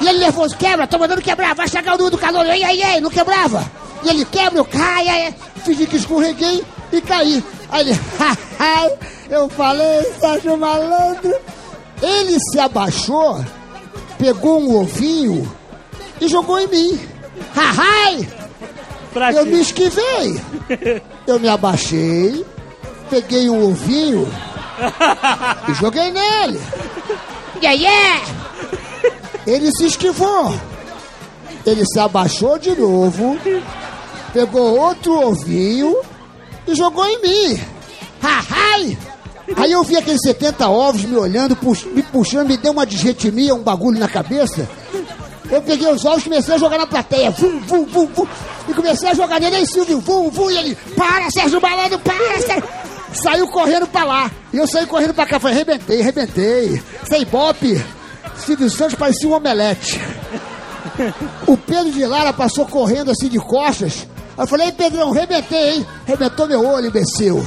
E 0.00 0.08
ele 0.08 0.20
nervoso, 0.20 0.56
quebra, 0.56 0.86
tô 0.86 0.98
mandando 0.98 1.20
quebrar, 1.20 1.54
vai 1.54 1.68
chegar 1.68 1.92
o 1.92 1.98
número 1.98 2.16
do 2.16 2.18
calor, 2.18 2.46
e 2.46 2.64
aí, 2.64 2.96
e 2.96 3.00
não 3.02 3.10
quebrava. 3.10 3.70
E 4.02 4.08
ele 4.08 4.24
quebra, 4.24 4.58
eu 4.58 4.64
caio, 4.64 5.10
aí, 5.10 5.34
fingi 5.62 5.86
que 5.86 5.96
escorreguei 5.96 6.64
e 6.90 7.00
caí. 7.02 7.44
Aí 7.68 7.82
ele, 7.82 7.92
haha, 8.18 8.90
eu 9.28 9.50
falei, 9.50 10.02
Sérgio 10.18 10.56
Malandro. 10.56 11.34
Ele 12.00 12.38
se 12.50 12.58
abaixou, 12.58 13.44
pegou 14.16 14.62
um 14.62 14.80
ovinho 14.80 15.46
e 16.18 16.26
jogou 16.26 16.58
em 16.58 16.68
mim. 16.68 17.00
Haha! 17.54 18.40
Pra 19.12 19.32
Eu 19.32 19.44
me 19.44 19.60
esquivei. 19.60 20.40
Eu 21.26 21.38
me 21.38 21.48
abaixei, 21.48 22.46
peguei 23.10 23.50
um 23.50 23.70
ovinho 23.70 24.26
e 25.68 25.74
joguei 25.74 26.10
nele. 26.10 26.60
Yeah, 27.62 27.72
yeah! 27.82 28.22
Ele 29.46 29.70
se 29.72 29.86
esquivou. 29.86 30.54
Ele 31.66 31.84
se 31.84 31.98
abaixou 31.98 32.58
de 32.58 32.74
novo, 32.74 33.38
pegou 34.32 34.78
outro 34.78 35.28
ovinho 35.28 35.94
e 36.66 36.74
jogou 36.74 37.04
em 37.06 37.20
mim. 37.20 37.60
Hahai! 38.22 38.96
Aí 39.56 39.72
eu 39.72 39.82
vi 39.82 39.96
aqueles 39.96 40.20
70 40.22 40.68
ovos 40.68 41.02
me 41.04 41.16
olhando, 41.16 41.56
pux- 41.56 41.84
me 41.84 42.02
puxando, 42.04 42.48
me 42.48 42.56
deu 42.56 42.72
uma 42.72 42.86
disretimia, 42.86 43.54
um 43.54 43.62
bagulho 43.62 43.98
na 43.98 44.08
cabeça. 44.08 44.66
Eu 45.50 45.60
peguei 45.60 45.90
os 45.92 46.04
ovos 46.04 46.20
e 46.20 46.24
comecei 46.30 46.54
a 46.54 46.58
jogar 46.58 46.78
na 46.78 46.86
plateia. 46.86 47.30
Vum, 47.32 47.58
vum, 47.66 47.84
vum, 47.84 48.06
vum. 48.06 48.26
E 48.68 48.72
comecei 48.72 49.08
a 49.10 49.14
jogar 49.14 49.40
nele, 49.40 49.56
aí 49.56 49.66
Silvio, 49.66 50.00
vum, 50.00 50.30
vum. 50.30 50.48
E 50.50 50.56
ele, 50.56 50.78
para, 50.96 51.28
Sérgio 51.30 51.60
Malandro, 51.60 51.98
para, 51.98 52.38
Sérgio. 52.40 52.64
Saiu 53.12 53.48
correndo 53.48 53.86
pra 53.86 54.04
lá. 54.04 54.30
E 54.52 54.56
eu 54.56 54.66
saí 54.66 54.86
correndo 54.86 55.14
pra 55.14 55.26
cá. 55.26 55.38
Falei, 55.38 55.56
arrebentei, 55.56 56.00
arrebentei. 56.00 56.82
Sem 57.08 57.24
bope. 57.26 57.82
Silvio 58.36 58.70
Santos 58.70 58.94
parecia 58.94 59.28
um 59.28 59.32
omelete. 59.32 60.00
O 61.46 61.56
Pedro 61.56 61.92
de 61.92 62.04
Lara 62.06 62.32
passou 62.32 62.66
correndo 62.66 63.10
assim 63.10 63.28
de 63.28 63.38
costas. 63.38 64.06
Aí 64.36 64.44
eu 64.44 64.46
falei, 64.46 64.66
ei 64.66 64.72
Pedrão, 64.72 65.10
arrebentei, 65.12 65.76
hein? 65.76 65.86
Arrebentou 66.06 66.46
meu 66.46 66.64
olho, 66.64 66.86
imbecil. 66.86 67.44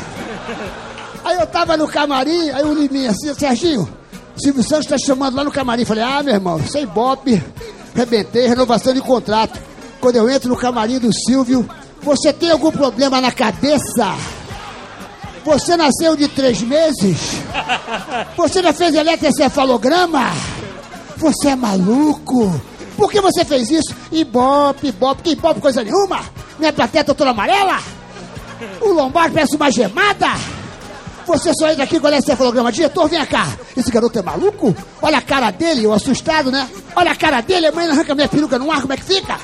Aí 1.23 1.37
eu 1.39 1.47
tava 1.47 1.77
no 1.77 1.87
camarim, 1.87 2.49
aí 2.49 2.63
o 2.63 2.73
Liminha 2.73 3.11
assim, 3.11 3.33
Serginho, 3.33 3.87
Silvio 4.35 4.63
Santos 4.63 4.87
tá 4.87 4.97
chamando 4.97 5.35
lá 5.35 5.43
no 5.43 5.51
camarim. 5.51 5.85
Falei, 5.85 6.03
ah, 6.03 6.21
meu 6.21 6.33
irmão, 6.33 6.59
sem 6.67 6.85
bope, 6.85 7.41
arrebentei, 7.95 8.47
renovação 8.47 8.93
de 8.93 9.01
contrato. 9.01 9.59
Quando 9.99 10.17
eu 10.17 10.29
entro 10.29 10.49
no 10.49 10.57
camarim 10.57 10.99
do 10.99 11.11
Silvio, 11.13 11.67
você 12.01 12.33
tem 12.33 12.51
algum 12.51 12.71
problema 12.71 13.21
na 13.21 13.31
cabeça? 13.31 14.15
Você 15.45 15.75
nasceu 15.75 16.15
de 16.15 16.27
três 16.29 16.61
meses? 16.61 17.41
Você 18.37 18.63
já 18.63 18.71
fez 18.73 18.95
eletrocefalograma? 18.95 20.31
Você 21.17 21.49
é 21.49 21.55
maluco? 21.55 22.61
Por 22.95 23.11
que 23.11 23.19
você 23.19 23.43
fez 23.43 23.69
isso? 23.69 23.93
Ibope, 24.11 24.87
ibope, 24.87 25.23
que 25.23 25.31
ibope 25.31 25.59
coisa 25.59 25.83
nenhuma? 25.83 26.21
Minha 26.57 26.71
plateia 26.71 27.03
toda 27.03 27.29
amarela? 27.29 27.79
O 28.79 28.89
lombar 28.93 29.31
parece 29.31 29.55
uma 29.55 29.69
gemada? 29.69 30.27
Você 31.25 31.53
só 31.53 31.69
entra 31.69 31.83
aqui 31.83 31.99
com 31.99 32.07
eletrocefalograma. 32.07 32.71
Diretor, 32.71 33.09
vem 33.09 33.25
cá. 33.25 33.47
Esse 33.75 33.91
garoto 33.91 34.19
é 34.19 34.21
maluco? 34.21 34.75
Olha 35.01 35.17
a 35.17 35.21
cara 35.21 35.51
dele, 35.51 35.83
eu 35.83 35.93
assustado, 35.93 36.51
né? 36.51 36.69
Olha 36.95 37.11
a 37.11 37.15
cara 37.15 37.41
dele, 37.41 37.67
a 37.67 37.71
mãe 37.71 37.89
arranca 37.89 38.15
minha 38.15 38.27
peruca 38.27 38.59
no 38.59 38.71
ar, 38.71 38.81
como 38.81 38.93
é 38.93 38.97
que 38.97 39.03
fica? 39.03 39.37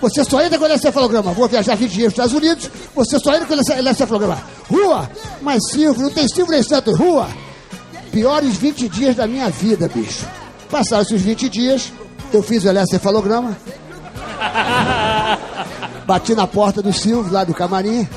Você 0.00 0.24
só 0.24 0.40
entra 0.40 0.58
com 0.58 0.64
eletrocefalograma. 0.64 1.32
Vou 1.32 1.48
viajar 1.48 1.74
20 1.76 1.90
dias 1.90 2.12
para 2.12 2.24
os 2.24 2.32
Estados 2.32 2.48
Unidos, 2.48 2.70
você 2.94 3.18
só 3.18 3.34
entra 3.34 3.46
com 3.46 3.54
eletrocefalograma. 3.54 4.42
Rua? 4.70 5.10
Mas 5.42 5.58
Silvio, 5.70 6.04
não 6.04 6.10
tem 6.10 6.28
Silvio 6.28 6.52
nem 6.54 6.62
Santos. 6.62 6.96
Rua? 6.96 7.28
Piores 8.12 8.56
20 8.56 8.88
dias 8.88 9.16
da 9.16 9.26
minha 9.26 9.50
vida, 9.50 9.88
bicho. 9.88 10.26
Passaram 10.70 11.02
esses 11.02 11.20
20 11.20 11.48
dias, 11.48 11.92
eu 12.32 12.42
fiz 12.42 12.64
o 12.64 12.68
eletrocefalograma. 12.68 13.56
Bati 16.06 16.34
na 16.34 16.46
porta 16.46 16.80
do 16.80 16.92
Silvio, 16.92 17.32
lá 17.32 17.44
do 17.44 17.52
camarim. 17.52 18.08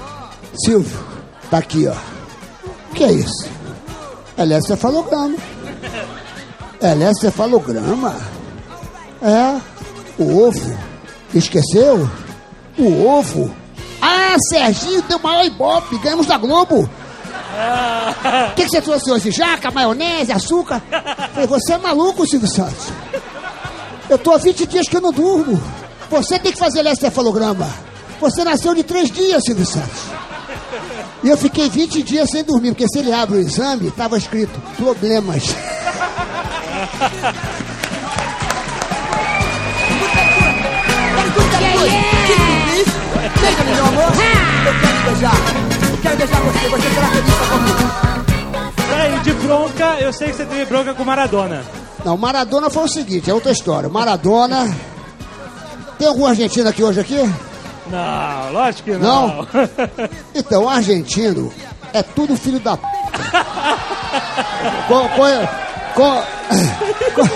Silvio, 0.65 0.99
tá 1.49 1.57
aqui, 1.57 1.87
ó. 1.87 1.95
Que 2.93 3.03
é 3.03 3.11
isso? 3.11 3.49
Eletrocefalograma. 4.37 5.35
Eletrocefalograma? 6.81 8.15
É, 9.21 9.59
o 10.21 10.47
ovo. 10.47 10.77
Esqueceu? 11.33 12.09
O 12.77 13.05
ovo. 13.07 13.62
Ah, 14.05 14.35
Serginho, 14.49 15.01
deu 15.03 15.17
maior 15.17 15.45
ibope, 15.45 15.97
ganhamos 15.99 16.27
da 16.27 16.37
Globo. 16.37 16.89
O 18.51 18.55
que, 18.55 18.65
que 18.65 18.69
você 18.69 18.81
trouxe 18.81 19.09
hoje? 19.09 19.31
Jaca, 19.31 19.71
maionese, 19.71 20.33
açúcar? 20.33 20.81
Falei, 21.33 21.47
você 21.47 21.71
é 21.71 21.77
maluco, 21.77 22.27
Silvio 22.27 22.49
Santos. 22.49 22.87
Eu 24.09 24.17
tô 24.17 24.33
há 24.33 24.37
20 24.37 24.67
dias 24.67 24.89
que 24.89 24.97
eu 24.97 25.01
não 25.01 25.13
durmo. 25.13 25.61
Você 26.09 26.37
tem 26.37 26.51
que 26.51 26.59
fazer 26.59 26.79
eletrocefalograma. 26.79 27.69
Você 28.19 28.43
nasceu 28.43 28.75
de 28.75 28.83
três 28.83 29.09
dias, 29.09 29.41
Silvio 29.45 29.65
Santos. 29.65 30.01
E 31.23 31.29
eu 31.29 31.37
fiquei 31.37 31.69
20 31.69 32.03
dias 32.03 32.29
sem 32.29 32.43
dormir, 32.43 32.71
porque 32.71 32.87
se 32.89 32.99
ele 32.99 33.13
abre 33.13 33.37
o 33.37 33.39
exame, 33.39 33.89
tava 33.91 34.17
escrito 34.17 34.59
problemas. 34.75 35.43
Meu 43.43 43.85
amor, 43.85 44.03
eu 44.03 44.11
quero 44.79 44.97
te 44.97 45.03
beijar. 45.03 45.35
Eu 45.91 45.97
quero 46.01 46.17
beijar 46.17 46.41
você, 46.41 46.69
você 46.69 46.89
será 46.89 47.07
feliz 47.07 47.35
comigo. 47.49 47.91
Peraí, 48.87 49.19
de 49.19 49.33
bronca, 49.33 49.95
eu 49.99 50.13
sei 50.13 50.29
que 50.29 50.35
você 50.35 50.45
teve 50.45 50.65
bronca 50.65 50.93
com 50.93 51.03
Maradona. 51.03 51.63
Não, 52.05 52.15
Maradona 52.17 52.69
foi 52.69 52.83
o 52.83 52.87
seguinte, 52.87 53.29
é 53.29 53.33
outra 53.33 53.51
história. 53.51 53.89
Maradona. 53.89 54.73
Tem 55.97 56.07
algum 56.07 56.25
argentino 56.25 56.67
aqui 56.69 56.83
hoje 56.83 56.99
aqui? 56.99 57.17
Não, 57.87 58.51
lógico 58.51 58.83
que 58.83 58.91
não. 58.97 59.27
Não? 59.27 59.47
Então, 60.33 60.67
argentino 60.69 61.51
é 61.93 62.01
tudo 62.01 62.35
filho 62.35 62.59
da 62.59 62.75
p. 62.75 62.83
com, 64.87 65.07
com, 65.09 65.47
com, 65.93 66.23
com, 67.15 67.27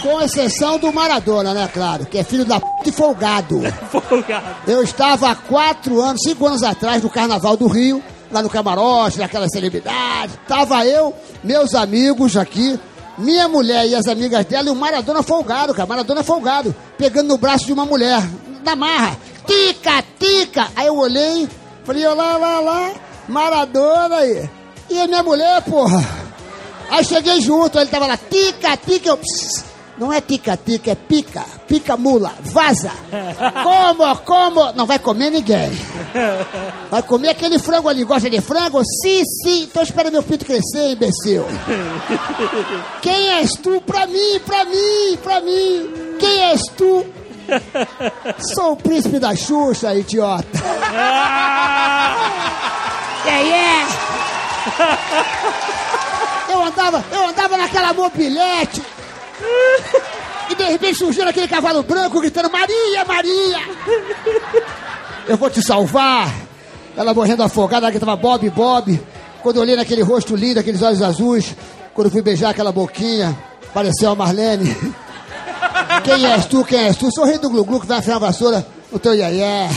com 0.00 0.20
exceção 0.20 0.78
do 0.78 0.92
Maradona, 0.92 1.52
né, 1.52 1.68
claro, 1.72 2.06
que 2.06 2.18
é 2.18 2.24
filho 2.24 2.44
da 2.44 2.60
p 2.60 2.66
e 2.86 2.92
folgado. 2.92 3.60
Folgado. 3.90 4.56
Eu 4.66 4.82
estava 4.82 5.30
há 5.30 5.34
quatro 5.34 6.00
anos, 6.00 6.20
cinco 6.22 6.46
anos 6.46 6.62
atrás, 6.62 7.02
no 7.02 7.10
Carnaval 7.10 7.56
do 7.56 7.66
Rio, 7.66 8.02
lá 8.30 8.42
no 8.42 8.50
camarote, 8.50 9.18
naquela 9.18 9.48
celebridade. 9.48 10.32
Tava 10.46 10.86
eu, 10.86 11.14
meus 11.42 11.74
amigos 11.74 12.36
aqui, 12.36 12.78
minha 13.18 13.48
mulher 13.48 13.86
e 13.86 13.94
as 13.94 14.06
amigas 14.06 14.44
dela, 14.46 14.68
e 14.68 14.70
o 14.70 14.74
Maradona 14.74 15.22
folgado, 15.22 15.74
cara. 15.74 15.88
Maradona 15.88 16.22
folgado, 16.22 16.74
pegando 16.96 17.28
no 17.28 17.38
braço 17.38 17.66
de 17.66 17.72
uma 17.72 17.84
mulher, 17.84 18.22
na 18.64 18.76
marra. 18.76 19.16
Tica, 19.46 20.02
tica! 20.18 20.68
Aí 20.76 20.86
eu 20.86 20.96
olhei, 20.96 21.48
falei, 21.84 22.06
olá, 22.06 22.36
olá, 22.36 22.60
olá, 22.60 22.92
Maradona 23.28 24.16
aí. 24.16 24.48
E 24.88 25.00
a 25.00 25.06
minha 25.06 25.22
mulher, 25.22 25.62
porra. 25.62 26.04
Aí 26.90 27.04
cheguei 27.04 27.40
junto, 27.40 27.78
ele 27.78 27.90
tava 27.90 28.06
lá, 28.06 28.16
tica, 28.16 28.76
tica, 28.76 29.08
eu. 29.08 29.16
pss, 29.16 29.71
não 29.98 30.12
é 30.12 30.20
tica-tica, 30.20 30.90
é 30.90 30.94
pica. 30.94 31.44
Pica 31.68 31.96
mula, 31.96 32.32
vaza. 32.40 32.90
Como, 33.62 34.16
como? 34.18 34.72
Não 34.72 34.86
vai 34.86 34.98
comer 34.98 35.30
ninguém. 35.30 35.70
Vai 36.90 37.02
comer 37.02 37.30
aquele 37.30 37.58
frango 37.58 37.88
ali. 37.88 38.04
Gosta 38.04 38.28
de 38.28 38.40
frango? 38.40 38.82
Sim, 38.84 39.22
sim. 39.24 39.62
Então 39.64 39.82
espera 39.82 40.10
meu 40.10 40.22
pinto 40.22 40.44
crescer, 40.44 40.92
imbecil. 40.92 41.44
Quem 43.00 43.30
és 43.30 43.52
tu? 43.52 43.80
Pra 43.82 44.06
mim, 44.06 44.40
pra 44.44 44.64
mim, 44.64 45.18
pra 45.22 45.40
mim. 45.40 46.16
Quem 46.18 46.42
és 46.44 46.60
tu? 46.76 47.06
Sou 48.54 48.72
o 48.72 48.76
príncipe 48.76 49.18
da 49.18 49.34
Xuxa, 49.34 49.94
idiota. 49.94 50.46
Yeah, 53.24 53.40
yeah. 53.40 53.88
Eu 56.48 56.62
andava, 56.62 57.04
eu 57.12 57.28
andava 57.28 57.56
naquela 57.56 57.92
mobilete. 57.92 58.82
E 60.50 60.54
de 60.54 60.64
repente 60.64 60.98
surgiu 60.98 61.26
aquele 61.26 61.48
cavalo 61.48 61.82
branco 61.82 62.20
gritando: 62.20 62.50
Maria, 62.50 63.04
Maria! 63.04 63.58
Eu 65.28 65.36
vou 65.36 65.48
te 65.50 65.62
salvar! 65.62 66.32
Ela 66.96 67.14
morrendo 67.14 67.42
afogada, 67.42 67.86
ela 67.86 67.90
gritava 67.90 68.16
Bob, 68.16 68.50
Bob. 68.50 69.00
Quando 69.42 69.56
eu 69.56 69.62
olhei 69.62 69.76
naquele 69.76 70.02
rosto 70.02 70.36
lindo, 70.36 70.60
aqueles 70.60 70.82
olhos 70.82 71.00
azuis, 71.02 71.56
quando 71.94 72.10
fui 72.10 72.22
beijar 72.22 72.50
aquela 72.50 72.70
boquinha, 72.70 73.36
pareceu 73.72 74.10
a 74.10 74.14
Marlene. 74.14 74.76
Quem 76.04 76.26
és 76.26 76.46
tu? 76.46 76.64
Quem 76.64 76.80
és 76.86 76.96
tu? 76.96 77.10
Sou 77.12 77.24
o 77.24 77.26
rei 77.26 77.38
do 77.38 77.48
glu-glu 77.50 77.80
que 77.80 77.86
vai 77.86 77.98
afiar 77.98 78.16
a 78.16 78.20
vassoura 78.20 78.66
no 78.90 78.98
teu 78.98 79.14
iaié. 79.14 79.68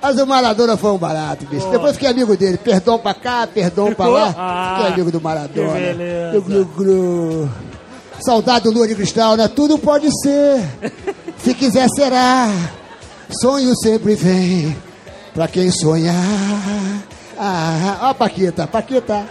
Mas 0.00 0.16
o 0.18 0.26
Maradona 0.26 0.76
foi 0.76 0.92
um 0.92 0.98
barato, 0.98 1.44
bicho. 1.46 1.68
Depois 1.70 1.94
fiquei 1.94 2.08
amigo 2.08 2.36
dele. 2.36 2.56
Perdão 2.56 2.98
pra 2.98 3.14
cá, 3.14 3.46
perdão 3.52 3.92
pra 3.92 4.06
lá. 4.06 4.34
Ah, 4.36 4.74
fiquei 4.76 4.92
amigo 4.94 5.10
do 5.10 5.20
Maradona. 5.20 5.72
que 5.72 5.78
beleza. 5.80 6.32
Do 6.32 6.42
glu-glu. 6.42 7.50
Saudade 8.20 8.64
do 8.64 8.72
Lua 8.72 8.88
de 8.88 8.94
Cristal, 8.94 9.36
né? 9.36 9.48
Tudo 9.48 9.78
pode 9.78 10.08
ser. 10.22 10.62
Se 11.38 11.54
quiser, 11.54 11.86
será. 11.94 12.50
Sonho 13.40 13.74
sempre 13.76 14.14
vem. 14.14 14.76
Pra 15.34 15.46
quem 15.46 15.70
sonhar. 15.70 16.14
Ah, 17.38 17.98
ó, 18.02 18.14
Paquita, 18.14 18.66
Paquita. 18.66 19.24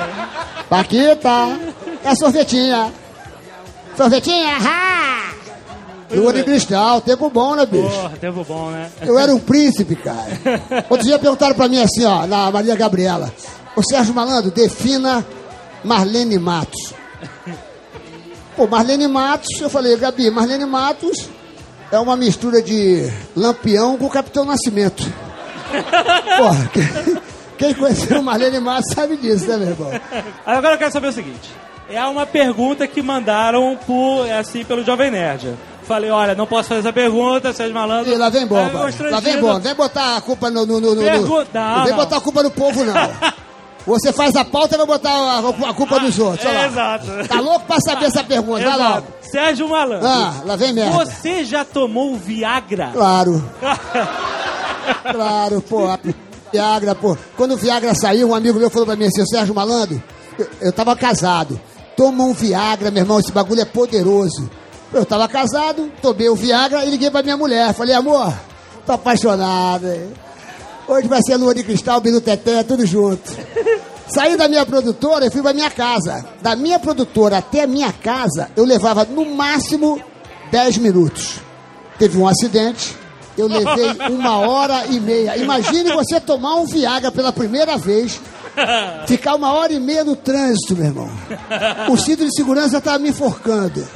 Paquita. 0.68 1.58
É 2.02 2.14
sorvetinha. 2.14 2.92
Sorvetinha, 3.96 4.56
ah! 4.60 5.32
Lua 6.10 6.32
de 6.32 6.42
cristal, 6.44 7.00
tempo 7.00 7.28
bom, 7.30 7.56
né, 7.56 7.66
bicho? 7.66 7.88
Porra, 7.88 8.16
tempo 8.20 8.44
bom, 8.44 8.70
né? 8.70 8.90
Eu 9.02 9.18
era 9.18 9.34
um 9.34 9.38
príncipe, 9.38 9.96
cara. 9.96 10.26
Outro 10.88 11.06
dia 11.06 11.18
perguntaram 11.18 11.54
pra 11.54 11.68
mim 11.68 11.80
assim, 11.80 12.04
ó, 12.04 12.26
na 12.26 12.50
Maria 12.50 12.76
Gabriela. 12.76 13.32
Ô 13.76 13.82
Sérgio 13.82 14.14
Malandro, 14.14 14.50
defina 14.50 15.24
Marlene 15.82 16.38
Matos. 16.38 16.94
Pô, 18.56 18.66
Marlene 18.66 19.08
Matos, 19.08 19.48
eu 19.60 19.68
falei, 19.68 19.96
Gabi, 19.96 20.30
Marlene 20.30 20.64
Matos 20.64 21.28
é 21.90 21.98
uma 21.98 22.16
mistura 22.16 22.62
de 22.62 23.10
Lampião 23.36 23.96
com 23.98 24.08
Capitão 24.08 24.44
Nascimento. 24.44 25.02
Porra, 26.38 26.70
quem, 26.72 27.18
quem 27.58 27.74
conheceu 27.74 28.22
Marlene 28.22 28.60
Matos 28.60 28.92
sabe 28.94 29.16
disso, 29.16 29.46
né, 29.48 29.56
meu 29.56 29.68
irmão? 29.70 29.90
Agora 30.46 30.74
eu 30.74 30.78
quero 30.78 30.92
saber 30.92 31.08
o 31.08 31.12
seguinte. 31.12 31.50
É 31.90 32.02
uma 32.04 32.24
pergunta 32.24 32.86
que 32.86 33.02
mandaram 33.02 33.76
por, 33.86 34.30
assim, 34.30 34.64
pelo 34.64 34.84
Jovem 34.84 35.10
Nerd. 35.10 35.54
Falei, 35.82 36.08
olha, 36.10 36.34
não 36.34 36.46
posso 36.46 36.68
fazer 36.70 36.80
essa 36.80 36.92
pergunta, 36.94 37.52
Sérgio 37.52 37.74
Malandro. 37.74 38.10
Ih, 38.10 38.16
lá 38.16 38.30
vem 38.30 38.46
bomba. 38.46 38.70
constrangido. 38.70 39.10
Lá 39.10 39.20
vem 39.20 39.38
bomba. 39.38 39.58
Vem 39.60 39.74
botar 39.74 40.16
a 40.16 40.20
culpa 40.22 40.48
no. 40.50 40.64
no, 40.64 40.80
no, 40.80 40.94
no- 40.94 41.02
no- 41.02 41.02
não, 41.02 41.12
não 41.76 41.82
vem 41.82 41.90
não. 41.90 41.96
botar 41.98 42.16
a 42.16 42.20
culpa 42.22 42.42
no 42.42 42.50
povo, 42.50 42.82
não. 42.84 42.94
Você 43.86 44.12
faz 44.12 44.34
a 44.34 44.44
pauta 44.44 44.74
e 44.74 44.78
vai 44.78 44.86
botar 44.86 45.10
a, 45.10 45.38
a 45.70 45.74
culpa 45.74 46.00
dos 46.00 46.18
outros. 46.18 46.44
Olha 46.46 46.58
lá. 46.58 46.66
Exato. 46.66 47.28
Tá 47.28 47.40
louco 47.40 47.66
pra 47.66 47.76
saber 47.80 48.06
essa 48.06 48.24
pergunta? 48.24 48.64
Vai. 48.64 49.02
Sérgio 49.30 49.68
Malandro. 49.68 50.06
Ah, 50.08 50.34
lá 50.44 50.56
vem 50.56 50.72
merda. 50.72 51.04
Você 51.04 51.44
já 51.44 51.64
tomou 51.64 52.16
Viagra? 52.16 52.90
Claro. 52.92 53.44
Claro, 55.10 55.62
pô. 55.62 55.86
Viagra, 56.52 56.94
pô. 56.94 57.16
Quando 57.36 57.52
o 57.52 57.56
Viagra 57.56 57.94
saiu, 57.94 58.28
um 58.28 58.34
amigo 58.34 58.58
meu 58.58 58.70
falou 58.70 58.86
pra 58.86 58.96
mim 58.96 59.06
assim, 59.06 59.24
Sérgio 59.26 59.54
Malandro, 59.54 60.02
eu, 60.38 60.46
eu 60.60 60.72
tava 60.72 60.94
casado. 60.94 61.58
Toma 61.96 62.24
um 62.24 62.32
Viagra, 62.34 62.90
meu 62.90 63.02
irmão, 63.02 63.18
esse 63.18 63.32
bagulho 63.32 63.60
é 63.60 63.64
poderoso. 63.64 64.50
Eu 64.92 65.04
tava 65.04 65.26
casado, 65.26 65.90
tomei 66.02 66.28
o 66.28 66.36
Viagra 66.36 66.84
e 66.84 66.90
liguei 66.90 67.10
pra 67.10 67.22
minha 67.22 67.36
mulher. 67.36 67.72
Falei, 67.74 67.94
amor, 67.94 68.32
tô 68.86 68.92
apaixonado. 68.92 69.86
Hoje 70.86 71.08
vai 71.08 71.20
ser 71.22 71.36
lua 71.36 71.54
de 71.54 71.62
cristal, 71.62 72.00
bilu 72.00 72.20
teté, 72.20 72.62
tudo 72.62 72.84
junto. 72.84 73.32
Saí 74.06 74.36
da 74.36 74.48
minha 74.48 74.66
produtora 74.66 75.26
e 75.26 75.30
fui 75.30 75.40
pra 75.40 75.54
minha 75.54 75.70
casa. 75.70 76.24
Da 76.42 76.54
minha 76.54 76.78
produtora 76.78 77.38
até 77.38 77.62
a 77.62 77.66
minha 77.66 77.90
casa, 77.90 78.50
eu 78.54 78.64
levava 78.64 79.04
no 79.04 79.24
máximo 79.34 79.98
10 80.50 80.78
minutos. 80.78 81.40
Teve 81.98 82.18
um 82.18 82.28
acidente, 82.28 82.94
eu 83.36 83.46
levei 83.46 83.90
uma 84.12 84.38
hora 84.38 84.84
e 84.86 85.00
meia. 85.00 85.38
Imagine 85.38 85.92
você 85.92 86.20
tomar 86.20 86.56
um 86.56 86.66
Viagra 86.66 87.10
pela 87.10 87.32
primeira 87.32 87.78
vez, 87.78 88.20
ficar 89.06 89.36
uma 89.36 89.54
hora 89.54 89.72
e 89.72 89.80
meia 89.80 90.04
no 90.04 90.14
trânsito, 90.14 90.76
meu 90.76 90.86
irmão. 90.86 91.10
O 91.90 91.96
cinto 91.96 92.26
de 92.26 92.36
segurança 92.36 92.78
tava 92.78 92.98
me 92.98 93.08
enforcando. 93.08 93.86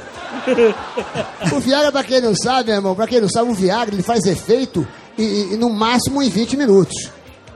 O 1.55 1.59
Viagra, 1.59 1.91
pra 1.91 2.03
quem 2.03 2.19
não 2.19 2.35
sabe, 2.35 2.69
meu 2.69 2.75
irmão, 2.77 2.95
pra 2.95 3.05
quem 3.05 3.21
não 3.21 3.29
sabe, 3.29 3.51
o 3.51 3.53
Viagra 3.53 3.93
ele 3.93 4.03
faz 4.03 4.25
efeito 4.25 4.87
e, 5.21 5.53
e- 5.53 5.57
no 5.57 5.69
máximo 5.69 6.21
em 6.21 6.29
20 6.29 6.57
minutos. 6.57 7.09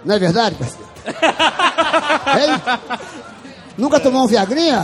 Não 0.05 0.15
é 0.15 0.19
verdade, 0.19 0.55
parceiro? 0.55 0.83
Nunca 3.77 3.99
tomou 3.99 4.23
um 4.23 4.27
Viagrinha? 4.27 4.83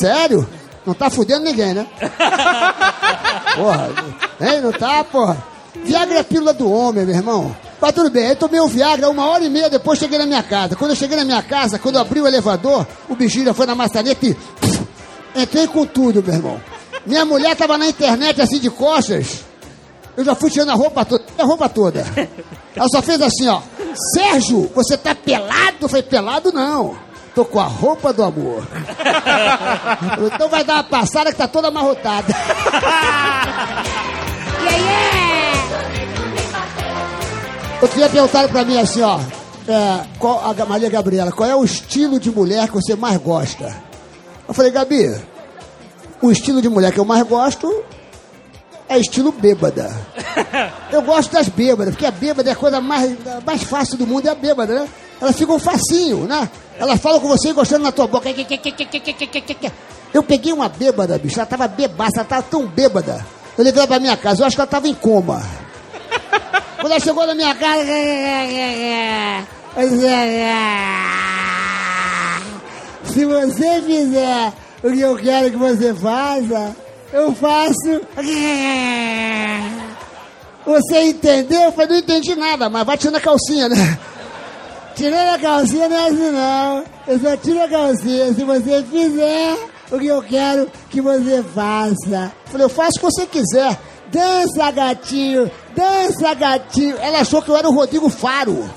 Sério? 0.00 0.48
Não 0.84 0.94
tá 0.94 1.08
fudendo 1.08 1.44
ninguém, 1.44 1.74
né? 1.74 1.86
Porra, 3.54 3.90
hein? 4.40 4.60
Não 4.60 4.72
tá, 4.72 5.04
porra? 5.04 5.36
Viagra 5.84 6.18
é 6.18 6.22
pílula 6.22 6.52
do 6.52 6.70
homem, 6.70 7.04
meu 7.04 7.14
irmão. 7.14 7.56
Mas 7.80 7.92
tudo 7.92 8.10
bem, 8.10 8.28
aí 8.28 8.36
tomei 8.36 8.60
o 8.60 8.68
Viagra 8.68 9.08
uma 9.08 9.26
hora 9.26 9.44
e 9.44 9.50
meia 9.50 9.70
depois 9.70 9.98
cheguei 9.98 10.18
na 10.18 10.26
minha 10.26 10.42
casa. 10.42 10.76
Quando 10.76 10.90
eu 10.90 10.96
cheguei 10.96 11.16
na 11.16 11.24
minha 11.24 11.42
casa, 11.42 11.78
quando 11.78 11.96
eu 11.96 12.00
abri 12.00 12.20
o 12.20 12.26
elevador, 12.26 12.86
o 13.08 13.14
bichinho 13.14 13.46
já 13.46 13.54
foi 13.54 13.66
na 13.66 13.74
maçaneta 13.74 14.26
e. 14.26 14.36
entrei 15.34 15.66
com 15.68 15.86
tudo, 15.86 16.22
meu 16.22 16.34
irmão. 16.34 16.60
Minha 17.06 17.24
mulher 17.24 17.56
tava 17.56 17.78
na 17.78 17.86
internet 17.86 18.40
assim 18.40 18.58
de 18.58 18.70
costas. 18.70 19.44
Eu 20.16 20.24
já 20.24 20.34
fui 20.34 20.50
tirando 20.50 20.70
a 20.70 20.74
roupa 20.74 21.04
toda, 21.04 21.24
a 21.38 21.44
roupa 21.44 21.68
toda. 21.68 22.04
Ela 22.76 22.88
só 22.88 23.00
fez 23.02 23.20
assim, 23.22 23.48
ó. 23.48 23.60
Sérgio, 24.14 24.70
você 24.74 24.96
tá 24.96 25.14
pelado? 25.14 25.76
Eu 25.80 25.88
falei, 25.88 26.02
pelado 26.02 26.52
não. 26.52 26.96
Tô 27.34 27.44
com 27.46 27.58
a 27.60 27.64
roupa 27.64 28.12
do 28.12 28.22
amor. 28.22 28.62
Então 30.34 30.48
vai 30.50 30.62
dar 30.64 30.74
uma 30.74 30.84
passada 30.84 31.30
que 31.32 31.38
tá 31.38 31.48
toda 31.48 31.68
amarrotada. 31.68 32.26
Outro 37.80 37.96
dia 37.96 38.08
perguntaram 38.08 38.48
pra 38.48 38.64
mim 38.64 38.78
assim, 38.78 39.02
ó. 39.02 39.18
é, 39.66 40.04
qual, 40.18 40.40
a 40.40 40.64
Maria 40.66 40.88
Gabriela, 40.88 41.32
qual 41.32 41.48
é 41.48 41.56
o 41.56 41.64
estilo 41.64 42.20
de 42.20 42.30
mulher 42.30 42.68
que 42.68 42.74
você 42.74 42.94
mais 42.94 43.16
gosta? 43.16 43.74
Eu 44.46 44.54
falei, 44.54 44.70
Gabi, 44.70 45.12
o 46.20 46.30
estilo 46.30 46.62
de 46.62 46.68
mulher 46.68 46.92
que 46.92 47.00
eu 47.00 47.04
mais 47.04 47.22
gosto 47.24 47.82
é 48.96 49.00
estilo 49.00 49.32
bêbada. 49.32 49.90
Eu 50.92 51.02
gosto 51.02 51.32
das 51.32 51.48
bêbadas, 51.48 51.94
porque 51.94 52.06
a 52.06 52.10
bêbada 52.10 52.50
é 52.50 52.52
a 52.52 52.56
coisa 52.56 52.80
mais, 52.80 53.16
mais 53.44 53.62
fácil 53.62 53.96
do 53.96 54.06
mundo, 54.06 54.26
é 54.26 54.30
a 54.30 54.34
bêbada, 54.34 54.74
né? 54.74 54.88
Elas 55.20 55.36
ficam 55.36 55.58
facinho, 55.58 56.26
né? 56.26 56.48
Elas 56.78 57.00
falam 57.00 57.20
com 57.20 57.28
você 57.28 57.50
encostando 57.50 57.84
na 57.84 57.92
tua 57.92 58.06
boca. 58.06 58.28
Eu 60.12 60.22
peguei 60.22 60.52
uma 60.52 60.68
bêbada, 60.68 61.18
bicho, 61.18 61.38
ela 61.38 61.46
tava 61.46 61.68
bebaça, 61.68 62.18
ela 62.18 62.24
tava 62.24 62.42
tão 62.42 62.66
bêbada. 62.66 63.24
Eu 63.56 63.64
levei 63.64 63.80
ela 63.80 63.88
pra 63.88 64.00
minha 64.00 64.16
casa, 64.16 64.42
eu 64.42 64.46
acho 64.46 64.56
que 64.56 64.60
ela 64.60 64.70
tava 64.70 64.88
em 64.88 64.94
coma. 64.94 65.42
Quando 66.80 66.92
ela 66.92 67.00
chegou 67.00 67.26
na 67.26 67.34
minha 67.34 67.54
casa. 67.54 67.84
Se 73.04 73.24
você 73.24 73.82
fizer 73.82 74.52
o 74.82 74.90
que 74.90 75.00
eu 75.00 75.16
quero 75.16 75.50
que 75.50 75.56
você 75.56 75.94
faça, 75.94 76.74
eu 77.12 77.34
faço. 77.34 78.00
Você 80.64 81.02
entendeu? 81.02 81.62
Eu 81.62 81.72
falei, 81.72 81.88
não 81.88 81.96
entendi 81.98 82.34
nada, 82.34 82.68
mas 82.70 82.86
vai 82.86 82.96
tirando 82.96 83.16
a 83.16 83.20
calcinha, 83.20 83.68
né? 83.68 83.98
Tirando 84.94 85.34
a 85.34 85.38
calcinha 85.38 85.88
não 85.88 85.96
é 85.96 86.08
assim 86.08 86.30
não. 86.30 86.84
Eu 87.06 87.18
só 87.18 87.36
tiro 87.36 87.62
a 87.62 87.68
calcinha 87.68 88.32
se 88.32 88.44
você 88.44 88.82
fizer 88.84 89.56
o 89.90 89.98
que 89.98 90.06
eu 90.06 90.22
quero 90.22 90.70
que 90.90 91.00
você 91.00 91.42
faça. 91.42 92.32
Eu 92.46 92.52
falei, 92.52 92.64
eu 92.66 92.70
faço 92.70 92.98
o 92.98 93.00
que 93.00 93.06
você 93.06 93.26
quiser. 93.26 93.78
Dança, 94.10 94.70
gatinho, 94.70 95.50
dança, 95.74 96.34
gatinho. 96.34 96.96
Ela 96.98 97.20
achou 97.20 97.40
que 97.40 97.48
eu 97.48 97.56
era 97.56 97.68
o 97.68 97.74
Rodrigo 97.74 98.08
Faro. 98.10 98.68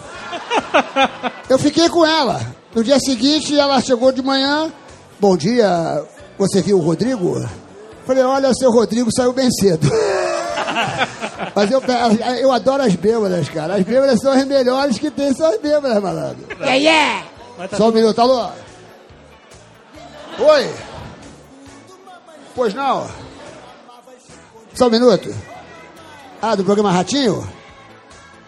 Eu 1.49 1.59
fiquei 1.59 1.89
com 1.89 2.05
ela. 2.05 2.41
No 2.73 2.83
dia 2.83 2.99
seguinte, 2.99 3.57
ela 3.57 3.81
chegou 3.81 4.11
de 4.11 4.21
manhã. 4.21 4.71
Bom 5.19 5.35
dia, 5.37 6.03
você 6.37 6.61
viu 6.61 6.77
o 6.77 6.81
Rodrigo? 6.81 7.45
Falei, 8.05 8.23
olha, 8.23 8.53
seu 8.53 8.71
Rodrigo 8.71 9.09
saiu 9.11 9.33
bem 9.33 9.49
cedo. 9.51 9.89
Mas 11.55 11.71
eu, 11.71 11.81
eu 12.39 12.51
adoro 12.51 12.83
as 12.83 12.95
bêbadas, 12.95 13.49
cara. 13.49 13.75
As 13.75 13.83
bêbadas 13.83 14.19
são 14.19 14.31
as 14.31 14.45
melhores 14.45 14.97
que 14.99 15.09
tem, 15.09 15.33
são 15.33 15.47
as 15.47 15.59
bêbadas, 15.59 16.01
malandro. 16.01 16.45
Yeah, 16.59 16.75
yeah. 16.75 17.25
Só 17.75 17.89
um 17.89 17.91
minuto, 17.91 18.19
alô? 18.19 18.49
Oi? 20.39 20.69
Pois 22.53 22.73
não? 22.73 23.09
Só 24.73 24.87
um 24.87 24.91
minuto. 24.91 25.33
Ah, 26.41 26.55
do 26.55 26.63
programa 26.63 26.91
Ratinho? 26.91 27.47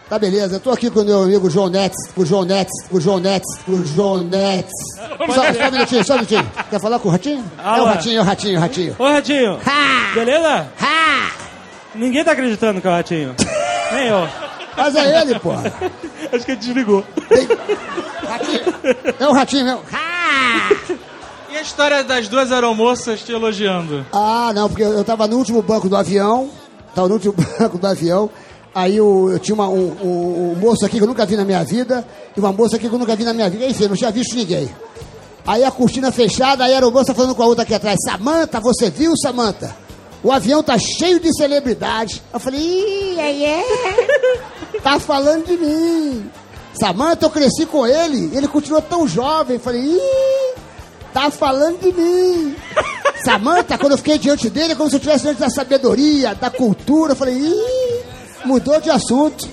Tá 0.08 0.18
beleza, 0.18 0.56
eu 0.56 0.60
tô 0.60 0.70
aqui 0.70 0.88
com 0.90 1.00
o 1.00 1.04
meu 1.04 1.22
amigo 1.24 1.50
João 1.50 1.68
Netes, 1.68 2.10
com 2.14 2.22
o 2.22 2.26
João 2.26 2.42
Netes, 2.42 2.72
com 2.88 2.96
o 2.96 3.00
João 3.00 3.18
Netes, 3.18 3.58
com 3.66 3.72
o 3.72 3.84
João 3.84 4.22
Netes. 4.24 4.72
Só, 4.96 5.52
só 5.52 5.68
um 5.68 5.70
minutinho, 5.70 6.04
só 6.04 6.12
um 6.14 6.16
minutinho. 6.16 6.50
Quer 6.70 6.80
falar 6.80 6.98
com 6.98 7.08
o 7.08 7.12
Ratinho? 7.12 7.44
É 7.58 7.80
o? 7.82 7.84
Ratinho, 7.84 8.18
é 8.18 8.22
o 8.22 8.24
Ratinho, 8.24 8.58
o 8.58 8.60
Ratinho. 8.60 8.96
Ô, 8.98 9.04
Ratinho. 9.04 9.58
Beleza? 10.14 10.66
Ninguém 11.94 12.24
tá 12.24 12.32
acreditando 12.32 12.80
que 12.80 12.86
é 12.86 12.90
o 12.90 12.94
Ratinho. 12.94 13.34
Nem 13.92 14.06
eu. 14.06 14.26
Mas 14.78 14.94
é 14.94 15.20
ele, 15.20 15.38
pô. 15.40 15.52
Acho 15.52 16.44
que 16.46 16.52
ele 16.52 16.60
desligou. 16.60 17.04
É 19.20 19.28
o 19.28 19.32
Ratinho 19.32 19.64
mesmo. 19.66 19.82
E 21.50 21.56
a 21.56 21.60
história 21.60 22.02
das 22.02 22.28
duas 22.28 22.50
aeromoças 22.50 23.20
te 23.20 23.32
elogiando? 23.32 24.06
Ah, 24.12 24.52
não, 24.54 24.68
porque 24.68 24.84
eu 24.84 25.04
tava 25.04 25.26
no 25.26 25.36
último 25.36 25.60
banco 25.60 25.86
do 25.88 25.96
avião, 25.96 26.48
tava 26.94 27.08
no 27.08 27.14
último 27.14 27.34
banco 27.58 27.76
do 27.76 27.86
avião, 27.86 28.30
aí 28.78 28.96
eu, 28.96 29.30
eu 29.32 29.38
tinha 29.38 29.54
uma- 29.54 29.68
um, 29.68 29.96
um- 30.02 30.52
um 30.52 30.54
moço 30.60 30.84
aqui 30.84 30.96
que 30.98 31.02
eu 31.02 31.08
nunca 31.08 31.26
vi 31.26 31.36
na 31.36 31.44
minha 31.44 31.62
vida, 31.64 32.06
e 32.36 32.40
uma 32.40 32.52
moça 32.52 32.76
aqui 32.76 32.88
que 32.88 32.94
eu 32.94 32.98
nunca 32.98 33.14
vi 33.16 33.24
na 33.24 33.32
minha 33.34 33.48
vida, 33.50 33.66
enfim, 33.66 33.86
não 33.88 33.96
tinha 33.96 34.10
visto 34.10 34.34
ninguém. 34.36 34.68
Aí 35.46 35.64
a 35.64 35.70
cortina 35.70 36.12
fechada, 36.12 36.64
aí 36.64 36.72
era 36.72 36.86
o 36.86 36.90
moça 36.92 37.14
falando 37.14 37.34
com 37.34 37.42
a 37.42 37.46
outra 37.46 37.62
aqui 37.64 37.74
atrás, 37.74 37.96
Samanta, 38.04 38.60
você 38.60 38.90
viu, 38.90 39.16
Samanta? 39.16 39.74
O 40.22 40.32
avião 40.32 40.62
tá 40.62 40.76
cheio 40.78 41.20
de 41.20 41.32
celebridades. 41.36 42.20
Eu 42.34 42.40
falei, 42.40 42.60
ih, 42.60 43.18
é, 43.20 43.44
é. 43.44 43.64
Tá 44.82 44.98
falando 45.00 45.46
de 45.46 45.56
mim. 45.56 46.30
Samanta, 46.78 47.24
eu 47.26 47.30
cresci 47.30 47.64
com 47.66 47.86
ele, 47.86 48.36
ele 48.36 48.46
continuou 48.48 48.82
tão 48.82 49.06
jovem. 49.08 49.56
Eu 49.56 49.60
falei, 49.60 49.80
ih, 49.80 50.54
tá 51.14 51.30
falando 51.30 51.78
de 51.80 51.92
mim. 51.92 52.54
Samanta, 53.24 53.76
quando 53.78 53.92
eu 53.92 53.98
fiquei 53.98 54.18
diante 54.18 54.48
dele, 54.50 54.72
é 54.72 54.76
como 54.76 54.88
se 54.90 54.96
eu 54.96 54.98
estivesse 54.98 55.22
diante 55.24 55.40
da 55.40 55.50
sabedoria, 55.50 56.34
da 56.34 56.50
cultura. 56.50 57.12
Eu 57.12 57.16
falei, 57.16 57.34
ih, 57.34 57.97
mudou 58.48 58.80
de 58.80 58.90
assunto. 58.90 59.46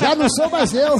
Já 0.00 0.14
não 0.14 0.28
sou 0.28 0.48
mais 0.48 0.72
eu. 0.72 0.96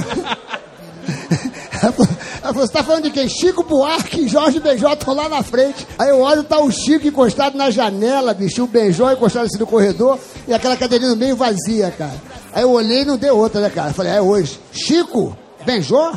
Você 2.53 2.73
tá 2.73 2.83
falando 2.83 3.03
de 3.03 3.11
quem? 3.11 3.27
Chico 3.29 3.63
Buarque 3.63 4.21
e 4.21 4.27
Jorge 4.27 4.59
Benjó 4.59 4.93
estão 4.93 5.13
lá 5.13 5.29
na 5.29 5.41
frente. 5.41 5.87
Aí 5.97 6.09
eu 6.09 6.19
olho, 6.19 6.43
tá 6.43 6.59
o 6.59 6.69
Chico 6.69 7.07
encostado 7.07 7.57
na 7.57 7.71
janela, 7.71 8.33
bicho, 8.33 8.63
o 8.63 8.67
Benjó 8.67 9.11
encostado 9.11 9.45
assim 9.45 9.57
no 9.57 9.65
corredor 9.65 10.19
e 10.47 10.53
aquela 10.53 10.75
cadeirinha 10.75 11.11
no 11.11 11.17
meio 11.17 11.35
vazia, 11.35 11.91
cara. 11.91 12.21
Aí 12.53 12.63
eu 12.63 12.71
olhei 12.71 13.01
e 13.01 13.05
não 13.05 13.17
deu 13.17 13.37
outra, 13.37 13.61
né, 13.61 13.69
cara? 13.69 13.93
Falei, 13.93 14.11
é 14.11 14.21
hoje. 14.21 14.59
Chico, 14.71 15.35
Benjó, 15.65 16.13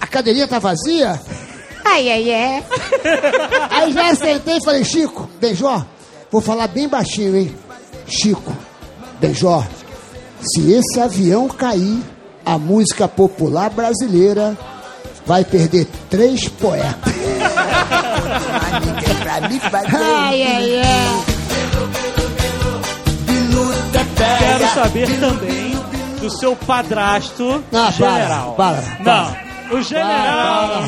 a 0.00 0.06
cadeirinha 0.06 0.48
tá 0.48 0.58
vazia? 0.58 1.20
Ai, 1.84 2.10
ai, 2.10 2.30
é. 2.30 2.64
Aí 3.70 3.92
já 3.92 4.14
sentei 4.14 4.56
e 4.56 4.64
falei, 4.64 4.84
Chico, 4.84 5.30
Benjó, 5.40 5.84
vou 6.30 6.40
falar 6.40 6.66
bem 6.66 6.88
baixinho, 6.88 7.36
hein? 7.36 7.54
Chico, 8.06 8.52
Benjó, 9.20 9.64
se 10.40 10.72
esse 10.72 11.00
avião 11.00 11.48
cair, 11.48 12.00
a 12.44 12.58
música 12.58 13.08
popular 13.08 13.70
brasileira 13.70 14.56
vai 15.26 15.44
perder 15.44 15.86
três 16.08 16.48
poetas. 16.48 17.12
ai, 19.94 20.42
ai, 20.42 20.80
ai. 20.80 21.24
Quero 24.16 24.74
saber 24.74 25.20
também 25.20 25.76
do 26.20 26.30
seu 26.38 26.54
padrasto 26.56 27.62
Ah, 27.72 27.92
para, 27.98 28.10
general. 28.14 28.54
para, 28.54 28.82
Não, 29.00 29.76
o 29.78 29.82
general. 29.82 30.82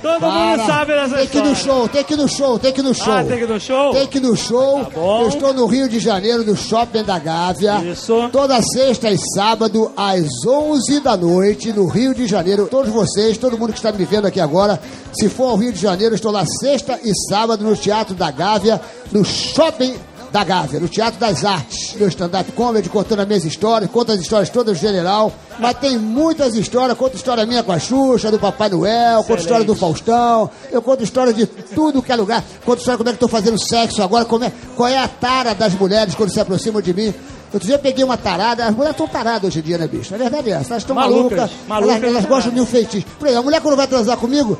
Todo 0.00 0.20
mundo 0.20 0.20
Para. 0.20 0.66
sabe 0.66 0.92
dessa 0.92 1.16
Tem 1.16 1.26
que 1.26 1.38
ir 1.38 1.42
no 1.42 1.56
show, 1.56 1.88
tem 1.88 2.04
que 2.04 2.14
ir 2.14 2.16
no 2.16 2.28
show, 2.28 2.58
tem 2.58 2.72
que 2.72 2.80
ir 2.80 2.82
no 2.82 2.94
show. 2.94 3.12
Ah, 3.12 3.24
tem 3.24 3.38
que 3.38 3.44
ir 3.44 3.48
no 3.48 3.60
show? 3.60 3.92
Tem 3.92 4.06
que 4.06 4.18
ir 4.18 4.20
no 4.20 4.36
show. 4.36 4.84
Tá 4.84 4.90
bom. 4.90 5.22
Eu 5.22 5.28
estou 5.28 5.52
no 5.52 5.66
Rio 5.66 5.88
de 5.88 5.98
Janeiro, 5.98 6.44
no 6.44 6.56
Shopping 6.56 7.02
da 7.02 7.18
Gávea. 7.18 7.82
Isso. 7.84 8.28
Toda 8.30 8.60
sexta 8.62 9.10
e 9.10 9.18
sábado, 9.34 9.90
às 9.96 10.26
11 10.46 11.00
da 11.00 11.16
noite, 11.16 11.72
no 11.72 11.86
Rio 11.86 12.14
de 12.14 12.26
Janeiro. 12.26 12.68
Todos 12.70 12.92
vocês, 12.92 13.36
todo 13.38 13.58
mundo 13.58 13.72
que 13.72 13.78
está 13.78 13.92
me 13.92 14.04
vendo 14.04 14.26
aqui 14.26 14.40
agora, 14.40 14.80
se 15.12 15.28
for 15.28 15.50
ao 15.50 15.56
Rio 15.56 15.72
de 15.72 15.80
Janeiro, 15.80 16.14
estou 16.14 16.30
lá 16.32 16.44
sexta 16.60 16.98
e 17.02 17.12
sábado 17.28 17.64
no 17.64 17.76
Teatro 17.76 18.14
da 18.14 18.30
Gávea, 18.30 18.80
no 19.10 19.24
Shopping 19.24 19.94
da 20.30 20.44
Gávea, 20.44 20.80
no 20.80 20.88
Teatro 20.88 21.18
das 21.18 21.44
Artes. 21.44 21.94
Meu 21.94 22.08
stand-up 22.08 22.50
comedy, 22.52 22.88
contando 22.88 23.20
as 23.20 23.26
minhas 23.26 23.44
histórias, 23.44 23.90
conta 23.90 24.12
as 24.12 24.20
histórias 24.20 24.50
todas 24.50 24.78
do 24.78 24.80
general. 24.80 25.32
Mas 25.58 25.74
tem 25.78 25.98
muitas 25.98 26.54
histórias, 26.54 26.96
conto 26.96 27.16
história 27.16 27.44
minha 27.46 27.62
com 27.62 27.72
a 27.72 27.78
Xuxa, 27.78 28.30
do 28.30 28.38
Papai 28.38 28.68
Noel, 28.68 29.24
conto 29.24 29.40
história 29.40 29.64
do 29.64 29.74
Faustão, 29.74 30.50
eu 30.70 30.80
conto 30.80 31.02
história 31.02 31.32
de 31.32 31.46
tudo 31.46 32.02
que 32.02 32.12
é 32.12 32.16
lugar. 32.16 32.44
Conto 32.64 32.78
história 32.78 32.98
como 32.98 33.08
é 33.08 33.12
que 33.12 33.16
estou 33.16 33.28
fazendo 33.28 33.58
sexo 33.58 34.02
agora, 34.02 34.24
como 34.24 34.44
é, 34.44 34.52
qual 34.76 34.88
é 34.88 34.98
a 34.98 35.08
tara 35.08 35.54
das 35.54 35.74
mulheres 35.74 36.14
quando 36.14 36.30
se 36.30 36.40
aproximam 36.40 36.80
de 36.80 36.92
mim. 36.94 37.14
Outro 37.52 37.66
dia 37.66 37.76
eu 37.76 37.78
peguei 37.78 38.04
uma 38.04 38.18
tarada, 38.18 38.66
as 38.66 38.74
mulheres 38.74 38.92
estão 38.92 39.08
taradas 39.08 39.48
hoje 39.48 39.60
em 39.60 39.62
dia, 39.62 39.78
né, 39.78 39.88
bicho? 39.88 40.14
A 40.14 40.18
verdade 40.18 40.50
é 40.50 40.54
essa, 40.54 40.74
elas 40.74 40.82
estão 40.82 40.94
Malucas, 40.94 41.50
malucas, 41.66 41.96
elas, 41.96 42.10
elas 42.10 42.24
gostam 42.26 42.52
de 42.52 42.60
um 42.60 42.66
feitiço. 42.66 43.06
Por 43.18 43.26
exemplo, 43.26 43.40
a 43.40 43.44
mulher 43.44 43.62
quando 43.62 43.76
vai 43.76 43.86
transar 43.86 44.18
comigo, 44.18 44.58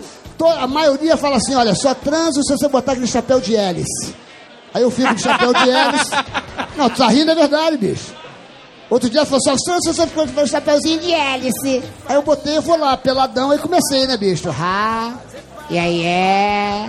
a 0.59 0.67
maioria 0.67 1.17
fala 1.17 1.37
assim, 1.37 1.55
olha, 1.55 1.75
só 1.75 1.93
transo 1.95 2.43
se 2.43 2.57
você 2.57 2.67
botar 2.69 2.93
aquele 2.93 3.07
chapéu 3.07 3.41
de 3.41 3.55
hélice. 3.55 4.15
Aí 4.75 4.83
eu 4.83 4.91
fico 4.91 5.15
de 5.15 5.23
chapéu 5.23 5.53
de 5.53 5.71
hélice. 5.71 6.11
Não, 6.77 6.91
tu 6.91 6.97
tá 6.97 7.09
rindo, 7.09 7.31
é 7.31 7.35
verdade, 7.35 7.77
bicho. 7.77 8.15
Outro 8.91 9.11
dia 9.11 9.25
falou, 9.25 9.41
só 9.43 9.55
transo 9.65 9.83
se 9.83 9.95
você 9.95 10.07
ficou 10.07 10.27
com 10.27 10.41
o 10.43 10.47
chapéuzinho 10.47 11.01
de 11.01 11.13
hélice. 11.13 11.83
Aí 12.09 12.17
eu 12.17 12.23
botei, 12.23 12.57
eu 12.57 12.63
vou 12.63 12.79
lá, 12.79 12.97
peladão, 12.97 13.51
aí 13.51 13.59
comecei, 13.59 14.07
né, 14.07 14.17
bicho? 14.17 14.49
Ha, 14.51 15.13
e 15.69 15.79
aí 15.79 16.07
é, 16.07 16.89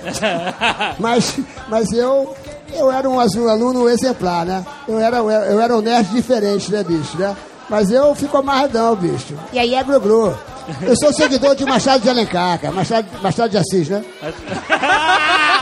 Mas, 0.99 1.39
mas 1.69 1.93
eu, 1.93 2.35
eu 2.73 2.91
era 2.91 3.09
um 3.09 3.19
aluno 3.19 3.89
exemplar, 3.89 4.45
né? 4.45 4.65
Eu 4.87 4.99
era, 4.99 5.17
eu 5.19 5.61
era 5.61 5.77
um 5.77 5.81
nerd 5.81 6.09
diferente, 6.11 6.71
né, 6.71 6.85
bicho, 6.85 7.17
né? 7.19 7.35
Mas 7.69 7.91
eu 7.91 8.15
fico 8.15 8.37
amarradão, 8.37 8.95
bicho. 8.95 9.35
E 9.53 9.59
aí 9.59 9.75
é 9.75 9.83
glu-glu. 9.83 10.37
Eu 10.83 10.97
sou 10.97 11.13
seguidor 11.13 11.55
de 11.55 11.65
Machado 11.65 12.03
de 12.03 12.09
Alencar, 12.09 12.59
cara. 12.59 12.75
Machado, 12.75 13.07
Machado 13.23 13.51
de 13.51 13.59
Assis, 13.59 13.89
né? 13.89 14.05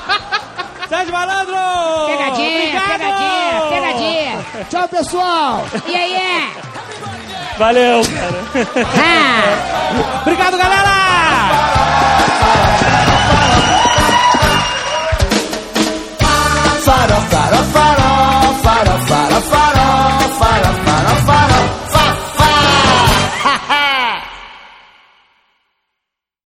Grande 1.02 1.12
malandro! 1.12 2.06
Pegadinha, 2.06 2.58
Obrigado! 2.58 2.92
pegadinha, 2.92 3.62
pegadinha. 3.70 4.64
Tchau, 4.70 4.88
pessoal. 4.88 5.64
E 5.88 5.96
aí, 5.96 6.14
é? 6.14 6.48
Valeu, 7.58 8.02
cara. 8.04 8.44
Obrigado, 10.20 10.56
galera! 10.56 10.92